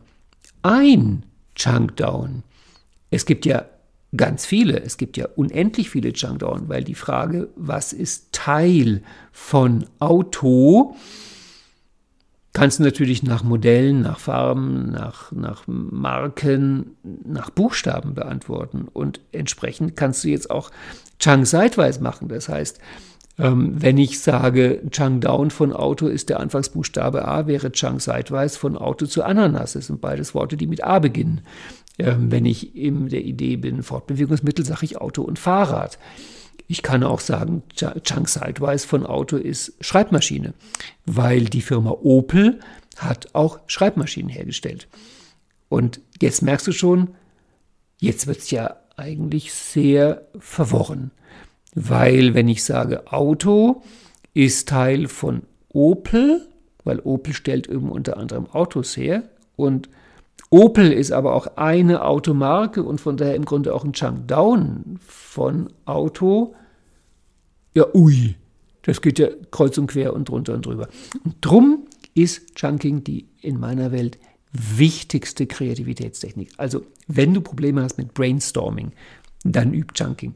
ein 0.62 1.24
Chunkdown. 1.54 2.42
Es 3.10 3.26
gibt 3.26 3.46
ja 3.46 3.66
ganz 4.16 4.46
viele, 4.46 4.80
es 4.80 4.96
gibt 4.96 5.16
ja 5.16 5.26
unendlich 5.36 5.90
viele 5.90 6.12
Chunkdown, 6.12 6.68
weil 6.68 6.84
die 6.84 6.94
Frage, 6.94 7.48
was 7.56 7.92
ist 7.92 8.32
Teil 8.32 9.02
von 9.32 9.84
Auto, 9.98 10.96
kannst 12.52 12.78
du 12.78 12.84
natürlich 12.84 13.22
nach 13.22 13.42
Modellen, 13.42 14.00
nach 14.00 14.18
Farben, 14.18 14.90
nach, 14.90 15.30
nach 15.32 15.64
Marken, 15.66 16.96
nach 17.24 17.50
Buchstaben 17.50 18.14
beantworten. 18.14 18.88
Und 18.90 19.20
entsprechend 19.32 19.94
kannst 19.96 20.24
du 20.24 20.28
jetzt 20.28 20.50
auch 20.50 20.70
Chunk 21.18 21.46
seitwärts 21.46 22.00
machen. 22.00 22.28
Das 22.28 22.48
heißt, 22.48 22.80
wenn 23.38 23.98
ich 23.98 24.20
sage, 24.20 24.80
Chang 24.90 25.20
Down 25.20 25.50
von 25.50 25.74
Auto 25.74 26.06
ist 26.06 26.30
der 26.30 26.40
Anfangsbuchstabe 26.40 27.28
A, 27.28 27.46
wäre 27.46 27.70
Chang 27.70 28.00
seitwärts 28.00 28.56
von 28.56 28.78
Auto 28.78 29.04
zu 29.04 29.22
Ananas. 29.22 29.74
Das 29.74 29.88
sind 29.88 30.00
beides 30.00 30.34
Worte, 30.34 30.56
die 30.56 30.66
mit 30.66 30.82
A 30.82 30.98
beginnen. 31.00 31.42
Ähm, 31.98 32.30
wenn 32.30 32.46
ich 32.46 32.74
in 32.76 33.08
der 33.08 33.24
Idee 33.24 33.56
bin, 33.56 33.82
Fortbewegungsmittel, 33.82 34.64
sage 34.64 34.84
ich 34.84 34.98
Auto 34.98 35.22
und 35.22 35.38
Fahrrad. 35.38 35.98
Ich 36.68 36.82
kann 36.82 37.02
auch 37.04 37.20
sagen, 37.20 37.62
Chang 37.74 38.26
Sidewise 38.26 38.86
von 38.86 39.06
Auto 39.06 39.36
ist 39.36 39.74
Schreibmaschine, 39.80 40.54
weil 41.04 41.44
die 41.44 41.60
Firma 41.60 41.90
Opel 41.90 42.60
hat 42.96 43.34
auch 43.34 43.60
Schreibmaschinen 43.66 44.30
hergestellt. 44.30 44.88
Und 45.68 46.00
jetzt 46.20 46.42
merkst 46.42 46.66
du 46.66 46.72
schon, 46.72 47.10
jetzt 47.98 48.26
wird 48.26 48.38
es 48.38 48.50
ja 48.50 48.76
eigentlich 48.96 49.52
sehr 49.52 50.26
verworren. 50.38 51.10
Weil 51.76 52.34
wenn 52.34 52.48
ich 52.48 52.64
sage 52.64 53.12
Auto 53.12 53.82
ist 54.32 54.70
Teil 54.70 55.08
von 55.08 55.42
Opel, 55.68 56.48
weil 56.84 57.00
Opel 57.00 57.34
stellt 57.34 57.68
eben 57.68 57.90
unter 57.90 58.16
anderem 58.16 58.46
Autos 58.46 58.96
her 58.96 59.24
und 59.56 59.90
Opel 60.48 60.90
ist 60.90 61.12
aber 61.12 61.34
auch 61.34 61.56
eine 61.56 62.02
Automarke 62.02 62.82
und 62.82 63.00
von 63.00 63.18
daher 63.18 63.34
im 63.34 63.44
Grunde 63.44 63.74
auch 63.74 63.84
ein 63.84 63.92
Changdown 63.92 64.98
von 65.06 65.68
Auto. 65.84 66.54
Ja, 67.74 67.84
ui, 67.94 68.36
das 68.82 69.02
geht 69.02 69.18
ja 69.18 69.28
kreuz 69.50 69.76
und 69.76 69.88
quer 69.88 70.14
und 70.14 70.30
drunter 70.30 70.54
und 70.54 70.64
drüber. 70.64 70.88
Und 71.24 71.36
drum 71.42 71.86
ist 72.14 72.54
Chunking 72.54 73.04
die 73.04 73.28
in 73.42 73.60
meiner 73.60 73.92
Welt 73.92 74.18
wichtigste 74.52 75.46
Kreativitätstechnik. 75.46 76.52
Also, 76.56 76.86
wenn 77.06 77.34
du 77.34 77.42
Probleme 77.42 77.82
hast 77.82 77.98
mit 77.98 78.14
Brainstorming, 78.14 78.92
dann 79.44 79.74
üb 79.74 79.92
Chunking, 79.92 80.34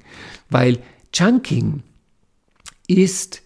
weil 0.51 0.78
Chunking 1.12 1.82
ist 2.86 3.42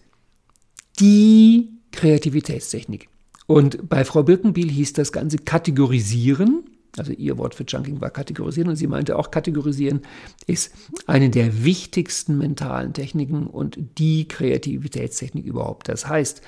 die 0.99 1.69
Kreativitätstechnik. 1.91 3.09
Und 3.47 3.89
bei 3.89 4.03
Frau 4.05 4.23
Birkenbiel 4.23 4.69
hieß 4.69 4.93
das 4.93 5.11
Ganze 5.11 5.37
kategorisieren. 5.37 6.63
Also 6.97 7.11
ihr 7.11 7.37
Wort 7.37 7.55
für 7.55 7.65
Chunking 7.65 7.99
war 8.01 8.09
kategorisieren 8.09 8.69
und 8.69 8.77
sie 8.77 8.87
meinte 8.87 9.17
auch 9.17 9.29
kategorisieren 9.29 10.01
ist 10.47 10.71
eine 11.07 11.29
der 11.29 11.65
wichtigsten 11.65 12.37
mentalen 12.37 12.93
Techniken 12.93 13.47
und 13.47 13.77
die 13.97 14.27
Kreativitätstechnik 14.27 15.45
überhaupt. 15.45 15.89
Das 15.89 16.07
heißt, 16.07 16.41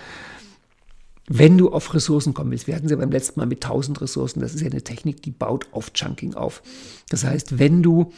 wenn 1.30 1.57
du 1.57 1.72
auf 1.72 1.93
Ressourcen 1.93 2.34
kommen 2.34 2.51
willst, 2.51 2.68
wir 2.68 2.76
hatten 2.76 2.88
sie 2.88 2.95
beim 2.95 3.11
letzten 3.11 3.41
Mal 3.41 3.45
mit 3.45 3.63
1000 3.63 3.99
Ressourcen, 3.99 4.39
das 4.39 4.55
ist 4.55 4.61
ja 4.61 4.68
eine 4.68 4.84
Technik, 4.84 5.22
die 5.22 5.32
baut 5.32 5.68
auf 5.72 5.91
Chunking 5.91 6.36
auf. 6.36 6.63
Das 7.09 7.26
heißt, 7.26 7.59
wenn 7.59 7.84
du 7.84 8.13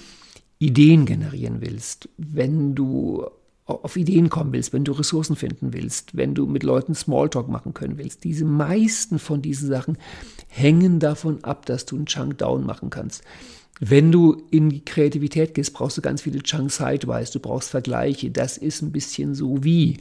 Ideen 0.59 1.05
generieren 1.05 1.61
willst, 1.61 2.09
wenn 2.17 2.75
du 2.75 3.25
auf 3.65 3.95
Ideen 3.95 4.29
kommen 4.29 4.51
willst, 4.51 4.73
wenn 4.73 4.83
du 4.83 4.91
Ressourcen 4.91 5.35
finden 5.35 5.73
willst, 5.73 6.17
wenn 6.17 6.33
du 6.33 6.47
mit 6.47 6.63
Leuten 6.63 6.95
Smalltalk 6.95 7.47
machen 7.47 7.73
können 7.73 7.97
willst. 7.97 8.23
Diese 8.23 8.45
meisten 8.45 9.19
von 9.19 9.41
diesen 9.41 9.69
Sachen 9.69 9.97
hängen 10.47 10.99
davon 10.99 11.43
ab, 11.43 11.65
dass 11.65 11.85
du 11.85 11.95
einen 11.95 12.07
Chunk 12.07 12.39
Down 12.39 12.65
machen 12.65 12.89
kannst. 12.89 13.23
Wenn 13.79 14.11
du 14.11 14.41
in 14.51 14.69
die 14.69 14.83
Kreativität 14.83 15.53
gehst, 15.53 15.73
brauchst 15.73 15.97
du 15.97 16.01
ganz 16.01 16.23
viele 16.23 16.43
Chunk 16.43 16.71
Sidewise, 16.71 17.31
du 17.31 17.39
brauchst 17.39 17.69
Vergleiche. 17.69 18.29
Das 18.29 18.57
ist 18.57 18.81
ein 18.81 18.91
bisschen 18.91 19.35
so 19.35 19.63
wie. 19.63 19.97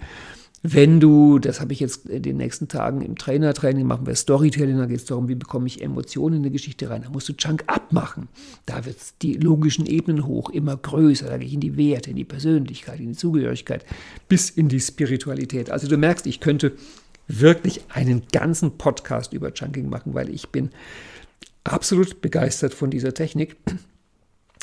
Wenn 0.62 0.98
du, 0.98 1.38
das 1.38 1.60
habe 1.60 1.72
ich 1.72 1.78
jetzt 1.78 2.06
in 2.06 2.22
den 2.22 2.36
nächsten 2.36 2.66
Tagen 2.66 3.00
im 3.02 3.16
Trainertraining, 3.16 3.86
machen 3.86 4.06
wir 4.06 4.16
Storytelling, 4.16 4.76
da 4.78 4.86
geht 4.86 4.98
es 4.98 5.04
darum, 5.04 5.28
wie 5.28 5.36
bekomme 5.36 5.68
ich 5.68 5.80
Emotionen 5.80 6.36
in 6.36 6.42
eine 6.42 6.50
Geschichte 6.50 6.90
rein. 6.90 7.02
Da 7.02 7.10
musst 7.10 7.28
du 7.28 7.32
Chunk 7.34 7.62
abmachen. 7.68 8.28
Da 8.66 8.84
wird 8.84 8.96
die 9.22 9.34
logischen 9.34 9.86
Ebenen 9.86 10.26
hoch, 10.26 10.50
immer 10.50 10.76
größer. 10.76 11.26
Da 11.26 11.38
gehe 11.38 11.46
ich 11.46 11.54
in 11.54 11.60
die 11.60 11.76
Werte, 11.76 12.10
in 12.10 12.16
die 12.16 12.24
Persönlichkeit, 12.24 12.98
in 12.98 13.10
die 13.10 13.16
Zugehörigkeit, 13.16 13.86
bis 14.28 14.50
in 14.50 14.68
die 14.68 14.80
Spiritualität. 14.80 15.70
Also 15.70 15.86
du 15.86 15.96
merkst, 15.96 16.26
ich 16.26 16.40
könnte 16.40 16.72
wirklich 17.28 17.82
einen 17.90 18.22
ganzen 18.32 18.78
Podcast 18.78 19.32
über 19.32 19.52
Chunking 19.52 19.88
machen, 19.88 20.14
weil 20.14 20.28
ich 20.28 20.48
bin 20.48 20.70
absolut 21.62 22.20
begeistert 22.20 22.74
von 22.74 22.90
dieser 22.90 23.14
Technik. 23.14 23.56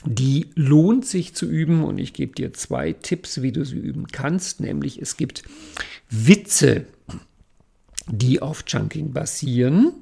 Die 0.06 0.52
lohnt 0.54 1.06
sich 1.06 1.34
zu 1.34 1.48
üben 1.48 1.84
und 1.84 1.98
ich 1.98 2.14
gebe 2.14 2.36
dir 2.36 2.54
zwei 2.54 2.94
Tipps, 2.94 3.42
wie 3.42 3.52
du 3.52 3.66
sie 3.66 3.78
üben 3.78 4.08
kannst. 4.08 4.60
Nämlich 4.60 5.02
es 5.02 5.18
gibt 5.18 5.44
Witze, 6.10 6.86
die 8.08 8.42
auf 8.42 8.66
Chunking 8.66 9.14
basieren. 9.14 9.94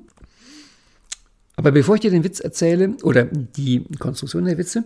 Aber 1.56 1.72
bevor 1.72 1.96
ich 1.96 2.02
dir 2.02 2.12
den 2.12 2.24
Witz 2.24 2.42
erzähle 2.42 2.98
oder 3.04 3.26
die 3.26 3.86
Konstruktion 4.00 4.46
der 4.46 4.58
Witze, 4.58 4.84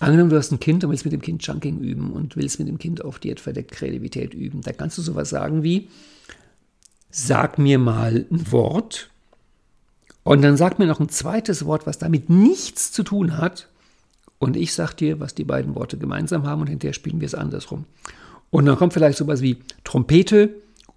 angenommen 0.00 0.30
du 0.30 0.36
hast 0.36 0.52
ein 0.52 0.60
Kind 0.60 0.84
und 0.84 0.90
willst 0.90 1.04
mit 1.04 1.12
dem 1.12 1.20
Kind 1.20 1.42
Chunking 1.42 1.80
üben 1.80 2.12
und 2.12 2.36
willst 2.36 2.58
mit 2.58 2.68
dem 2.68 2.78
Kind 2.78 3.04
auf 3.04 3.18
die 3.18 3.30
etwa 3.30 3.52
der 3.52 3.64
Kreativität 3.64 4.32
üben, 4.32 4.62
da 4.62 4.72
kannst 4.72 4.96
du 4.96 5.02
sowas 5.02 5.30
sagen 5.30 5.62
wie, 5.62 5.88
sag 7.10 7.58
mir 7.58 7.78
mal 7.78 8.24
ein 8.30 8.52
Wort 8.52 9.10
und 10.22 10.40
dann 10.42 10.56
sag 10.56 10.78
mir 10.78 10.86
noch 10.86 11.00
ein 11.00 11.10
zweites 11.10 11.66
Wort, 11.66 11.86
was 11.86 11.98
damit 11.98 12.30
nichts 12.30 12.92
zu 12.92 13.02
tun 13.02 13.36
hat 13.36 13.68
und 14.44 14.56
ich 14.56 14.74
sage 14.74 14.94
dir, 14.94 15.20
was 15.20 15.34
die 15.34 15.44
beiden 15.44 15.74
Worte 15.74 15.96
gemeinsam 15.96 16.46
haben 16.46 16.60
und 16.60 16.66
hinterher 16.66 16.92
spielen 16.92 17.20
wir 17.20 17.26
es 17.26 17.34
andersrum. 17.34 17.86
Und 18.50 18.66
dann 18.66 18.76
kommt 18.76 18.92
vielleicht 18.92 19.16
sowas 19.16 19.40
wie 19.40 19.58
Trompete 19.84 20.50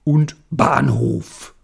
und 0.04 0.36
Bahnhof. 0.50 1.56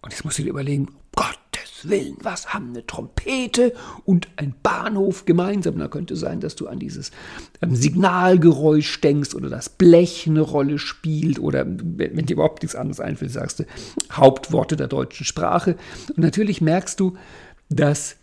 Und 0.00 0.12
jetzt 0.12 0.24
musst 0.24 0.38
du 0.38 0.44
dir 0.44 0.48
überlegen, 0.48 0.88
Gottes 1.14 1.82
Willen, 1.82 2.16
was 2.22 2.54
haben 2.54 2.70
eine 2.70 2.86
Trompete 2.86 3.74
und 4.06 4.28
ein 4.36 4.54
Bahnhof 4.62 5.26
gemeinsam? 5.26 5.78
Da 5.78 5.88
könnte 5.88 6.16
sein, 6.16 6.40
dass 6.40 6.56
du 6.56 6.68
an 6.68 6.78
dieses 6.78 7.10
Signalgeräusch 7.60 9.02
denkst 9.02 9.34
oder 9.34 9.50
das 9.50 9.68
Blech 9.68 10.26
eine 10.26 10.40
Rolle 10.40 10.78
spielt 10.78 11.38
oder 11.38 11.66
wenn 11.66 12.24
dir 12.24 12.32
überhaupt 12.32 12.62
nichts 12.62 12.76
anderes 12.76 13.00
einfällt, 13.00 13.32
sagst 13.32 13.60
du 13.60 13.64
Hauptworte 14.10 14.76
der 14.76 14.88
deutschen 14.88 15.26
Sprache. 15.26 15.76
Und 16.08 16.18
natürlich 16.18 16.62
merkst 16.62 16.98
du, 16.98 17.14
dass 17.68 18.16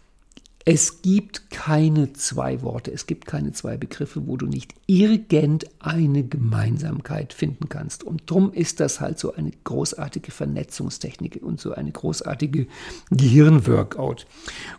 Es 0.68 1.04
gibt 1.04 1.52
keine 1.52 2.14
zwei 2.14 2.64
Worte, 2.64 2.92
es 2.92 3.06
gibt 3.06 3.28
keine 3.28 3.52
zwei 3.52 3.78
Begriffe, 3.78 4.26
wo 4.26 4.36
du 4.36 4.48
nicht 4.48 4.74
irgendeine 4.88 6.24
Gemeinsamkeit 6.24 7.34
finden 7.34 7.70
kannst. 7.70 8.04
Und 8.04 8.24
drum 8.26 8.52
ist 8.52 8.80
das 8.80 9.00
halt 9.00 9.20
so 9.20 9.36
eine 9.36 9.52
großartige 9.64 10.32
Vernetzungstechnik 10.32 11.40
und 11.44 11.62
so 11.62 11.74
eine 11.74 11.92
großartige 11.92 12.66
Gehirnworkout. 13.12 14.26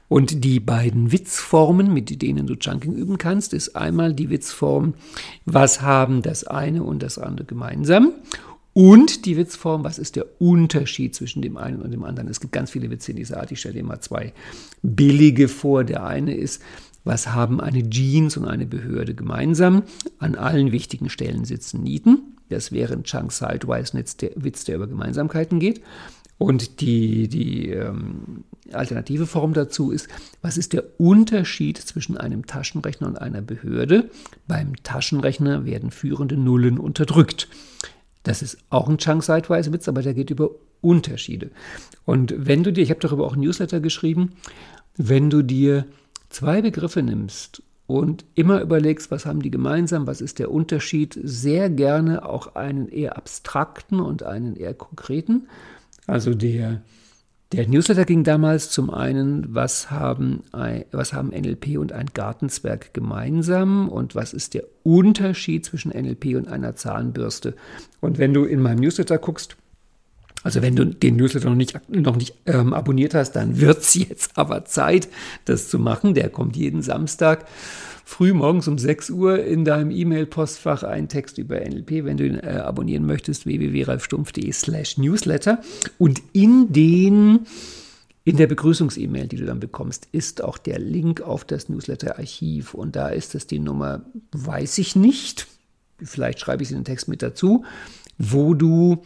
Und 0.09 0.43
die 0.43 0.59
beiden 0.59 1.13
Witzformen, 1.13 1.95
mit 1.95 2.21
denen 2.21 2.49
du 2.49 2.57
Chunking 2.57 2.95
üben 2.95 3.17
kannst, 3.17 3.55
ist 3.55 3.77
einmal 3.77 4.13
die 4.13 4.29
Witzform, 4.29 4.95
was 5.45 5.83
haben 5.83 6.21
das 6.21 6.43
eine 6.43 6.83
und 6.83 7.01
das 7.01 7.17
andere 7.17 7.47
gemeinsam? 7.47 8.13
Und 8.77 9.25
die 9.25 9.39
Witzform, 9.39 9.85
was 9.85 9.99
ist 9.99 10.17
der 10.17 10.27
Unterschied 10.39 11.15
zwischen 11.15 11.41
dem 11.41 11.57
einen 11.57 11.81
und 11.81 11.93
dem 11.93 12.05
anderen? 12.05 12.29
Es 12.29 12.41
gibt 12.41 12.53
ganz 12.53 12.71
viele 12.71 12.91
Witze 12.91 13.13
in 13.13 13.17
dieser 13.17 13.41
Art. 13.41 13.51
Ich 13.51 13.61
stelle 13.61 13.77
dir 13.77 13.83
mal 13.83 14.01
zwei 14.01 14.35
billige 14.83 15.49
vor. 15.49 15.83
Der 15.83 16.05
eine 16.05 16.35
ist, 16.35 16.61
was 17.03 17.29
haben 17.29 17.59
eine 17.63 17.89
Jeans 17.89 18.37
und 18.37 18.45
eine 18.45 18.67
Behörde 18.67 19.15
gemeinsam? 19.15 19.85
An 20.19 20.35
allen 20.35 20.73
wichtigen 20.73 21.09
Stellen 21.09 21.47
sitzen 21.47 21.83
Nieten. 21.83 22.37
Das 22.51 22.71
wäre 22.71 22.93
ein 22.93 23.05
Chunk 23.05 23.33
Sidewise 23.33 23.95
Witz, 23.95 24.65
der 24.65 24.77
über 24.77 24.87
Gemeinsamkeiten 24.87 25.59
geht. 25.59 25.81
Und 26.37 26.83
die, 26.83 27.29
die 27.29 27.71
ähm, 27.71 28.45
alternative 28.73 29.27
Form 29.27 29.55
dazu 29.55 29.91
ist, 29.91 30.07
was 30.43 30.59
ist 30.59 30.75
der 30.75 30.85
Unterschied 31.01 31.79
zwischen 31.79 32.19
einem 32.19 32.45
Taschenrechner 32.45 33.07
und 33.07 33.17
einer 33.17 33.41
Behörde? 33.41 34.11
Beim 34.47 34.77
Taschenrechner 34.83 35.65
werden 35.65 35.91
führende 35.91 36.37
Nullen 36.37 36.79
unterdrückt. 36.79 37.49
Das 38.27 38.43
ist 38.43 38.59
auch 38.71 38.89
ein 38.89 38.99
Chunk 38.99 39.23
Sidewise 39.23 39.73
Witz, 39.73 39.87
aber 39.87 40.03
der 40.03 40.13
geht 40.13 40.31
über 40.31 40.51
Unterschiede. 40.81 41.51
Und 42.05 42.35
wenn 42.37 42.65
du 42.65 42.73
dir, 42.73 42.83
ich 42.83 42.91
habe 42.91 42.99
darüber 42.99 43.25
auch 43.25 43.35
ein 43.35 43.41
Newsletter 43.41 43.79
geschrieben, 43.79 44.33
wenn 44.97 45.31
du 45.31 45.43
dir 45.43 45.87
zwei 46.29 46.61
Begriffe 46.61 47.05
nimmst 47.05 47.63
und 47.87 48.25
immer 48.35 48.61
überlegst, 48.63 49.13
was 49.13 49.27
haben 49.27 49.43
die 49.43 49.53
gemeinsam, 49.53 50.09
was 50.09 50.21
ist 50.21 50.41
der 50.41 50.51
Unterschied, 50.51 51.17
sehr 51.23 51.71
gerne 51.71 52.29
auch 52.29 52.57
einen 52.57 52.89
eher 52.89 53.17
abstrakten 53.17 54.01
und 54.01 54.25
einen 54.25 54.57
eher 54.57 54.75
konkreten. 54.75 55.47
Also 56.09 56.35
der 56.35 56.83
der 57.57 57.67
Newsletter 57.67 58.05
ging 58.05 58.23
damals 58.23 58.71
zum 58.71 58.91
einen, 58.91 59.55
was 59.55 59.91
haben, 59.91 60.43
was 60.93 61.15
haben 61.15 61.31
NLP 61.31 61.79
und 61.79 61.91
ein 61.91 62.07
Gartenzwerg 62.13 62.93
gemeinsam 62.93 63.89
und 63.89 64.15
was 64.15 64.35
ist 64.35 64.53
der 64.53 64.65
Unterschied 64.83 65.65
zwischen 65.65 65.91
NLP 65.91 66.37
und 66.37 66.49
einer 66.49 66.75
Zahnbürste. 66.75 67.55
Und 68.01 68.19
wenn 68.19 68.35
du 68.35 68.45
in 68.45 68.61
meinem 68.61 68.81
Newsletter 68.81 69.17
guckst, 69.17 69.57
also 70.47 70.63
wenn 70.63 70.77
du 70.77 70.87
den 70.87 71.17
Newsletter 71.17 71.51
noch 71.51 71.57
nicht, 71.57 71.77
noch 71.89 72.15
nicht 72.15 72.35
ähm, 72.47 72.73
abonniert 72.73 73.15
hast, 73.15 73.33
dann 73.33 73.61
wird 73.61 73.79
es 73.79 73.95
jetzt 74.09 74.39
aber 74.39 74.65
Zeit, 74.65 75.09
das 75.45 75.69
zu 75.69 75.81
machen. 75.81 76.15
Der 76.15 76.29
kommt 76.29 76.57
jeden 76.57 76.83
Samstag 76.83 77.47
früh 78.05 78.33
morgens 78.33 78.69
um 78.69 78.79
6 78.79 79.11
Uhr 79.11 79.43
in 79.43 79.65
deinem 79.65 79.91
E-Mail-Postfach 79.91 80.85
einen 80.85 81.09
Text 81.09 81.39
über 81.39 81.59
NLP, 81.59 82.05
wenn 82.05 82.17
du 82.17 82.27
ihn 82.27 82.39
äh, 82.39 82.63
abonnieren 82.63 83.07
möchtest, 83.07 83.45
www.ralfstumpf.de 83.45 84.53
slash 84.53 84.99
newsletter. 84.99 85.61
Und 85.99 86.23
in 86.33 86.73
den 86.73 87.41
in 88.23 88.37
der 88.37 88.47
Begrüßungs-E-Mail, 88.47 89.27
die 89.27 89.37
du 89.37 89.47
dann 89.47 89.59
bekommst, 89.59 90.07
ist 90.13 90.45
auch 90.45 90.59
der 90.59 90.79
Link 90.79 91.23
auf 91.23 91.45
das 91.45 91.69
Newsletter-Archiv. 91.69 92.75
Und 92.75 92.95
da 92.95 93.09
ist 93.09 93.35
es 93.35 93.49
die 93.49 93.59
Nummer, 93.59 94.05
weiß 94.31 94.79
ich 94.79 94.95
nicht, 94.95 95.49
vielleicht 96.01 96.39
schreibe 96.39 96.63
ich 96.63 96.69
sie 96.69 96.75
in 96.75 96.81
den 96.81 96.87
Text 96.87 97.09
mit 97.09 97.23
dazu, 97.23 97.65
wo 98.17 98.55
du 98.55 99.03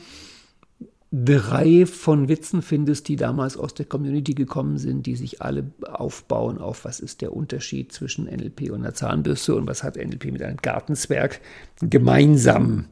Reihe 1.13 1.87
von 1.87 2.29
Witzen 2.29 2.63
findest, 2.63 3.09
die 3.09 3.17
damals 3.17 3.57
aus 3.57 3.75
der 3.75 3.87
Community 3.87 4.35
gekommen 4.35 4.79
sind, 4.79 5.07
die 5.07 5.17
sich 5.17 5.43
alle 5.43 5.65
aufbauen 5.83 6.59
auf, 6.59 6.85
was 6.85 7.01
ist 7.01 7.21
der 7.21 7.35
Unterschied 7.35 7.93
zwischen 7.93 8.27
NLP 8.27 8.71
und 8.71 8.83
einer 8.83 8.95
Zahnbürste 8.95 9.57
und 9.57 9.67
was 9.67 9.83
hat 9.83 9.97
NLP 9.97 10.27
mit 10.27 10.43
einem 10.43 10.59
Gartenzwerg 10.59 11.41
gemeinsam. 11.81 12.87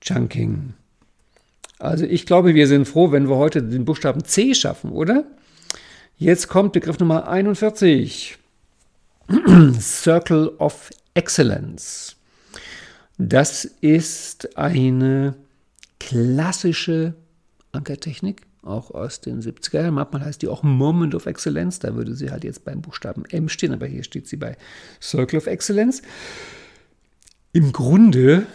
Chunking. 0.00 0.74
Also 1.78 2.04
ich 2.04 2.26
glaube, 2.26 2.54
wir 2.54 2.66
sind 2.66 2.88
froh, 2.88 3.12
wenn 3.12 3.28
wir 3.28 3.36
heute 3.36 3.62
den 3.62 3.84
Buchstaben 3.84 4.24
C 4.24 4.54
schaffen, 4.54 4.90
oder? 4.90 5.24
Jetzt 6.16 6.48
kommt 6.48 6.72
Begriff 6.72 6.98
Nummer 6.98 7.28
41. 7.28 8.36
Circle 9.78 10.48
of 10.58 10.90
Excellence. 11.14 12.16
Das 13.18 13.64
ist 13.64 14.56
eine 14.56 15.36
klassische 16.06 17.14
Ankertechnik, 17.72 18.42
auch 18.62 18.90
aus 18.90 19.20
den 19.20 19.40
70er 19.40 19.82
Jahren. 19.82 19.94
Manchmal 19.94 20.24
heißt 20.24 20.42
die 20.42 20.48
auch 20.48 20.62
Moment 20.62 21.14
of 21.14 21.26
Excellence. 21.26 21.78
Da 21.78 21.94
würde 21.94 22.14
sie 22.14 22.30
halt 22.30 22.44
jetzt 22.44 22.64
beim 22.64 22.82
Buchstaben 22.82 23.24
M 23.26 23.48
stehen, 23.48 23.72
aber 23.72 23.86
hier 23.86 24.04
steht 24.04 24.28
sie 24.28 24.36
bei 24.36 24.56
Circle 25.00 25.38
of 25.38 25.46
Excellence. 25.46 26.02
Im 27.52 27.72
Grunde 27.72 28.46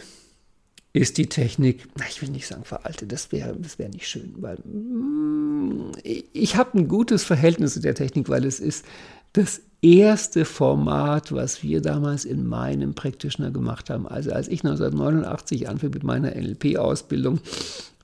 ist 0.94 1.18
die 1.18 1.28
Technik, 1.28 1.88
ich 2.10 2.22
will 2.22 2.30
nicht 2.30 2.48
sagen 2.48 2.64
veraltet, 2.64 3.12
das 3.12 3.32
wäre 3.32 3.56
das 3.56 3.78
wär 3.78 3.90
nicht 3.90 4.08
schön, 4.08 4.34
weil 4.38 4.58
mm, 4.64 5.92
ich 6.04 6.56
habe 6.56 6.80
ein 6.80 6.88
gutes 6.88 7.24
Verhältnis 7.24 7.74
zu 7.74 7.82
der 7.82 7.94
Technik, 7.94 8.30
weil 8.30 8.46
es 8.46 8.60
ist 8.60 8.86
das 9.34 9.62
erste 9.82 10.46
Format, 10.46 11.32
was 11.32 11.64
wir 11.64 11.82
damals 11.82 12.26
in 12.26 12.48
meinem 12.48 12.94
Practitioner 12.94 13.52
gemacht 13.52 13.90
haben. 13.90 14.08
Also 14.08 14.32
als 14.32 14.48
ich 14.48 14.64
1989 14.64 15.70
anfing 15.70 15.92
mit 15.92 16.04
meiner 16.04 16.36
NLP-Ausbildung, 16.36 17.40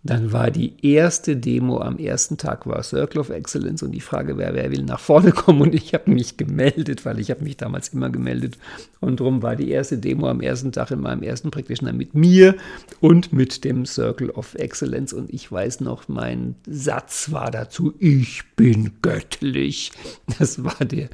dann 0.06 0.34
war 0.34 0.52
die 0.52 0.74
erste 0.86 1.38
Demo 1.38 1.80
am 1.80 1.98
ersten 1.98 2.38
Tag 2.38 2.68
war 2.68 2.84
Circle 2.84 3.22
of 3.22 3.30
Excellence 3.30 3.84
und 3.84 3.92
die 3.92 4.02
Frage 4.02 4.38
wäre, 4.38 4.54
wer 4.54 4.70
will 4.70 4.84
nach 4.84 5.00
vorne 5.00 5.32
kommen? 5.34 5.62
Und 5.62 5.74
ich 5.74 5.94
habe 5.94 6.12
mich 6.12 6.36
gemeldet, 6.36 7.06
weil 7.06 7.20
ich 7.20 7.32
habe 7.32 7.44
mich 7.44 7.56
damals 7.56 7.90
immer 7.90 8.10
gemeldet. 8.10 8.58
Und 9.00 9.22
darum 9.22 9.42
war 9.42 9.56
die 9.56 9.70
erste 9.70 9.98
Demo 9.98 10.28
am 10.28 10.42
ersten 10.42 10.74
Tag 10.74 10.92
in 10.92 11.00
meinem 11.00 11.24
ersten 11.24 11.52
Practitioner 11.52 11.94
mit 11.94 12.16
mir 12.16 12.56
und 13.00 13.32
mit 13.32 13.64
dem 13.64 13.86
Circle 13.86 14.30
of 14.32 14.56
Excellence. 14.56 15.14
Und 15.14 15.34
ich 15.34 15.50
weiß 15.50 15.80
noch, 15.80 16.10
mein 16.10 16.56
Satz 16.68 17.32
war 17.32 17.50
dazu, 17.50 17.94
ich 18.00 18.44
bin 18.58 18.92
göttlich. 19.02 19.94
Das 20.38 20.64
war 20.64 20.84
der, 20.86 21.10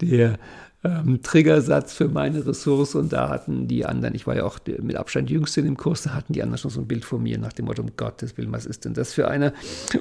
der 0.00 0.38
ähm, 0.84 1.20
Triggersatz 1.22 1.92
für 1.92 2.08
meine 2.08 2.46
Ressource 2.46 2.94
und 2.94 3.12
da 3.12 3.28
hatten 3.28 3.66
die 3.66 3.84
anderen, 3.84 4.14
ich 4.14 4.28
war 4.28 4.36
ja 4.36 4.44
auch 4.44 4.58
mit 4.80 4.94
Abstand 4.96 5.28
jüngste 5.28 5.60
im 5.60 5.76
Kurs, 5.76 6.02
da 6.02 6.14
hatten 6.14 6.32
die 6.32 6.42
anderen 6.42 6.58
schon 6.58 6.70
so 6.70 6.80
ein 6.80 6.86
Bild 6.86 7.04
von 7.04 7.22
mir 7.22 7.36
nach 7.38 7.52
dem 7.52 7.66
Motto, 7.66 7.82
um 7.82 7.90
Gottes 7.96 8.36
Willen, 8.36 8.52
was 8.52 8.64
ist 8.64 8.84
denn 8.84 8.94
das 8.94 9.12
für 9.12 9.28
einer? 9.28 9.52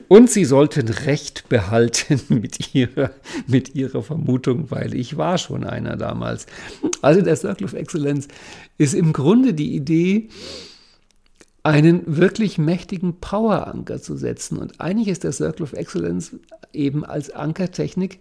Und 0.08 0.30
sie 0.30 0.46
sollten 0.46 0.88
Recht 0.88 1.50
behalten 1.50 2.22
mit 2.30 2.76
ihrer, 2.76 3.10
mit 3.48 3.74
ihrer 3.74 4.04
Vermutung, 4.04 4.70
weil 4.70 4.94
ich 4.94 5.18
war 5.18 5.40
schon 5.40 5.64
einer 5.64 5.98
damals. 5.98 6.46
Also 7.02 7.22
der 7.22 7.36
Circle 7.36 7.66
of 7.66 7.74
Excellence 7.74 8.28
ist 8.78 8.94
im 8.94 9.14
Grunde 9.14 9.56
die 9.56 9.76
Idee, 9.76 10.30
einen 11.64 12.04
wirklich 12.06 12.58
mächtigen 12.58 13.20
Power-Anker 13.20 14.02
zu 14.02 14.16
setzen. 14.16 14.58
Und 14.58 14.80
eigentlich 14.80 15.10
ist 15.10 15.26
der 15.26 15.34
Circle 15.34 15.64
of 15.64 15.74
Excellence 15.74 16.34
eben 16.72 17.04
als 17.04 17.30
Ankertechnik 17.30 18.20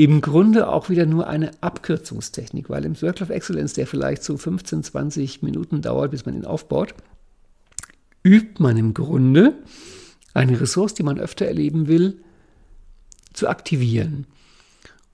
im 0.00 0.22
Grunde 0.22 0.70
auch 0.70 0.88
wieder 0.88 1.04
nur 1.04 1.26
eine 1.26 1.50
Abkürzungstechnik, 1.60 2.70
weil 2.70 2.86
im 2.86 2.94
Circle 2.94 3.24
of 3.24 3.28
Excellence, 3.28 3.74
der 3.74 3.86
vielleicht 3.86 4.22
so 4.22 4.38
15, 4.38 4.82
20 4.82 5.42
Minuten 5.42 5.82
dauert, 5.82 6.12
bis 6.12 6.24
man 6.24 6.34
ihn 6.34 6.46
aufbaut, 6.46 6.94
übt 8.22 8.62
man 8.62 8.78
im 8.78 8.94
Grunde 8.94 9.58
eine 10.32 10.58
Ressource, 10.58 10.94
die 10.94 11.02
man 11.02 11.20
öfter 11.20 11.44
erleben 11.44 11.86
will, 11.86 12.22
zu 13.34 13.46
aktivieren. 13.46 14.26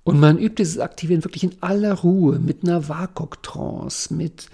Und 0.04 0.20
man 0.20 0.38
übt 0.38 0.62
dieses 0.62 0.78
Aktivieren 0.78 1.24
wirklich 1.24 1.42
in 1.42 1.56
aller 1.62 1.92
Ruhe, 1.92 2.38
mit 2.38 2.62
einer 2.62 2.88
WAKOK-Trance, 2.88 4.14
mit, 4.14 4.46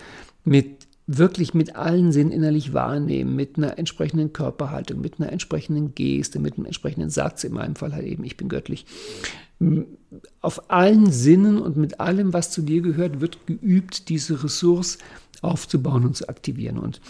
mit 0.44 0.81
wirklich 1.06 1.52
mit 1.52 1.76
allen 1.76 2.12
Sinnen 2.12 2.30
innerlich 2.30 2.72
wahrnehmen, 2.72 3.34
mit 3.34 3.56
einer 3.56 3.78
entsprechenden 3.78 4.32
Körperhaltung, 4.32 5.00
mit 5.00 5.18
einer 5.18 5.32
entsprechenden 5.32 5.94
Geste, 5.94 6.38
mit 6.38 6.56
einem 6.56 6.66
entsprechenden 6.66 7.10
Satz, 7.10 7.44
in 7.44 7.52
meinem 7.52 7.74
Fall 7.74 7.92
halt 7.92 8.06
eben, 8.06 8.24
ich 8.24 8.36
bin 8.36 8.48
göttlich, 8.48 8.86
auf 10.40 10.70
allen 10.70 11.10
Sinnen 11.10 11.58
und 11.58 11.76
mit 11.76 12.00
allem, 12.00 12.32
was 12.32 12.50
zu 12.50 12.62
dir 12.62 12.82
gehört, 12.82 13.20
wird 13.20 13.46
geübt, 13.46 14.08
diese 14.08 14.42
Ressource 14.42 14.98
aufzubauen 15.40 16.04
und 16.04 16.16
zu 16.16 16.28
aktivieren. 16.28 16.78
Und 16.78 17.00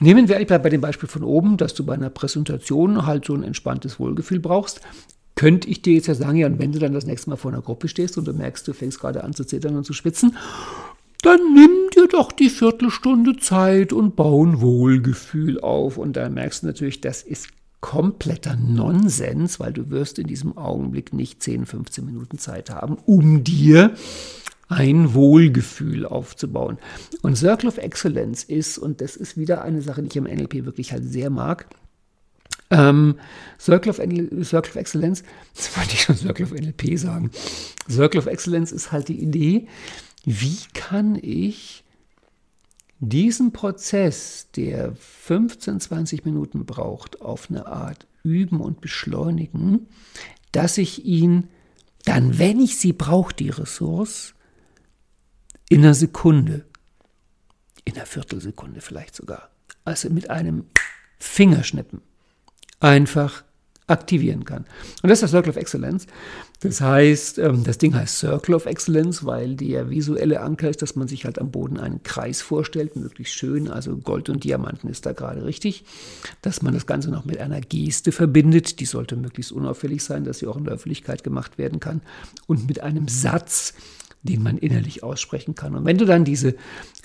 nehmen 0.00 0.28
wir 0.28 0.44
bei 0.44 0.68
dem 0.68 0.80
Beispiel 0.80 1.08
von 1.08 1.22
oben, 1.22 1.56
dass 1.56 1.74
du 1.74 1.84
bei 1.84 1.94
einer 1.94 2.10
Präsentation 2.10 3.06
halt 3.06 3.24
so 3.24 3.34
ein 3.34 3.42
entspanntes 3.42 3.98
Wohlgefühl 3.98 4.40
brauchst. 4.40 4.80
Könnte 5.36 5.68
ich 5.68 5.82
dir 5.82 5.94
jetzt 5.94 6.06
ja 6.06 6.14
sagen, 6.14 6.38
ja, 6.38 6.46
und 6.46 6.60
wenn 6.60 6.70
du 6.70 6.78
dann 6.78 6.94
das 6.94 7.06
nächste 7.06 7.30
Mal 7.30 7.36
vor 7.36 7.52
einer 7.52 7.62
Gruppe 7.62 7.88
stehst 7.88 8.16
und 8.16 8.26
du 8.26 8.32
merkst, 8.32 8.68
du 8.68 8.72
fängst 8.72 9.00
gerade 9.00 9.24
an 9.24 9.34
zu 9.34 9.44
zittern 9.44 9.76
und 9.76 9.84
zu 9.84 9.92
schwitzen, 9.92 10.36
dann 11.24 11.54
nimm 11.54 11.70
dir 11.94 12.08
doch 12.08 12.32
die 12.32 12.50
Viertelstunde 12.50 13.36
Zeit 13.36 13.92
und 13.92 14.16
bau 14.16 14.44
ein 14.44 14.60
Wohlgefühl 14.60 15.60
auf. 15.60 15.96
Und 15.96 16.16
da 16.16 16.28
merkst 16.28 16.62
du 16.62 16.66
natürlich, 16.66 17.00
das 17.00 17.22
ist 17.22 17.48
kompletter 17.80 18.56
Nonsens, 18.56 19.60
weil 19.60 19.72
du 19.72 19.90
wirst 19.90 20.18
in 20.18 20.26
diesem 20.26 20.56
Augenblick 20.56 21.12
nicht 21.12 21.42
10, 21.42 21.66
15 21.66 22.04
Minuten 22.04 22.38
Zeit 22.38 22.70
haben, 22.70 22.96
um 23.04 23.44
dir 23.44 23.94
ein 24.68 25.14
Wohlgefühl 25.14 26.06
aufzubauen. 26.06 26.78
Und 27.22 27.36
Circle 27.36 27.68
of 27.68 27.78
Excellence 27.78 28.42
ist, 28.44 28.78
und 28.78 29.00
das 29.00 29.16
ist 29.16 29.36
wieder 29.36 29.62
eine 29.62 29.82
Sache, 29.82 30.02
die 30.02 30.08
ich 30.08 30.16
im 30.16 30.24
NLP 30.24 30.64
wirklich 30.64 30.92
halt 30.92 31.04
sehr 31.04 31.30
mag, 31.30 31.66
Ähm, 32.70 33.16
Circle, 33.60 33.90
of, 33.90 33.96
Circle 33.96 34.70
of 34.70 34.76
Excellence, 34.76 35.22
das 35.54 35.76
wollte 35.76 35.92
ich 35.92 36.00
schon 36.00 36.16
Circle 36.16 36.46
of 36.46 36.52
NLP 36.52 36.98
sagen. 36.98 37.30
Circle 37.90 38.20
of 38.20 38.26
Excellence 38.26 38.72
ist 38.72 38.90
halt 38.90 39.08
die 39.08 39.22
Idee, 39.22 39.68
wie 40.24 40.58
kann 40.72 41.16
ich 41.20 41.84
diesen 42.98 43.52
Prozess, 43.52 44.48
der 44.56 44.94
15, 44.96 45.80
20 45.80 46.24
Minuten 46.24 46.64
braucht, 46.64 47.20
auf 47.20 47.50
eine 47.50 47.66
Art 47.66 48.06
üben 48.22 48.60
und 48.60 48.80
beschleunigen, 48.80 49.88
dass 50.52 50.78
ich 50.78 51.04
ihn 51.04 51.48
dann, 52.04 52.38
wenn 52.38 52.60
ich 52.60 52.78
sie 52.78 52.92
brauche, 52.92 53.34
die 53.34 53.50
Ressource, 53.50 54.34
in 55.68 55.80
einer 55.80 55.94
Sekunde, 55.94 56.64
in 57.84 57.94
einer 57.94 58.06
Viertelsekunde 58.06 58.80
vielleicht 58.80 59.14
sogar, 59.14 59.50
also 59.84 60.10
mit 60.10 60.30
einem 60.30 60.66
Fingerschnippen 61.18 62.02
einfach 62.80 63.44
aktivieren 63.86 64.44
kann. 64.44 64.64
Und 65.02 65.10
das 65.10 65.18
ist 65.18 65.24
das 65.24 65.30
Circle 65.32 65.50
of 65.50 65.56
Excellence. 65.56 66.06
Das 66.60 66.80
heißt, 66.80 67.38
ähm, 67.38 67.64
das 67.64 67.76
Ding 67.76 67.94
heißt 67.94 68.18
Circle 68.18 68.54
of 68.54 68.64
Excellence, 68.64 69.26
weil 69.26 69.56
der 69.56 69.90
visuelle 69.90 70.40
Anker 70.40 70.70
ist, 70.70 70.80
dass 70.80 70.96
man 70.96 71.06
sich 71.06 71.26
halt 71.26 71.38
am 71.38 71.50
Boden 71.50 71.78
einen 71.78 72.02
Kreis 72.02 72.40
vorstellt, 72.40 72.96
möglichst 72.96 73.34
schön, 73.34 73.68
also 73.68 73.96
Gold 73.98 74.30
und 74.30 74.44
Diamanten 74.44 74.88
ist 74.88 75.04
da 75.04 75.12
gerade 75.12 75.44
richtig, 75.44 75.84
dass 76.40 76.62
man 76.62 76.72
das 76.72 76.86
Ganze 76.86 77.10
noch 77.10 77.26
mit 77.26 77.38
einer 77.38 77.60
Geste 77.60 78.10
verbindet, 78.10 78.80
die 78.80 78.86
sollte 78.86 79.16
möglichst 79.16 79.52
unauffällig 79.52 80.02
sein, 80.02 80.24
dass 80.24 80.38
sie 80.38 80.46
auch 80.46 80.56
in 80.56 80.64
der 80.64 80.74
Öffentlichkeit 80.74 81.22
gemacht 81.22 81.58
werden 81.58 81.78
kann 81.78 82.00
und 82.46 82.66
mit 82.66 82.80
einem 82.80 83.08
Satz, 83.08 83.74
den 84.22 84.42
man 84.42 84.56
innerlich 84.56 85.02
aussprechen 85.02 85.54
kann. 85.54 85.74
Und 85.74 85.84
wenn 85.84 85.98
du 85.98 86.06
dann 86.06 86.24
diese 86.24 86.54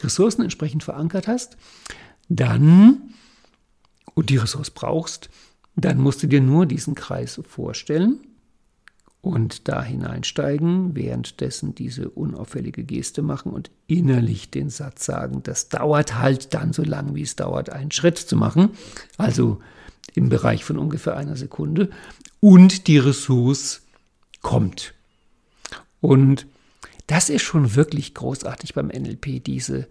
Ressourcen 0.02 0.44
entsprechend 0.44 0.84
verankert 0.84 1.28
hast, 1.28 1.58
dann 2.30 3.14
und 4.14 4.30
die 4.30 4.38
Ressource 4.38 4.72
brauchst, 4.72 5.30
dann 5.86 6.00
musst 6.00 6.24
du 6.24 6.28
dir 6.28 6.42
nur 6.42 6.66
diesen 6.66 6.96
Kreis 6.96 7.42
vorstellen 7.48 8.20
und 9.22 9.68
da 9.68 9.84
hineinsteigen, 9.84 10.96
währenddessen 10.96 11.76
diese 11.76 12.10
unauffällige 12.10 12.84
Geste 12.84 13.22
machen 13.22 13.52
und 13.52 13.70
innerlich 13.88 14.50
den 14.50 14.70
Satz 14.70 15.06
sagen, 15.06 15.44
das 15.44 15.70
dauert 15.70 16.18
halt 16.20 16.54
dann 16.54 16.72
so 16.74 16.84
lang, 16.84 17.16
wie 17.16 17.24
es 17.24 17.36
dauert, 17.36 17.70
einen 17.70 17.92
Schritt 17.92 18.18
zu 18.18 18.36
machen, 18.36 18.70
also 19.18 19.60
im 20.16 20.30
Bereich 20.30 20.64
von 20.64 20.78
ungefähr 20.78 21.18
einer 21.18 21.36
Sekunde, 21.36 21.90
und 22.40 22.88
die 22.88 22.98
Ressource 22.98 23.82
kommt. 24.42 24.94
Und 26.02 26.48
das 27.08 27.30
ist 27.30 27.42
schon 27.42 27.76
wirklich 27.76 28.14
großartig 28.14 28.74
beim 28.74 28.88
NLP, 28.88 29.44
diese 29.44 29.88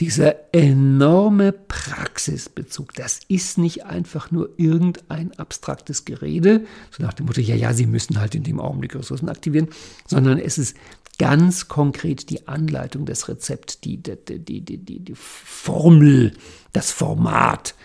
dieser 0.00 0.52
enorme 0.52 1.52
Praxisbezug, 1.52 2.94
das 2.94 3.20
ist 3.28 3.58
nicht 3.58 3.84
einfach 3.84 4.32
nur 4.32 4.50
irgendein 4.56 5.32
abstraktes 5.38 6.04
Gerede, 6.04 6.64
so 6.90 7.02
nach 7.02 7.12
dem 7.12 7.26
Motto, 7.26 7.40
ja, 7.40 7.54
ja, 7.54 7.72
Sie 7.72 7.86
müssen 7.86 8.18
halt 8.18 8.34
in 8.34 8.42
dem 8.42 8.60
Augenblick 8.60 8.96
Ressourcen 8.96 9.28
aktivieren, 9.28 9.68
sondern 10.06 10.38
es 10.38 10.58
ist 10.58 10.76
ganz 11.18 11.68
konkret 11.68 12.28
die 12.30 12.48
Anleitung, 12.48 13.06
das 13.06 13.28
Rezept, 13.28 13.84
die, 13.84 14.02
die, 14.02 14.16
die, 14.16 14.60
die, 14.60 14.78
die, 14.78 14.98
die 14.98 15.14
Formel, 15.14 16.32
das 16.72 16.90
Format. 16.90 17.76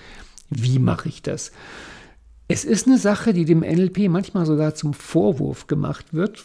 Wie 0.50 0.80
mache 0.80 1.10
ich 1.10 1.22
das? 1.22 1.52
Es 2.48 2.66
ist 2.66 2.88
eine 2.88 2.98
Sache, 2.98 3.34
die 3.34 3.46
dem 3.46 3.60
NLP 3.60 4.10
manchmal 4.10 4.48
sogar 4.48 4.74
zum 4.74 4.96
Vorwurf 4.96 5.68
gemacht 5.68 6.14
wird, 6.16 6.44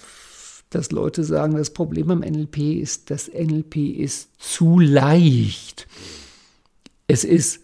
dass 0.74 0.92
Leute 0.92 1.24
sagen, 1.24 1.56
das 1.56 1.70
Problem 1.70 2.10
am 2.10 2.20
NLP 2.20 2.80
ist, 2.80 3.10
das 3.10 3.28
NLP 3.28 3.76
ist 3.76 4.30
zu 4.38 4.78
leicht. 4.78 5.86
Es 7.06 7.24
ist 7.24 7.60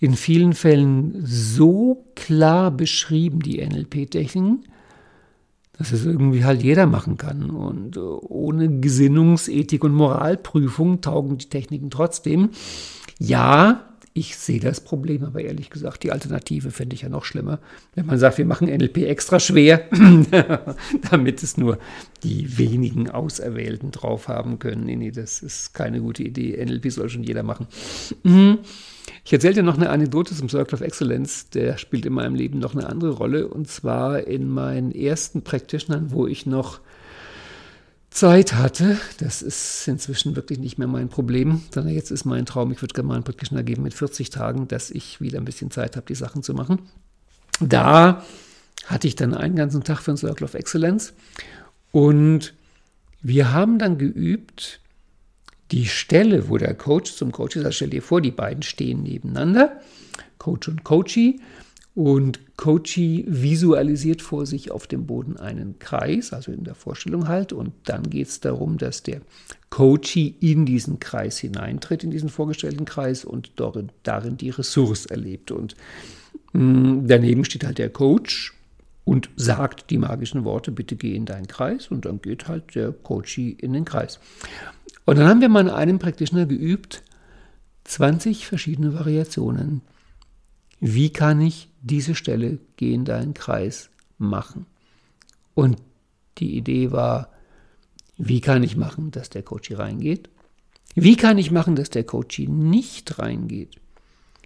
in 0.00 0.14
vielen 0.14 0.52
Fällen 0.52 1.24
so 1.24 2.04
klar 2.14 2.70
beschrieben, 2.70 3.40
die 3.40 3.64
NLP-Techniken, 3.64 4.64
dass 5.78 5.92
es 5.92 6.04
irgendwie 6.04 6.44
halt 6.44 6.62
jeder 6.62 6.86
machen 6.86 7.16
kann. 7.16 7.50
Und 7.50 7.96
äh, 7.96 8.00
ohne 8.00 8.80
Gesinnungsethik 8.80 9.82
und 9.82 9.94
Moralprüfung 9.94 11.00
taugen 11.00 11.38
die 11.38 11.48
Techniken 11.48 11.90
trotzdem. 11.90 12.50
Ja, 13.18 13.93
ich 14.16 14.36
sehe 14.36 14.60
das 14.60 14.80
Problem, 14.80 15.24
aber 15.24 15.40
ehrlich 15.40 15.70
gesagt, 15.70 16.04
die 16.04 16.12
Alternative 16.12 16.70
fände 16.70 16.94
ich 16.94 17.02
ja 17.02 17.08
noch 17.08 17.24
schlimmer. 17.24 17.58
Wenn 17.96 18.06
man 18.06 18.16
sagt, 18.16 18.38
wir 18.38 18.44
machen 18.44 18.68
NLP 18.68 18.98
extra 18.98 19.40
schwer, 19.40 19.88
damit 21.10 21.42
es 21.42 21.56
nur 21.56 21.78
die 22.22 22.56
wenigen 22.56 23.10
Auserwählten 23.10 23.90
drauf 23.90 24.28
haben 24.28 24.60
können. 24.60 24.84
Nee, 24.84 24.94
nee, 24.94 25.10
das 25.10 25.42
ist 25.42 25.74
keine 25.74 26.00
gute 26.00 26.22
Idee. 26.22 26.64
NLP 26.64 26.92
soll 26.92 27.08
schon 27.08 27.24
jeder 27.24 27.42
machen. 27.42 27.66
Mhm. 28.22 28.58
Ich 29.24 29.32
erzähle 29.32 29.54
dir 29.54 29.62
noch 29.64 29.76
eine 29.76 29.90
Anekdote 29.90 30.32
zum 30.32 30.48
Circle 30.48 30.74
of 30.74 30.80
Excellence, 30.80 31.50
der 31.50 31.76
spielt 31.76 32.06
in 32.06 32.12
meinem 32.12 32.36
Leben 32.36 32.60
noch 32.60 32.76
eine 32.76 32.88
andere 32.88 33.10
Rolle. 33.10 33.48
Und 33.48 33.66
zwar 33.66 34.28
in 34.28 34.48
meinen 34.48 34.92
ersten 34.92 35.42
Practitionern, 35.42 36.12
wo 36.12 36.28
ich 36.28 36.46
noch 36.46 36.78
Zeit 38.14 38.54
hatte. 38.54 38.96
Das 39.18 39.42
ist 39.42 39.88
inzwischen 39.88 40.36
wirklich 40.36 40.60
nicht 40.60 40.78
mehr 40.78 40.86
mein 40.86 41.08
Problem, 41.08 41.62
sondern 41.74 41.92
jetzt 41.92 42.12
ist 42.12 42.24
mein 42.24 42.46
Traum, 42.46 42.70
ich 42.70 42.80
würde 42.80 42.94
gerne 42.94 43.08
mal 43.08 43.14
einen 43.14 43.24
Practitioner 43.24 43.64
geben 43.64 43.82
mit 43.82 43.92
40 43.92 44.30
Tagen, 44.30 44.68
dass 44.68 44.92
ich 44.92 45.20
wieder 45.20 45.38
ein 45.38 45.44
bisschen 45.44 45.72
Zeit 45.72 45.96
habe, 45.96 46.06
die 46.06 46.14
Sachen 46.14 46.44
zu 46.44 46.54
machen. 46.54 46.78
Da 47.60 48.24
hatte 48.86 49.08
ich 49.08 49.16
dann 49.16 49.34
einen 49.34 49.56
ganzen 49.56 49.82
Tag 49.82 50.00
für 50.00 50.12
ein 50.12 50.16
Circle 50.16 50.44
of 50.44 50.54
Excellence 50.54 51.12
und 51.90 52.54
wir 53.20 53.52
haben 53.52 53.78
dann 53.80 53.98
geübt, 53.98 54.80
die 55.72 55.86
Stelle, 55.86 56.48
wo 56.48 56.56
der 56.56 56.74
Coach 56.74 57.14
zum 57.14 57.32
Coach 57.32 57.56
ist, 57.56 57.64
also 57.64 57.74
stell 57.74 57.90
dir 57.90 58.02
vor, 58.02 58.20
die 58.20 58.30
beiden 58.30 58.62
stehen 58.62 59.02
nebeneinander, 59.02 59.80
Coach 60.38 60.68
und 60.68 60.84
Coachee, 60.84 61.40
und 61.94 62.56
Coachy 62.56 63.24
visualisiert 63.28 64.20
vor 64.20 64.46
sich 64.46 64.72
auf 64.72 64.88
dem 64.88 65.06
Boden 65.06 65.36
einen 65.36 65.78
Kreis, 65.78 66.32
also 66.32 66.50
in 66.50 66.64
der 66.64 66.74
Vorstellung 66.74 67.28
halt. 67.28 67.52
Und 67.52 67.72
dann 67.84 68.02
geht 68.10 68.26
es 68.26 68.40
darum, 68.40 68.78
dass 68.78 69.04
der 69.04 69.20
Coachy 69.70 70.34
in 70.40 70.66
diesen 70.66 70.98
Kreis 70.98 71.38
hineintritt, 71.38 72.02
in 72.02 72.10
diesen 72.10 72.30
vorgestellten 72.30 72.84
Kreis 72.84 73.24
und 73.24 73.52
darin, 73.56 74.36
die 74.36 74.50
Ressource 74.50 75.06
erlebt. 75.06 75.52
Und 75.52 75.76
mh, 76.52 76.62
mm, 76.62 77.06
daneben 77.06 77.44
steht 77.44 77.64
halt 77.64 77.78
der 77.78 77.90
Coach 77.90 78.54
und 79.04 79.30
sagt 79.36 79.90
die 79.90 79.98
magischen 79.98 80.44
Worte, 80.44 80.72
bitte 80.72 80.96
geh 80.96 81.14
in 81.14 81.26
deinen 81.26 81.46
Kreis. 81.46 81.88
Und 81.88 82.06
dann 82.06 82.20
geht 82.20 82.48
halt 82.48 82.74
der 82.74 82.90
Coachy 82.90 83.50
in 83.50 83.72
den 83.72 83.84
Kreis. 83.84 84.18
Und 85.04 85.18
dann 85.18 85.28
haben 85.28 85.40
wir 85.40 85.48
mal 85.48 85.60
in 85.60 85.70
einem 85.70 86.00
Practitioner 86.00 86.46
geübt, 86.46 87.04
20 87.84 88.46
verschiedene 88.46 88.94
Variationen 88.94 89.82
wie 90.86 91.08
kann 91.08 91.40
ich 91.40 91.70
diese 91.80 92.14
Stelle 92.14 92.58
geh 92.76 92.92
in 92.92 93.06
deinen 93.06 93.32
Kreis 93.32 93.88
machen? 94.18 94.66
Und 95.54 95.78
die 96.36 96.58
Idee 96.58 96.92
war, 96.92 97.30
wie 98.18 98.42
kann 98.42 98.62
ich 98.62 98.76
machen, 98.76 99.10
dass 99.10 99.30
der 99.30 99.42
Coach 99.42 99.68
hier 99.68 99.78
reingeht? 99.78 100.28
Wie 100.94 101.16
kann 101.16 101.38
ich 101.38 101.50
machen, 101.50 101.74
dass 101.74 101.88
der 101.88 102.04
Coach 102.04 102.38
nicht 102.38 103.18
reingeht? 103.18 103.76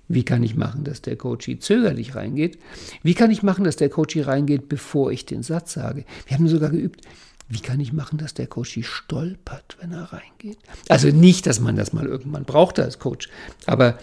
Wie 0.07 0.23
kann 0.23 0.45
ich 0.45 0.55
machen, 0.55 0.85
dass 0.85 1.03
der 1.03 1.17
Coach 1.17 1.51
zögerlich 1.59 2.15
reingeht? 2.15 2.61
Wie 3.03 3.15
kann 3.15 3.33
ich 3.33 3.43
machen, 3.43 3.65
dass 3.65 3.75
der 3.75 3.89
Coach 3.89 4.17
reingeht, 4.17 4.69
bevor 4.69 5.11
ich 5.11 5.27
den 5.27 5.43
Satz 5.43 5.73
sage? 5.73 6.05
Wir 6.29 6.37
haben 6.37 6.47
sogar 6.47 6.71
geübt, 6.71 7.01
wie 7.49 7.61
kann 7.61 7.81
ich 7.81 7.93
machen, 7.93 8.17
dass 8.17 8.35
der 8.35 8.47
Coach 8.47 8.79
stolpert, 8.83 9.77
wenn 9.81 9.91
er 9.91 10.13
reingeht? 10.13 10.59
Also 10.89 11.09
nicht, 11.09 11.49
dass 11.49 11.59
man 11.59 11.75
das 11.75 11.93
mal 11.93 12.07
irgendwann 12.07 12.45
braucht 12.45 12.79
als 12.79 13.01
Coach, 13.01 13.29
aber 13.67 13.99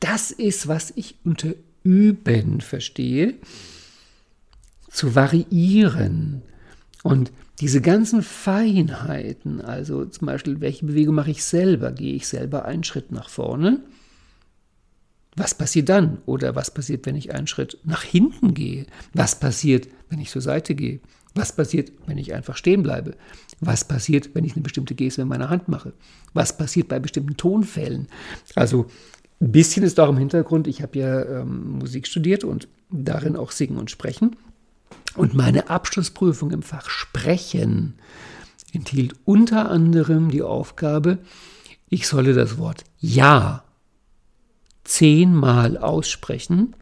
das 0.00 0.30
ist, 0.30 0.68
was 0.68 0.92
ich 0.94 1.16
unter 1.24 1.54
Üben 1.82 2.60
verstehe, 2.60 3.34
zu 4.90 5.14
variieren. 5.14 6.42
Und 7.02 7.32
diese 7.60 7.80
ganzen 7.80 8.22
Feinheiten, 8.22 9.60
also 9.60 10.04
zum 10.04 10.26
Beispiel, 10.26 10.60
welche 10.60 10.86
Bewegung 10.86 11.14
mache 11.14 11.30
ich 11.30 11.44
selber? 11.44 11.92
Gehe 11.92 12.14
ich 12.14 12.28
selber 12.28 12.64
einen 12.64 12.84
Schritt 12.84 13.10
nach 13.10 13.28
vorne? 13.28 13.80
Was 15.36 15.54
passiert 15.54 15.88
dann? 15.88 16.18
Oder 16.26 16.56
was 16.56 16.72
passiert, 16.72 17.06
wenn 17.06 17.16
ich 17.16 17.32
einen 17.32 17.46
Schritt 17.46 17.78
nach 17.84 18.02
hinten 18.02 18.54
gehe? 18.54 18.86
Was 19.14 19.38
passiert, 19.38 19.88
wenn 20.10 20.20
ich 20.20 20.30
zur 20.30 20.42
Seite 20.42 20.74
gehe? 20.74 21.00
Was 21.34 21.54
passiert, 21.54 21.92
wenn 22.06 22.18
ich 22.18 22.34
einfach 22.34 22.56
stehen 22.56 22.82
bleibe? 22.82 23.14
Was 23.60 23.86
passiert, 23.86 24.34
wenn 24.34 24.44
ich 24.44 24.54
eine 24.54 24.62
bestimmte 24.62 24.94
Geste 24.94 25.22
in 25.22 25.28
meiner 25.28 25.50
Hand 25.50 25.68
mache? 25.68 25.92
Was 26.32 26.56
passiert 26.56 26.88
bei 26.88 26.98
bestimmten 26.98 27.36
Tonfällen? 27.36 28.08
Also 28.56 28.86
ein 29.40 29.52
bisschen 29.52 29.82
ist 29.84 30.00
auch 30.00 30.08
im 30.08 30.16
Hintergrund, 30.16 30.66
ich 30.66 30.82
habe 30.82 30.98
ja 30.98 31.22
ähm, 31.24 31.78
Musik 31.78 32.06
studiert 32.06 32.44
und 32.44 32.68
darin 32.90 33.36
auch 33.36 33.52
singen 33.52 33.78
und 33.78 33.90
sprechen. 33.90 34.36
Und 35.14 35.34
meine 35.34 35.70
Abschlussprüfung 35.70 36.50
im 36.50 36.62
Fach 36.62 36.88
Sprechen 36.88 37.94
enthielt 38.72 39.14
unter 39.24 39.70
anderem 39.70 40.30
die 40.30 40.42
Aufgabe, 40.42 41.18
ich 41.88 42.06
solle 42.06 42.34
das 42.34 42.58
Wort 42.58 42.84
Ja 42.98 43.64
zehnmal 44.84 45.76
aussprechen 45.76 46.74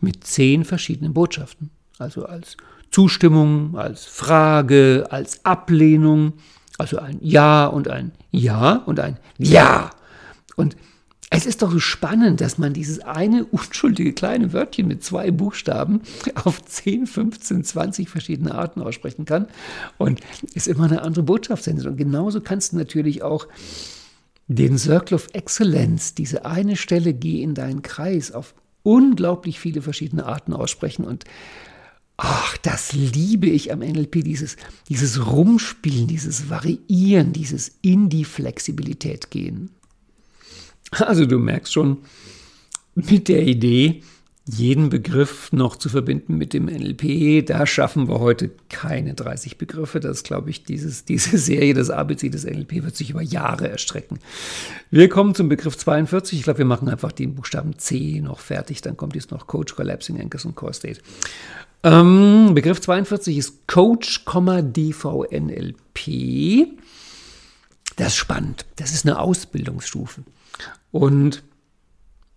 mit 0.00 0.24
zehn 0.24 0.64
verschiedenen 0.64 1.14
Botschaften. 1.14 1.70
Also 1.98 2.26
als 2.26 2.56
Zustimmung, 2.90 3.76
als 3.76 4.04
Frage, 4.04 5.06
als 5.10 5.44
Ablehnung. 5.44 6.34
Also 6.78 6.98
ein 6.98 7.18
Ja 7.20 7.66
und 7.66 7.88
ein 7.88 8.12
Ja 8.30 8.82
und 8.86 9.00
ein 9.00 9.18
Ja. 9.38 9.90
Und 10.56 10.76
Es 11.30 11.46
ist 11.46 11.62
doch 11.62 11.72
so 11.72 11.80
spannend, 11.80 12.40
dass 12.40 12.58
man 12.58 12.72
dieses 12.72 13.00
eine 13.00 13.44
unschuldige 13.50 14.12
kleine 14.12 14.52
Wörtchen 14.52 14.86
mit 14.86 15.02
zwei 15.02 15.30
Buchstaben 15.30 16.02
auf 16.44 16.64
10, 16.64 17.06
15, 17.06 17.64
20 17.64 18.08
verschiedene 18.08 18.54
Arten 18.54 18.80
aussprechen 18.80 19.24
kann 19.24 19.48
und 19.98 20.20
es 20.54 20.66
immer 20.66 20.84
eine 20.84 21.02
andere 21.02 21.24
Botschaft 21.24 21.64
sendet. 21.64 21.86
Und 21.86 21.96
genauso 21.96 22.40
kannst 22.40 22.72
du 22.72 22.76
natürlich 22.76 23.22
auch 23.22 23.48
den 24.46 24.78
Circle 24.78 25.16
of 25.16 25.28
Excellence, 25.32 26.14
diese 26.14 26.44
eine 26.44 26.76
Stelle, 26.76 27.14
geh 27.14 27.42
in 27.42 27.54
deinen 27.54 27.82
Kreis, 27.82 28.30
auf 28.30 28.54
unglaublich 28.82 29.58
viele 29.58 29.80
verschiedene 29.80 30.26
Arten 30.26 30.52
aussprechen 30.52 31.04
und 31.04 31.24
Ach, 32.16 32.56
das 32.58 32.92
liebe 32.92 33.48
ich 33.48 33.72
am 33.72 33.80
NLP, 33.80 34.22
dieses, 34.22 34.56
dieses 34.88 35.26
Rumspielen, 35.26 36.06
dieses 36.06 36.48
Variieren, 36.48 37.32
dieses 37.32 37.72
in 37.82 38.08
die 38.08 38.24
Flexibilität 38.24 39.32
gehen. 39.32 39.70
Also 40.90 41.26
du 41.26 41.38
merkst 41.38 41.72
schon, 41.72 41.98
mit 42.94 43.28
der 43.28 43.42
Idee, 43.42 44.02
jeden 44.46 44.90
Begriff 44.90 45.50
noch 45.52 45.76
zu 45.76 45.88
verbinden 45.88 46.36
mit 46.36 46.52
dem 46.52 46.66
NLP, 46.66 47.46
da 47.46 47.66
schaffen 47.66 48.08
wir 48.08 48.20
heute 48.20 48.50
keine 48.68 49.14
30 49.14 49.56
Begriffe. 49.56 50.00
Das 50.00 50.22
glaube 50.22 50.50
ich, 50.50 50.64
dieses, 50.64 51.06
diese 51.06 51.38
Serie, 51.38 51.72
das 51.72 51.88
ABC 51.88 52.28
des 52.28 52.44
NLP 52.44 52.84
wird 52.84 52.94
sich 52.94 53.08
über 53.10 53.22
Jahre 53.22 53.68
erstrecken. 53.68 54.18
Wir 54.90 55.08
kommen 55.08 55.34
zum 55.34 55.48
Begriff 55.48 55.78
42. 55.78 56.38
Ich 56.38 56.44
glaube, 56.44 56.58
wir 56.58 56.66
machen 56.66 56.88
einfach 56.88 57.12
den 57.12 57.34
Buchstaben 57.34 57.78
C 57.78 58.20
noch 58.22 58.40
fertig. 58.40 58.82
Dann 58.82 58.98
kommt 58.98 59.14
jetzt 59.14 59.30
noch 59.30 59.46
Coach, 59.46 59.74
Collapsing 59.76 60.20
Anchors 60.20 60.44
und 60.44 60.56
Core 60.56 60.74
State. 60.74 61.00
Ähm, 61.82 62.52
Begriff 62.54 62.82
42 62.82 63.38
ist 63.38 63.66
Coach, 63.66 64.24
DVNLP. 64.26 65.78
Das 67.96 68.08
ist 68.08 68.16
spannend. 68.16 68.66
Das 68.76 68.92
ist 68.92 69.06
eine 69.06 69.18
Ausbildungsstufe. 69.18 70.22
Und 70.90 71.42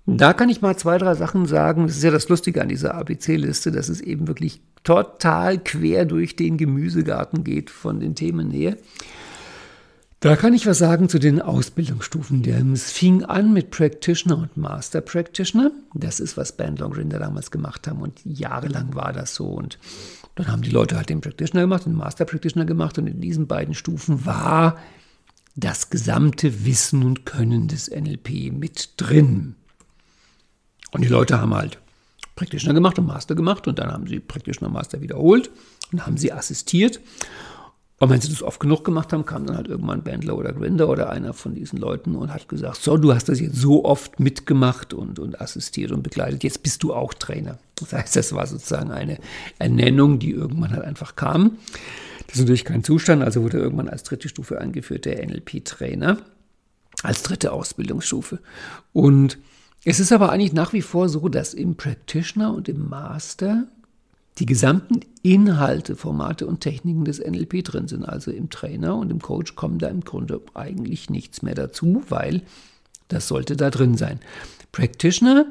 da 0.06 0.34
kann 0.34 0.50
ich 0.50 0.62
mal 0.62 0.78
zwei, 0.78 0.98
drei 0.98 1.16
Sachen 1.16 1.46
sagen. 1.46 1.88
Das 1.88 1.98
ist 1.98 2.04
ja 2.04 2.12
das 2.12 2.30
Lustige 2.30 2.62
an 2.62 2.70
dieser 2.70 2.96
ABC-Liste, 2.96 3.72
dass 3.72 3.90
es 3.90 4.00
eben 4.00 4.28
wirklich 4.28 4.62
total 4.84 5.58
quer 5.60 6.06
durch 6.06 6.38
den 6.38 6.58
Gemüsegarten 6.58 7.44
geht 7.44 7.70
von 7.70 8.00
den 8.00 8.16
Themen 8.16 8.50
her. 8.50 8.78
Da 10.22 10.36
kann 10.36 10.54
ich 10.54 10.66
was 10.66 10.80
sagen 10.80 11.10
zu 11.10 11.20
den 11.20 11.42
Ausbildungsstufen. 11.42 12.44
Es 12.74 12.92
fing 12.92 13.24
an 13.24 13.54
mit 13.54 13.70
Practitioner 13.70 14.38
und 14.38 14.58
Master 14.58 15.02
Practitioner. 15.02 15.72
Das 15.94 16.20
ist, 16.20 16.38
was 16.38 16.58
Band 16.58 16.80
Longrinder 16.80 17.20
damals 17.20 17.52
gemacht 17.52 17.88
haben 17.88 18.02
und 18.02 18.22
jahrelang 18.24 18.96
war 18.96 19.14
das 19.14 19.36
so. 19.36 19.46
Und 19.46 19.78
dann 20.34 20.48
haben 20.48 20.64
die 20.64 20.72
Leute 20.72 20.96
halt 20.96 21.10
den 21.10 21.22
Practitioner 21.22 21.64
gemacht, 21.64 21.86
den 21.86 21.94
Master 21.94 22.26
Practitioner 22.26 22.66
gemacht 22.66 22.98
und 22.98 23.06
in 23.06 23.22
diesen 23.22 23.46
beiden 23.46 23.76
Stufen 23.76 24.26
war 24.26 24.78
das 25.58 25.90
gesamte 25.90 26.66
Wissen 26.66 27.04
und 27.04 27.26
Können 27.26 27.68
des 27.68 27.90
NLP 27.90 28.54
mit 28.54 28.92
drin. 28.98 29.56
Und 30.92 31.04
die 31.04 31.10
Leute 31.10 31.42
haben 31.42 31.54
halt 31.54 31.80
Practitioner 32.36 32.76
gemacht 32.76 33.00
und 33.00 33.08
Master 33.08 33.34
gemacht 33.34 33.68
und 33.68 33.80
dann 33.80 33.92
haben 33.92 34.08
sie 34.08 34.20
Practitioner 34.20 34.72
Master 34.72 35.02
wiederholt 35.02 35.50
und 35.92 36.06
haben 36.06 36.16
sie 36.16 36.32
assistiert. 36.32 37.02
Und 38.00 38.12
wenn 38.12 38.22
sie 38.22 38.30
das 38.30 38.44
oft 38.44 38.60
genug 38.60 38.86
gemacht 38.86 39.12
haben, 39.12 39.26
kam 39.26 39.48
dann 39.48 39.58
halt 39.58 39.68
irgendwann 39.68 40.04
Bandler 40.04 40.38
oder 40.38 40.54
Grinder 40.54 40.88
oder 40.88 41.10
einer 41.10 41.34
von 41.34 41.56
diesen 41.56 41.80
Leuten 41.80 42.16
und 42.16 42.32
hat 42.32 42.48
gesagt, 42.48 42.78
so, 42.84 42.96
du 42.96 43.12
hast 43.12 43.28
das 43.28 43.40
jetzt 43.40 43.56
so 43.56 43.84
oft 43.84 44.20
mitgemacht 44.20 44.94
und, 44.94 45.18
und 45.18 45.42
assistiert 45.42 45.92
und 45.92 46.04
begleitet, 46.04 46.44
jetzt 46.44 46.62
bist 46.62 46.84
du 46.84 46.94
auch 46.94 47.16
Trainer. 47.16 47.58
Das 47.74 47.94
heißt, 47.94 48.16
das 48.16 48.34
war 48.34 48.46
sozusagen 48.46 48.92
eine 48.92 49.18
Ernennung, 49.58 50.20
die 50.20 50.30
irgendwann 50.30 50.74
halt 50.74 50.84
einfach 50.84 51.16
kam. 51.16 51.58
Das 52.28 52.36
ist 52.36 52.42
natürlich 52.42 52.66
kein 52.66 52.84
Zustand, 52.84 53.24
also 53.24 53.42
wurde 53.44 53.58
irgendwann 53.58 53.90
als 53.90 54.04
dritte 54.04 54.30
Stufe 54.30 54.60
eingeführt 54.60 55.06
der 55.06 55.26
NLP-Trainer, 55.26 56.18
als 57.04 57.24
dritte 57.24 57.52
Ausbildungsstufe. 57.52 58.40
Und 58.94 59.38
es 59.86 60.00
ist 60.00 60.12
aber 60.12 60.32
eigentlich 60.32 60.54
nach 60.54 60.74
wie 60.74 60.82
vor 60.82 61.08
so, 61.08 61.30
dass 61.30 61.54
im 61.54 61.76
Practitioner 61.76 62.54
und 62.54 62.68
im 62.68 62.90
Master 62.90 63.68
die 64.40 64.46
gesamten 64.46 65.00
Inhalte, 65.24 65.96
Formate 65.96 66.46
und 66.46 66.60
Techniken 66.60 67.06
des 67.06 67.20
NLP 67.20 67.64
drin 67.64 67.88
sind. 67.88 68.04
Also 68.04 68.32
im 68.32 68.50
Trainer 68.50 68.96
und 68.96 69.10
im 69.12 69.22
Coach 69.22 69.56
kommen 69.56 69.80
da 69.80 69.88
im 69.88 70.02
Grunde 70.02 70.42
eigentlich 70.54 71.10
nichts 71.10 71.42
mehr 71.42 71.56
dazu, 71.56 72.04
weil 72.10 72.44
das 73.08 73.28
sollte 73.28 73.56
da 73.56 73.70
drin 73.70 73.98
sein. 73.98 74.20
Practitioner, 74.72 75.48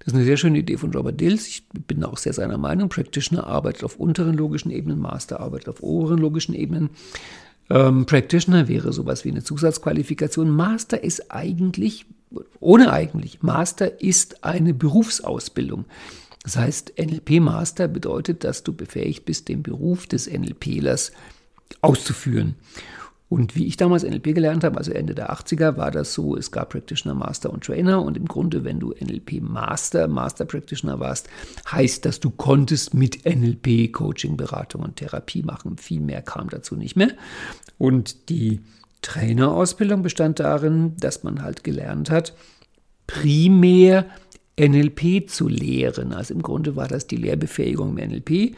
das 0.00 0.08
ist 0.08 0.14
eine 0.14 0.24
sehr 0.24 0.38
schöne 0.38 0.58
Idee 0.58 0.78
von 0.78 0.92
Robert 0.94 1.20
Dills. 1.20 1.46
Ich 1.46 1.68
bin 1.68 2.02
auch 2.04 2.16
sehr 2.16 2.32
seiner 2.32 2.56
Meinung. 2.56 2.88
Practitioner 2.88 3.46
arbeitet 3.46 3.84
auf 3.84 3.96
unteren 3.96 4.34
logischen 4.34 4.70
Ebenen, 4.70 4.98
Master 4.98 5.40
arbeitet 5.40 5.68
auf 5.68 5.82
oberen 5.82 6.18
logischen 6.18 6.54
Ebenen. 6.54 6.88
Ähm, 7.68 8.06
Practitioner 8.06 8.66
wäre 8.66 8.94
sowas 8.94 9.26
wie 9.26 9.30
eine 9.30 9.44
Zusatzqualifikation. 9.44 10.48
Master 10.48 11.04
ist 11.04 11.30
eigentlich, 11.30 12.06
ohne 12.60 12.92
eigentlich, 12.92 13.42
Master 13.42 14.00
ist 14.00 14.42
eine 14.42 14.72
Berufsausbildung. 14.72 15.84
Das 16.44 16.56
heißt, 16.56 16.94
NLP-Master 16.98 17.86
bedeutet, 17.86 18.42
dass 18.44 18.64
du 18.64 18.72
befähigt 18.72 19.26
bist, 19.26 19.48
den 19.48 19.62
Beruf 19.62 20.06
des 20.06 20.30
NLPlers 20.30 21.12
auszuführen. 21.82 22.54
Und 23.30 23.54
wie 23.54 23.66
ich 23.66 23.76
damals 23.76 24.02
NLP 24.02 24.34
gelernt 24.34 24.64
habe, 24.64 24.76
also 24.76 24.90
Ende 24.90 25.14
der 25.14 25.32
80er, 25.32 25.76
war 25.76 25.92
das 25.92 26.12
so, 26.14 26.36
es 26.36 26.50
gab 26.50 26.70
Practitioner, 26.70 27.14
Master 27.14 27.50
und 27.52 27.62
Trainer. 27.62 28.02
Und 28.02 28.16
im 28.16 28.26
Grunde, 28.26 28.64
wenn 28.64 28.80
du 28.80 28.90
NLP 28.90 29.40
Master, 29.40 30.08
Master 30.08 30.44
Practitioner 30.44 30.98
warst, 30.98 31.28
heißt 31.70 32.04
das, 32.04 32.18
du 32.18 32.30
konntest 32.30 32.92
mit 32.92 33.24
NLP 33.24 33.92
Coaching, 33.92 34.36
Beratung 34.36 34.82
und 34.82 34.96
Therapie 34.96 35.44
machen. 35.44 35.76
Viel 35.78 36.00
mehr 36.00 36.22
kam 36.22 36.48
dazu 36.50 36.74
nicht 36.74 36.96
mehr. 36.96 37.12
Und 37.78 38.30
die 38.30 38.62
Trainerausbildung 39.02 40.02
bestand 40.02 40.40
darin, 40.40 40.96
dass 40.98 41.22
man 41.22 41.40
halt 41.40 41.62
gelernt 41.62 42.10
hat, 42.10 42.34
primär 43.06 44.06
NLP 44.58 45.30
zu 45.30 45.46
lehren. 45.46 46.12
Also 46.12 46.34
im 46.34 46.42
Grunde 46.42 46.74
war 46.74 46.88
das 46.88 47.06
die 47.06 47.16
Lehrbefähigung 47.16 47.96
im 47.96 48.08
NLP, 48.10 48.56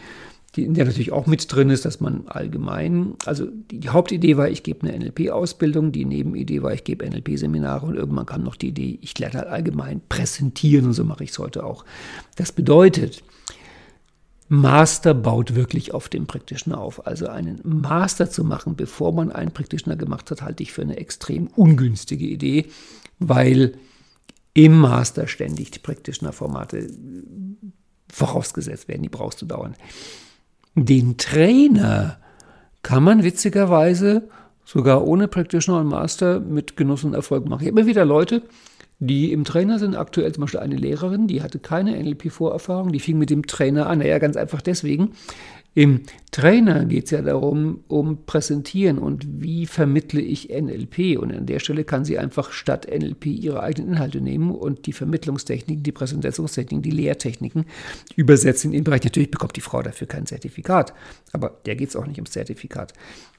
die 0.54 0.64
in 0.64 0.74
der 0.74 0.84
natürlich 0.84 1.12
auch 1.12 1.26
mit 1.26 1.50
drin 1.50 1.70
ist, 1.70 1.84
dass 1.84 2.00
man 2.00 2.26
allgemein, 2.26 3.14
also 3.24 3.46
die 3.70 3.88
Hauptidee 3.88 4.36
war, 4.36 4.48
ich 4.48 4.62
gebe 4.62 4.86
eine 4.86 4.98
NLP-Ausbildung, 4.98 5.92
die 5.92 6.04
Nebenidee 6.04 6.62
war, 6.62 6.74
ich 6.74 6.84
gebe 6.84 7.08
NLP-Seminare 7.08 7.86
und 7.86 7.96
irgendwann 7.96 8.26
kam 8.26 8.42
noch 8.42 8.56
die 8.56 8.68
Idee, 8.68 8.98
ich 9.00 9.18
lerne 9.18 9.38
halt 9.38 9.48
allgemein 9.48 10.02
präsentieren 10.08 10.86
und 10.86 10.92
so 10.92 11.04
mache 11.04 11.24
ich 11.24 11.30
es 11.30 11.38
heute 11.38 11.64
auch. 11.64 11.86
Das 12.36 12.52
bedeutet, 12.52 13.22
Master 14.48 15.14
baut 15.14 15.54
wirklich 15.54 15.94
auf 15.94 16.10
dem 16.10 16.26
Praktischen 16.26 16.74
auf. 16.74 17.06
Also 17.06 17.28
einen 17.28 17.60
Master 17.64 18.28
zu 18.28 18.44
machen, 18.44 18.76
bevor 18.76 19.12
man 19.12 19.32
einen 19.32 19.52
Practitioner 19.52 19.96
gemacht 19.96 20.30
hat, 20.30 20.42
halte 20.42 20.62
ich 20.62 20.72
für 20.72 20.82
eine 20.82 20.98
extrem 20.98 21.46
ungünstige 21.46 22.26
Idee, 22.26 22.66
weil 23.18 23.78
im 24.52 24.78
Master 24.78 25.26
ständig 25.26 25.70
die 25.70 25.78
Practitioner-Formate 25.78 26.90
vorausgesetzt 28.12 28.88
werden, 28.88 29.02
die 29.02 29.08
brauchst 29.08 29.40
du 29.40 29.46
dauernd. 29.46 29.76
Den 30.74 31.18
Trainer 31.18 32.18
kann 32.82 33.02
man 33.02 33.24
witzigerweise 33.24 34.28
sogar 34.64 35.06
ohne 35.06 35.28
Practitioner 35.28 35.80
und 35.80 35.88
Master 35.88 36.40
mit 36.40 36.76
Genuss 36.76 37.04
und 37.04 37.14
Erfolg 37.14 37.48
machen. 37.48 37.62
Ich 37.62 37.68
habe 37.68 37.80
immer 37.80 37.88
wieder 37.88 38.04
Leute, 38.04 38.42
die 38.98 39.32
im 39.32 39.44
Trainer 39.44 39.78
sind, 39.78 39.96
aktuell 39.96 40.32
zum 40.32 40.42
Beispiel 40.42 40.60
eine 40.60 40.76
Lehrerin, 40.76 41.26
die 41.26 41.42
hatte 41.42 41.58
keine 41.58 42.00
NLP-Vorerfahrung, 42.00 42.92
die 42.92 43.00
fing 43.00 43.18
mit 43.18 43.30
dem 43.30 43.46
Trainer 43.46 43.88
an. 43.88 43.98
Naja, 43.98 44.18
ganz 44.18 44.36
einfach 44.36 44.62
deswegen, 44.62 45.10
im 45.74 46.02
Trainer 46.32 46.84
geht 46.84 47.06
es 47.06 47.12
ja 47.12 47.22
darum, 47.22 47.84
um 47.88 48.26
Präsentieren 48.26 48.98
und 48.98 49.26
wie 49.40 49.64
vermittle 49.64 50.20
ich 50.20 50.50
NLP. 50.50 51.18
Und 51.18 51.32
an 51.32 51.46
der 51.46 51.60
Stelle 51.60 51.84
kann 51.84 52.04
sie 52.04 52.18
einfach 52.18 52.52
statt 52.52 52.86
NLP 52.90 53.26
ihre 53.26 53.62
eigenen 53.62 53.92
Inhalte 53.92 54.20
nehmen 54.20 54.50
und 54.50 54.86
die 54.86 54.92
Vermittlungstechniken, 54.92 55.82
die 55.82 55.92
Präsentationstechniken, 55.92 56.82
die 56.82 56.90
Lehrtechniken 56.90 57.64
übersetzen 58.16 58.72
in 58.72 58.80
den 58.80 58.84
Bereich. 58.84 59.04
Natürlich 59.04 59.30
bekommt 59.30 59.56
die 59.56 59.62
Frau 59.62 59.82
dafür 59.82 60.06
kein 60.06 60.26
Zertifikat, 60.26 60.92
aber 61.32 61.58
der 61.64 61.76
geht 61.76 61.88
es 61.88 61.96
auch 61.96 62.06
nicht 62.06 62.18
ums 62.18 62.32
Zertifikat. 62.32 62.92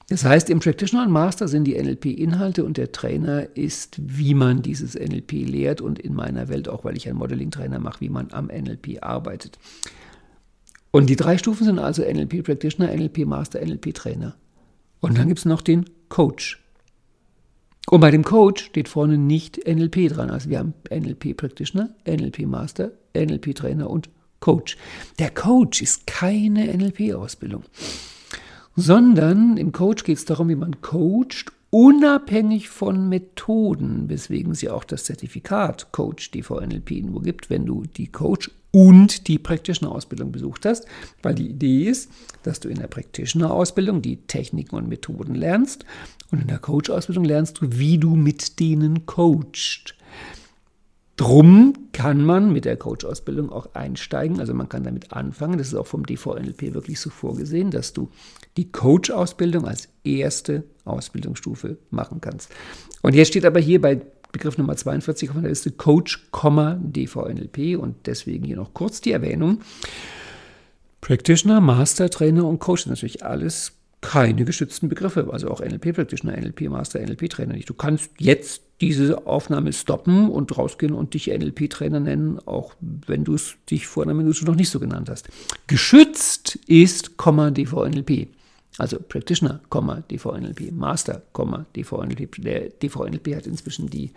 Das 0.08 0.24
heißt, 0.24 0.50
im 0.50 0.58
Practitioner 0.58 1.04
und 1.06 1.12
Master 1.12 1.46
sind 1.46 1.64
die 1.64 1.80
NLP-Inhalte 1.80 2.64
und 2.64 2.76
der 2.76 2.90
Trainer 2.90 3.56
ist, 3.56 3.96
wie 4.00 4.34
man 4.34 4.60
dieses 4.60 4.94
NLP 4.94 5.32
lehrt 5.32 5.80
und 5.80 6.00
in 6.00 6.14
meiner 6.14 6.48
Welt 6.48 6.68
auch, 6.68 6.84
weil 6.84 6.96
ich 6.96 7.08
einen 7.08 7.18
Modeling-Trainer 7.18 7.78
mache, 7.78 8.00
wie 8.00 8.10
man 8.10 8.32
am 8.32 8.46
NLP 8.46 9.02
arbeitet. 9.02 9.58
Und 10.94 11.10
die 11.10 11.16
drei 11.16 11.38
Stufen 11.38 11.64
sind 11.64 11.80
also 11.80 12.02
NLP 12.04 12.44
Practitioner, 12.44 12.94
NLP 12.94 13.26
Master, 13.26 13.60
NLP 13.60 13.94
Trainer. 13.94 14.36
Und 15.00 15.18
dann 15.18 15.26
gibt 15.26 15.40
es 15.40 15.44
noch 15.44 15.60
den 15.60 15.90
Coach. 16.08 16.62
Und 17.90 17.98
bei 17.98 18.12
dem 18.12 18.22
Coach 18.22 18.66
steht 18.66 18.88
vorne 18.88 19.18
nicht 19.18 19.66
NLP 19.66 20.08
dran. 20.08 20.30
Also 20.30 20.50
wir 20.50 20.60
haben 20.60 20.72
NLP 20.88 21.36
Practitioner, 21.36 21.96
NLP 22.06 22.46
Master, 22.46 22.92
NLP 23.12 23.56
Trainer 23.56 23.90
und 23.90 24.08
Coach. 24.38 24.76
Der 25.18 25.30
Coach 25.30 25.82
ist 25.82 26.06
keine 26.06 26.72
NLP-Ausbildung, 26.72 27.64
sondern 28.76 29.56
im 29.56 29.72
Coach 29.72 30.04
geht 30.04 30.18
es 30.18 30.26
darum, 30.26 30.48
wie 30.48 30.54
man 30.54 30.80
coacht, 30.80 31.50
unabhängig 31.70 32.68
von 32.68 33.08
Methoden, 33.08 34.08
weswegen 34.08 34.52
es 34.52 34.62
ja 34.62 34.72
auch 34.72 34.84
das 34.84 35.02
Zertifikat 35.02 35.90
Coach 35.90 36.30
DVNLP 36.30 37.02
nur 37.02 37.20
gibt, 37.22 37.50
wenn 37.50 37.66
du 37.66 37.82
die 37.82 38.12
Coach 38.12 38.48
und 38.74 39.28
die 39.28 39.38
Practitioner-Ausbildung 39.38 40.32
besucht 40.32 40.66
hast, 40.66 40.86
weil 41.22 41.36
die 41.36 41.48
Idee 41.48 41.84
ist, 41.84 42.10
dass 42.42 42.58
du 42.58 42.68
in 42.68 42.78
der 42.80 42.88
Practitioner-Ausbildung 42.88 44.02
die 44.02 44.16
Techniken 44.26 44.74
und 44.74 44.88
Methoden 44.88 45.36
lernst 45.36 45.84
und 46.32 46.42
in 46.42 46.48
der 46.48 46.58
Coach-Ausbildung 46.58 47.24
lernst 47.24 47.60
du, 47.60 47.68
wie 47.70 47.98
du 47.98 48.16
mit 48.16 48.58
denen 48.58 49.06
coachst. 49.06 49.94
Drum 51.16 51.74
kann 51.92 52.24
man 52.24 52.52
mit 52.52 52.64
der 52.64 52.76
Coach-Ausbildung 52.76 53.52
auch 53.52 53.72
einsteigen. 53.76 54.40
Also 54.40 54.52
man 54.52 54.68
kann 54.68 54.82
damit 54.82 55.12
anfangen. 55.12 55.58
Das 55.58 55.68
ist 55.68 55.74
auch 55.74 55.86
vom 55.86 56.04
DVNLP 56.04 56.74
wirklich 56.74 56.98
so 56.98 57.10
vorgesehen, 57.10 57.70
dass 57.70 57.92
du 57.92 58.10
die 58.56 58.72
Coach-Ausbildung 58.72 59.68
als 59.68 59.88
erste 60.02 60.64
Ausbildungsstufe 60.84 61.78
machen 61.90 62.20
kannst. 62.20 62.50
Und 63.02 63.14
jetzt 63.14 63.28
steht 63.28 63.44
aber 63.44 63.60
hier 63.60 63.80
bei 63.80 64.00
Begriff 64.34 64.58
Nummer 64.58 64.76
42 64.76 65.30
auf 65.30 65.36
der 65.40 65.48
Liste 65.48 65.70
Coach, 65.70 66.28
DVNLP 66.32 67.78
und 67.78 67.94
deswegen 68.06 68.44
hier 68.44 68.56
noch 68.56 68.74
kurz 68.74 69.00
die 69.00 69.12
Erwähnung. 69.12 69.60
Practitioner, 71.00 71.60
Master, 71.60 72.10
Trainer 72.10 72.44
und 72.44 72.58
Coach 72.58 72.82
sind 72.82 72.90
natürlich 72.90 73.24
alles 73.24 73.72
keine 74.00 74.44
geschützten 74.44 74.88
Begriffe, 74.88 75.28
also 75.32 75.48
auch 75.48 75.60
NLP 75.60 75.94
Practitioner, 75.94 76.36
NLP 76.36 76.62
Master, 76.62 77.00
NLP 77.00 77.30
Trainer 77.30 77.54
nicht. 77.54 77.70
Du 77.70 77.74
kannst 77.74 78.10
jetzt 78.18 78.62
diese 78.80 79.26
Aufnahme 79.26 79.72
stoppen 79.72 80.28
und 80.28 80.58
rausgehen 80.58 80.92
und 80.92 81.14
dich 81.14 81.28
NLP 81.28 81.70
Trainer 81.70 82.00
nennen, 82.00 82.40
auch 82.44 82.74
wenn 82.80 83.22
du 83.22 83.34
es 83.34 83.54
dich 83.70 83.86
vor 83.86 84.02
einer 84.02 84.14
Minute 84.14 84.44
noch 84.44 84.56
nicht 84.56 84.68
so 84.68 84.80
genannt 84.80 85.08
hast. 85.08 85.28
Geschützt 85.68 86.56
ist, 86.66 87.12
DVNLP. 87.16 88.28
Also 88.78 88.98
Practitioner, 88.98 89.60
DVNLP, 90.10 90.72
Master, 90.72 91.22
DVNLP. 91.76 92.42
Der 92.42 92.70
DVNLP 92.70 93.36
hat 93.36 93.46
inzwischen 93.46 93.88
die, 93.88 94.12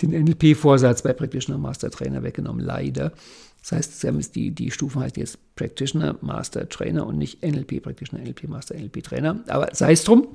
den 0.00 0.10
NLP-Vorsatz 0.10 1.02
bei 1.02 1.12
Practitioner 1.12 1.58
Master 1.58 1.90
Trainer 1.90 2.22
weggenommen, 2.22 2.64
leider. 2.64 3.12
Das 3.60 3.72
heißt, 3.72 4.00
sie 4.00 4.06
haben 4.06 4.24
die, 4.34 4.52
die 4.52 4.70
Stufen 4.70 5.02
heißt 5.02 5.16
jetzt 5.16 5.38
Practitioner, 5.56 6.16
Master, 6.20 6.68
Trainer 6.68 7.06
und 7.06 7.18
nicht 7.18 7.42
NLP 7.44 7.82
Practitioner, 7.82 8.22
NLP 8.22 8.48
Master, 8.48 8.76
NLP 8.76 9.02
Trainer. 9.02 9.40
Aber 9.48 9.74
sei 9.74 9.92
es 9.92 10.04
drum, 10.04 10.28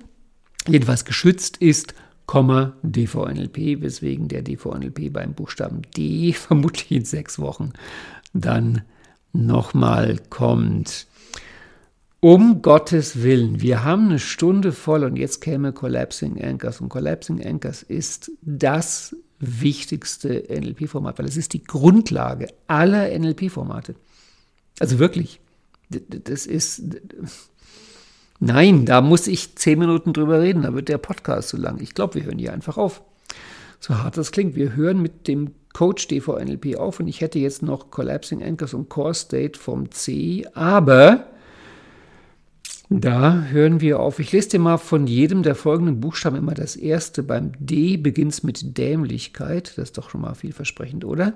jedenfalls 0.68 1.06
geschützt 1.06 1.58
ist, 1.58 1.94
DVNLP, 2.84 3.82
weswegen 3.82 4.28
der 4.28 4.42
DVNLP 4.42 5.12
beim 5.12 5.34
Buchstaben 5.34 5.82
D 5.96 6.34
vermutlich 6.34 6.92
in 6.92 7.06
sechs 7.06 7.40
Wochen 7.40 7.74
dann 8.34 8.82
nochmal 9.34 10.20
kommt. 10.30 11.08
Um 12.24 12.62
Gottes 12.62 13.22
Willen, 13.22 13.60
wir 13.60 13.84
haben 13.84 14.06
eine 14.06 14.18
Stunde 14.18 14.72
voll 14.72 15.04
und 15.04 15.18
jetzt 15.18 15.42
käme 15.42 15.74
Collapsing 15.74 16.42
Anchors. 16.42 16.80
Und 16.80 16.88
Collapsing 16.88 17.46
Anchors 17.46 17.84
ist 17.84 18.32
das 18.42 19.14
wichtigste 19.40 20.46
NLP-Format, 20.50 21.20
weil 21.20 21.26
es 21.26 21.36
ist 21.36 21.52
die 21.52 21.66
Grundlage 21.66 22.48
aller 22.68 23.10
NLP-Formate. 23.20 23.96
Also 24.80 25.00
wirklich, 25.00 25.42
das 25.90 26.46
ist, 26.46 26.84
nein, 28.40 28.86
da 28.86 29.02
muss 29.02 29.28
ich 29.28 29.58
zehn 29.58 29.80
Minuten 29.80 30.14
drüber 30.14 30.40
reden, 30.40 30.62
da 30.62 30.74
wird 30.74 30.88
der 30.88 31.00
Podcast 31.00 31.50
zu 31.50 31.58
lang. 31.58 31.82
Ich 31.82 31.94
glaube, 31.94 32.16
wir 32.16 32.24
hören 32.24 32.40
hier 32.40 32.54
einfach 32.54 32.78
auf. 32.78 33.02
So 33.82 33.98
hart 33.98 34.16
das 34.16 34.32
klingt, 34.32 34.56
wir 34.56 34.78
hören 34.78 35.02
mit 35.02 35.28
dem 35.28 35.52
Coach 35.74 36.08
DVNLP 36.08 36.78
auf 36.78 37.02
und 37.02 37.10
ich 37.10 37.20
hätte 37.20 37.40
jetzt 37.40 37.64
noch 37.64 37.92
Collapsing 37.92 38.42
Anchors 38.42 38.74
und 38.74 38.88
Core 38.88 39.14
State 39.14 39.60
vom 39.60 39.92
C, 39.92 40.48
aber 40.54 41.28
da 43.02 43.44
hören 43.46 43.82
wir 43.82 44.00
auf. 44.00 44.20
Ich 44.20 44.32
lese 44.32 44.50
dir 44.50 44.60
mal 44.60 44.78
von 44.78 45.08
jedem 45.08 45.42
der 45.42 45.56
folgenden 45.56 46.00
Buchstaben 46.00 46.38
immer 46.38 46.54
das 46.54 46.76
erste. 46.76 47.24
Beim 47.24 47.54
D 47.60 47.98
beginnt 47.98 48.34
es 48.34 48.44
mit 48.44 48.78
Dämlichkeit. 48.78 49.74
Das 49.78 49.90
ist 49.90 49.98
doch 49.98 50.10
schon 50.10 50.22
mal 50.22 50.36
vielversprechend, 50.36 51.04
oder? 51.04 51.34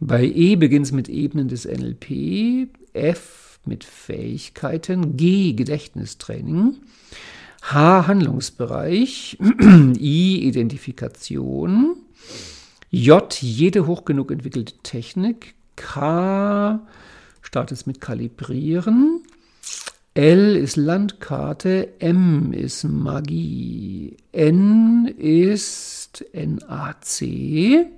Bei 0.00 0.24
E 0.24 0.56
beginnt 0.56 0.86
es 0.86 0.92
mit 0.92 1.08
Ebenen 1.08 1.48
des 1.48 1.64
NLP. 1.64 2.68
F 2.92 3.58
mit 3.64 3.84
Fähigkeiten. 3.84 5.16
G 5.16 5.54
Gedächtnistraining. 5.54 6.76
H 7.62 8.06
Handlungsbereich. 8.06 9.38
I 9.98 10.46
Identifikation. 10.46 11.96
J 12.90 13.42
jede 13.42 13.86
hoch 13.86 14.04
genug 14.04 14.30
entwickelte 14.30 14.74
Technik. 14.82 15.54
K 15.76 16.80
startet 17.42 17.86
mit 17.86 18.00
Kalibrieren. 18.00 19.22
L 20.16 20.54
ist 20.54 20.76
Landkarte, 20.76 21.88
M 21.98 22.52
ist 22.52 22.84
Magie, 22.84 24.16
N 24.30 25.12
ist 25.18 26.24
NAC, 26.32 27.88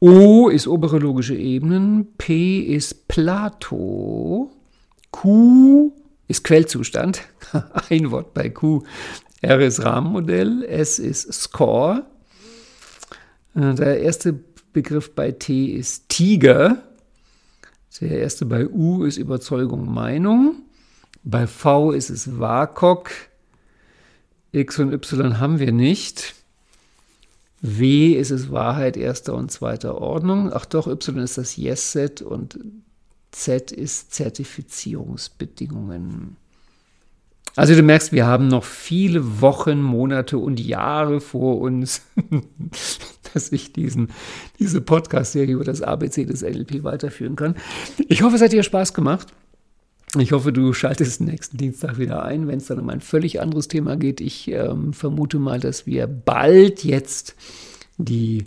O 0.00 0.48
ist 0.48 0.66
obere 0.66 0.98
logische 0.98 1.36
Ebenen, 1.36 2.08
P 2.18 2.58
ist 2.58 3.06
Plato, 3.06 4.50
Q 5.12 5.92
ist 6.26 6.42
Quellzustand, 6.42 7.22
ein 7.88 8.10
Wort 8.10 8.34
bei 8.34 8.48
Q, 8.48 8.82
R 9.42 9.60
ist 9.60 9.84
Rahmenmodell, 9.84 10.64
S 10.64 10.98
ist 10.98 11.32
Score, 11.32 12.04
äh, 13.54 13.72
der 13.72 14.00
erste 14.00 14.36
Begriff 14.72 15.14
bei 15.14 15.30
T 15.30 15.66
ist 15.66 16.08
Tiger, 16.08 16.82
der 18.00 18.20
erste 18.20 18.46
bei 18.46 18.68
U 18.68 19.04
ist 19.04 19.16
Überzeugung, 19.16 19.92
Meinung. 19.92 20.62
Bei 21.22 21.46
V 21.46 21.92
ist 21.92 22.10
es 22.10 22.38
WAKOK. 22.38 23.10
X 24.52 24.78
und 24.78 24.92
Y 24.92 25.38
haben 25.38 25.58
wir 25.58 25.72
nicht. 25.72 26.34
W 27.60 28.12
ist 28.12 28.30
es 28.30 28.50
Wahrheit 28.50 28.96
erster 28.96 29.34
und 29.34 29.50
zweiter 29.50 30.00
Ordnung. 30.00 30.50
Ach 30.52 30.64
doch, 30.66 30.86
Y 30.86 31.18
ist 31.18 31.38
das 31.38 31.56
Yes-Set 31.56 32.22
und 32.22 32.58
Z 33.32 33.72
ist 33.72 34.14
Zertifizierungsbedingungen. 34.14 36.36
Also 37.56 37.74
du 37.74 37.82
merkst, 37.82 38.12
wir 38.12 38.26
haben 38.26 38.48
noch 38.48 38.64
viele 38.64 39.40
Wochen, 39.40 39.80
Monate 39.80 40.36
und 40.36 40.60
Jahre 40.60 41.20
vor 41.20 41.58
uns, 41.58 42.02
dass 43.34 43.50
ich 43.50 43.72
diesen, 43.72 44.08
diese 44.58 44.82
Podcast-Serie 44.82 45.54
über 45.54 45.64
das 45.64 45.80
ABC 45.80 46.26
des 46.26 46.42
NLP 46.42 46.84
weiterführen 46.84 47.34
kann. 47.34 47.56
Ich 48.08 48.22
hoffe, 48.22 48.36
es 48.36 48.42
hat 48.42 48.52
dir 48.52 48.62
Spaß 48.62 48.92
gemacht. 48.92 49.28
Ich 50.18 50.32
hoffe, 50.32 50.52
du 50.52 50.72
schaltest 50.72 51.20
nächsten 51.22 51.56
Dienstag 51.56 51.98
wieder 51.98 52.22
ein, 52.24 52.46
wenn 52.46 52.58
es 52.58 52.66
dann 52.66 52.78
um 52.78 52.90
ein 52.90 53.00
völlig 53.00 53.40
anderes 53.40 53.68
Thema 53.68 53.96
geht. 53.96 54.20
Ich 54.20 54.48
ähm, 54.48 54.92
vermute 54.92 55.38
mal, 55.38 55.58
dass 55.58 55.86
wir 55.86 56.06
bald 56.06 56.84
jetzt 56.84 57.34
die 57.98 58.44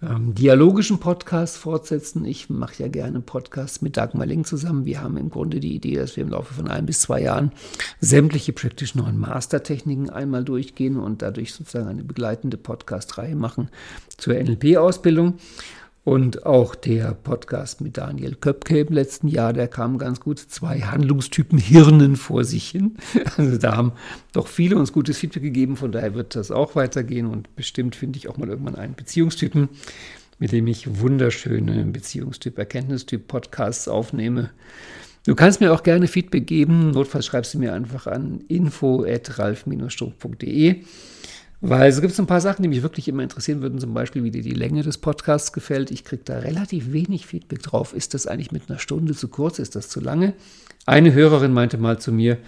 ähm, 0.00 0.34
dialogischen 0.34 0.98
Podcasts 0.98 1.56
fortsetzen. 1.56 2.24
Ich 2.24 2.48
mache 2.50 2.82
ja 2.82 2.88
gerne 2.88 3.20
Podcasts 3.20 3.82
mit 3.82 3.96
Dagmar 3.96 4.26
Link 4.26 4.46
zusammen. 4.46 4.84
Wir 4.84 5.02
haben 5.02 5.16
im 5.16 5.28
Grunde 5.28 5.58
die 5.58 5.74
Idee, 5.74 5.96
dass 5.96 6.16
wir 6.16 6.22
im 6.22 6.30
Laufe 6.30 6.54
von 6.54 6.68
ein 6.68 6.86
bis 6.86 7.00
zwei 7.00 7.22
Jahren 7.22 7.52
sämtliche 8.00 8.52
Practitioner 8.52 9.08
und 9.08 9.18
Mastertechniken 9.18 10.08
einmal 10.10 10.44
durchgehen 10.44 10.98
und 10.98 11.22
dadurch 11.22 11.52
sozusagen 11.52 11.88
eine 11.88 12.04
begleitende 12.04 12.56
Podcast-Reihe 12.56 13.34
machen 13.34 13.70
zur 14.16 14.34
NLP-Ausbildung. 14.34 15.34
Und 16.08 16.46
auch 16.46 16.74
der 16.74 17.12
Podcast 17.12 17.82
mit 17.82 17.98
Daniel 17.98 18.34
Köpke 18.34 18.80
im 18.80 18.94
letzten 18.94 19.28
Jahr, 19.28 19.52
der 19.52 19.68
kam 19.68 19.98
ganz 19.98 20.20
gut. 20.20 20.38
Zwei 20.38 20.80
Handlungstypen 20.80 21.58
Hirnen 21.58 22.16
vor 22.16 22.44
sich 22.44 22.70
hin. 22.70 22.96
Also 23.36 23.58
da 23.58 23.76
haben 23.76 23.92
doch 24.32 24.46
viele 24.46 24.76
uns 24.76 24.94
gutes 24.94 25.18
Feedback 25.18 25.42
gegeben. 25.42 25.76
Von 25.76 25.92
daher 25.92 26.14
wird 26.14 26.34
das 26.34 26.50
auch 26.50 26.76
weitergehen. 26.76 27.26
Und 27.26 27.54
bestimmt 27.56 27.94
finde 27.94 28.16
ich 28.16 28.26
auch 28.26 28.38
mal 28.38 28.48
irgendwann 28.48 28.76
einen 28.76 28.94
Beziehungstypen, 28.94 29.68
mit 30.38 30.50
dem 30.50 30.66
ich 30.66 30.98
wunderschöne 30.98 31.84
Beziehungstyp, 31.84 32.56
Erkenntnistyp 32.56 33.28
Podcasts 33.28 33.86
aufnehme. 33.86 34.48
Du 35.26 35.34
kannst 35.34 35.60
mir 35.60 35.74
auch 35.74 35.82
gerne 35.82 36.08
Feedback 36.08 36.46
geben. 36.46 36.92
Notfalls 36.92 37.26
schreibst 37.26 37.52
du 37.52 37.58
mir 37.58 37.74
einfach 37.74 38.06
an 38.06 38.40
info.ralf-struck.de. 38.48 40.84
Weil 41.60 41.88
es 41.90 42.00
gibt 42.00 42.14
so 42.14 42.22
ein 42.22 42.28
paar 42.28 42.40
Sachen, 42.40 42.62
die 42.62 42.68
mich 42.68 42.82
wirklich 42.82 43.08
immer 43.08 43.24
interessieren 43.24 43.62
würden, 43.62 43.80
zum 43.80 43.92
Beispiel, 43.92 44.22
wie 44.22 44.30
dir 44.30 44.42
die 44.42 44.50
Länge 44.50 44.82
des 44.82 44.98
Podcasts 44.98 45.52
gefällt. 45.52 45.90
Ich 45.90 46.04
kriege 46.04 46.22
da 46.24 46.38
relativ 46.38 46.92
wenig 46.92 47.26
Feedback 47.26 47.62
drauf. 47.62 47.94
Ist 47.94 48.14
das 48.14 48.28
eigentlich 48.28 48.52
mit 48.52 48.70
einer 48.70 48.78
Stunde 48.78 49.14
zu 49.14 49.26
kurz? 49.26 49.58
Ist 49.58 49.74
das 49.74 49.88
zu 49.88 50.00
lange? 50.00 50.34
Eine 50.86 51.12
Hörerin 51.12 51.52
meinte 51.52 51.76
mal 51.76 51.98
zu 51.98 52.12
mir, 52.12 52.38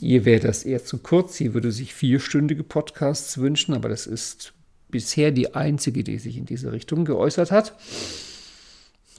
ihr 0.00 0.24
wäre 0.24 0.40
das 0.40 0.64
eher 0.64 0.82
zu 0.82 0.98
kurz. 0.98 1.36
Sie 1.36 1.52
würde 1.52 1.72
sich 1.72 1.92
vierstündige 1.92 2.64
Podcasts 2.64 3.36
wünschen, 3.36 3.74
aber 3.74 3.90
das 3.90 4.06
ist 4.06 4.54
bisher 4.88 5.30
die 5.30 5.54
einzige, 5.54 6.02
die 6.02 6.18
sich 6.18 6.38
in 6.38 6.46
diese 6.46 6.72
Richtung 6.72 7.04
geäußert 7.04 7.50
hat. 7.50 7.74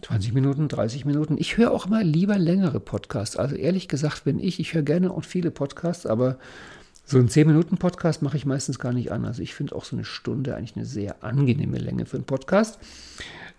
20 0.01 0.33
Minuten, 0.33 0.67
30 0.67 1.05
Minuten. 1.05 1.37
Ich 1.37 1.57
höre 1.57 1.71
auch 1.71 1.87
mal 1.87 2.03
lieber 2.03 2.37
längere 2.37 2.79
Podcasts. 2.79 3.37
Also 3.37 3.55
ehrlich 3.55 3.87
gesagt, 3.87 4.25
wenn 4.25 4.39
ich, 4.39 4.59
ich 4.59 4.73
höre 4.73 4.81
gerne 4.81 5.11
und 5.11 5.25
viele 5.25 5.51
Podcasts, 5.51 6.05
aber 6.05 6.37
so 7.05 7.19
einen 7.19 7.29
10-Minuten-Podcast 7.29 8.21
mache 8.21 8.37
ich 8.37 8.45
meistens 8.45 8.79
gar 8.79 8.91
nicht 8.91 9.11
an. 9.11 9.25
Also 9.25 9.41
ich 9.41 9.53
finde 9.53 9.75
auch 9.75 9.85
so 9.85 9.95
eine 9.95 10.05
Stunde 10.05 10.55
eigentlich 10.55 10.75
eine 10.75 10.85
sehr 10.85 11.23
angenehme 11.23 11.77
Länge 11.77 12.05
für 12.05 12.17
einen 12.17 12.25
Podcast. 12.25 12.79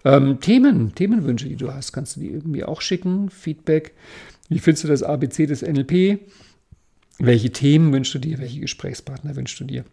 Ähm, 0.05 0.41
Themen, 0.41 0.95
Themenwünsche, 0.95 1.49
die 1.49 1.57
du 1.57 1.73
hast, 1.73 1.93
kannst 1.93 2.17
du 2.17 2.21
die 2.21 2.31
irgendwie 2.31 2.65
auch 2.65 2.81
schicken. 2.81 3.31
Feedback. 3.31 3.95
Wie 4.49 4.59
findest 4.59 4.85
du 4.85 4.89
das 4.89 5.03
ABC 5.03 5.47
des 5.47 5.63
NLP? 5.63 6.21
Welche 7.19 7.51
Themen 7.51 7.93
wünschst 7.93 8.15
du 8.15 8.19
dir? 8.19 8.39
Welche 8.39 8.61
Gesprächspartner 8.61 9.37
wünschst 9.37 9.59
du 9.61 9.65
dir? 9.65 9.85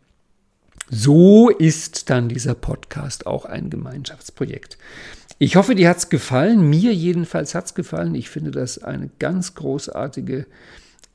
So 0.90 1.50
ist 1.50 2.10
dann 2.10 2.30
dieser 2.30 2.56
Podcast 2.56 3.26
auch 3.26 3.46
ein 3.46 3.70
Gemeinschaftsprojekt. 3.70 4.78
Ich 5.40 5.56
hoffe, 5.56 5.76
dir 5.76 5.90
hat 5.90 5.98
es 5.98 6.10
gefallen. 6.10 6.70
Mir 6.70 6.94
jedenfalls 6.94 7.56
hat 7.56 7.66
es 7.66 7.74
gefallen. 7.74 8.16
Ich 8.16 8.30
finde 8.30 8.52
das 8.52 8.84
eine 8.84 9.10
ganz 9.20 9.56
großartige 9.56 10.46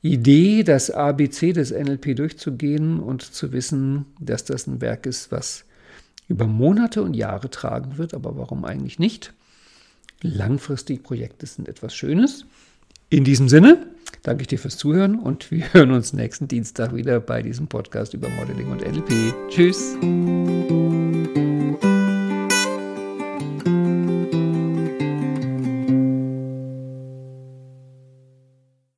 Idee, 0.01 0.63
das 0.63 0.91
ABC 0.91 1.53
des 1.53 1.71
NLP 1.71 2.15
durchzugehen 2.15 2.99
und 2.99 3.21
zu 3.21 3.51
wissen, 3.51 4.05
dass 4.19 4.45
das 4.45 4.67
ein 4.67 4.81
Werk 4.81 5.05
ist, 5.05 5.31
was 5.31 5.65
über 6.29 6.47
Monate 6.47 7.01
und 7.01 7.15
Jahre 7.15 7.49
tragen 7.49 7.97
wird, 7.97 8.13
aber 8.13 8.37
warum 8.37 8.63
eigentlich 8.63 8.99
nicht? 8.99 9.33
Langfristig 10.21 11.03
Projekte 11.03 11.45
sind 11.45 11.67
etwas 11.67 11.95
Schönes. 11.95 12.45
In 13.09 13.23
diesem 13.23 13.49
Sinne 13.49 13.87
danke 14.23 14.41
ich 14.41 14.47
dir 14.47 14.59
fürs 14.59 14.77
Zuhören 14.77 15.17
und 15.17 15.49
wir 15.51 15.73
hören 15.73 15.91
uns 15.91 16.13
nächsten 16.13 16.47
Dienstag 16.47 16.95
wieder 16.95 17.19
bei 17.19 17.41
diesem 17.41 17.67
Podcast 17.67 18.13
über 18.13 18.29
Modeling 18.29 18.71
und 18.71 18.81
NLP. 18.81 19.33
Tschüss! 19.49 19.97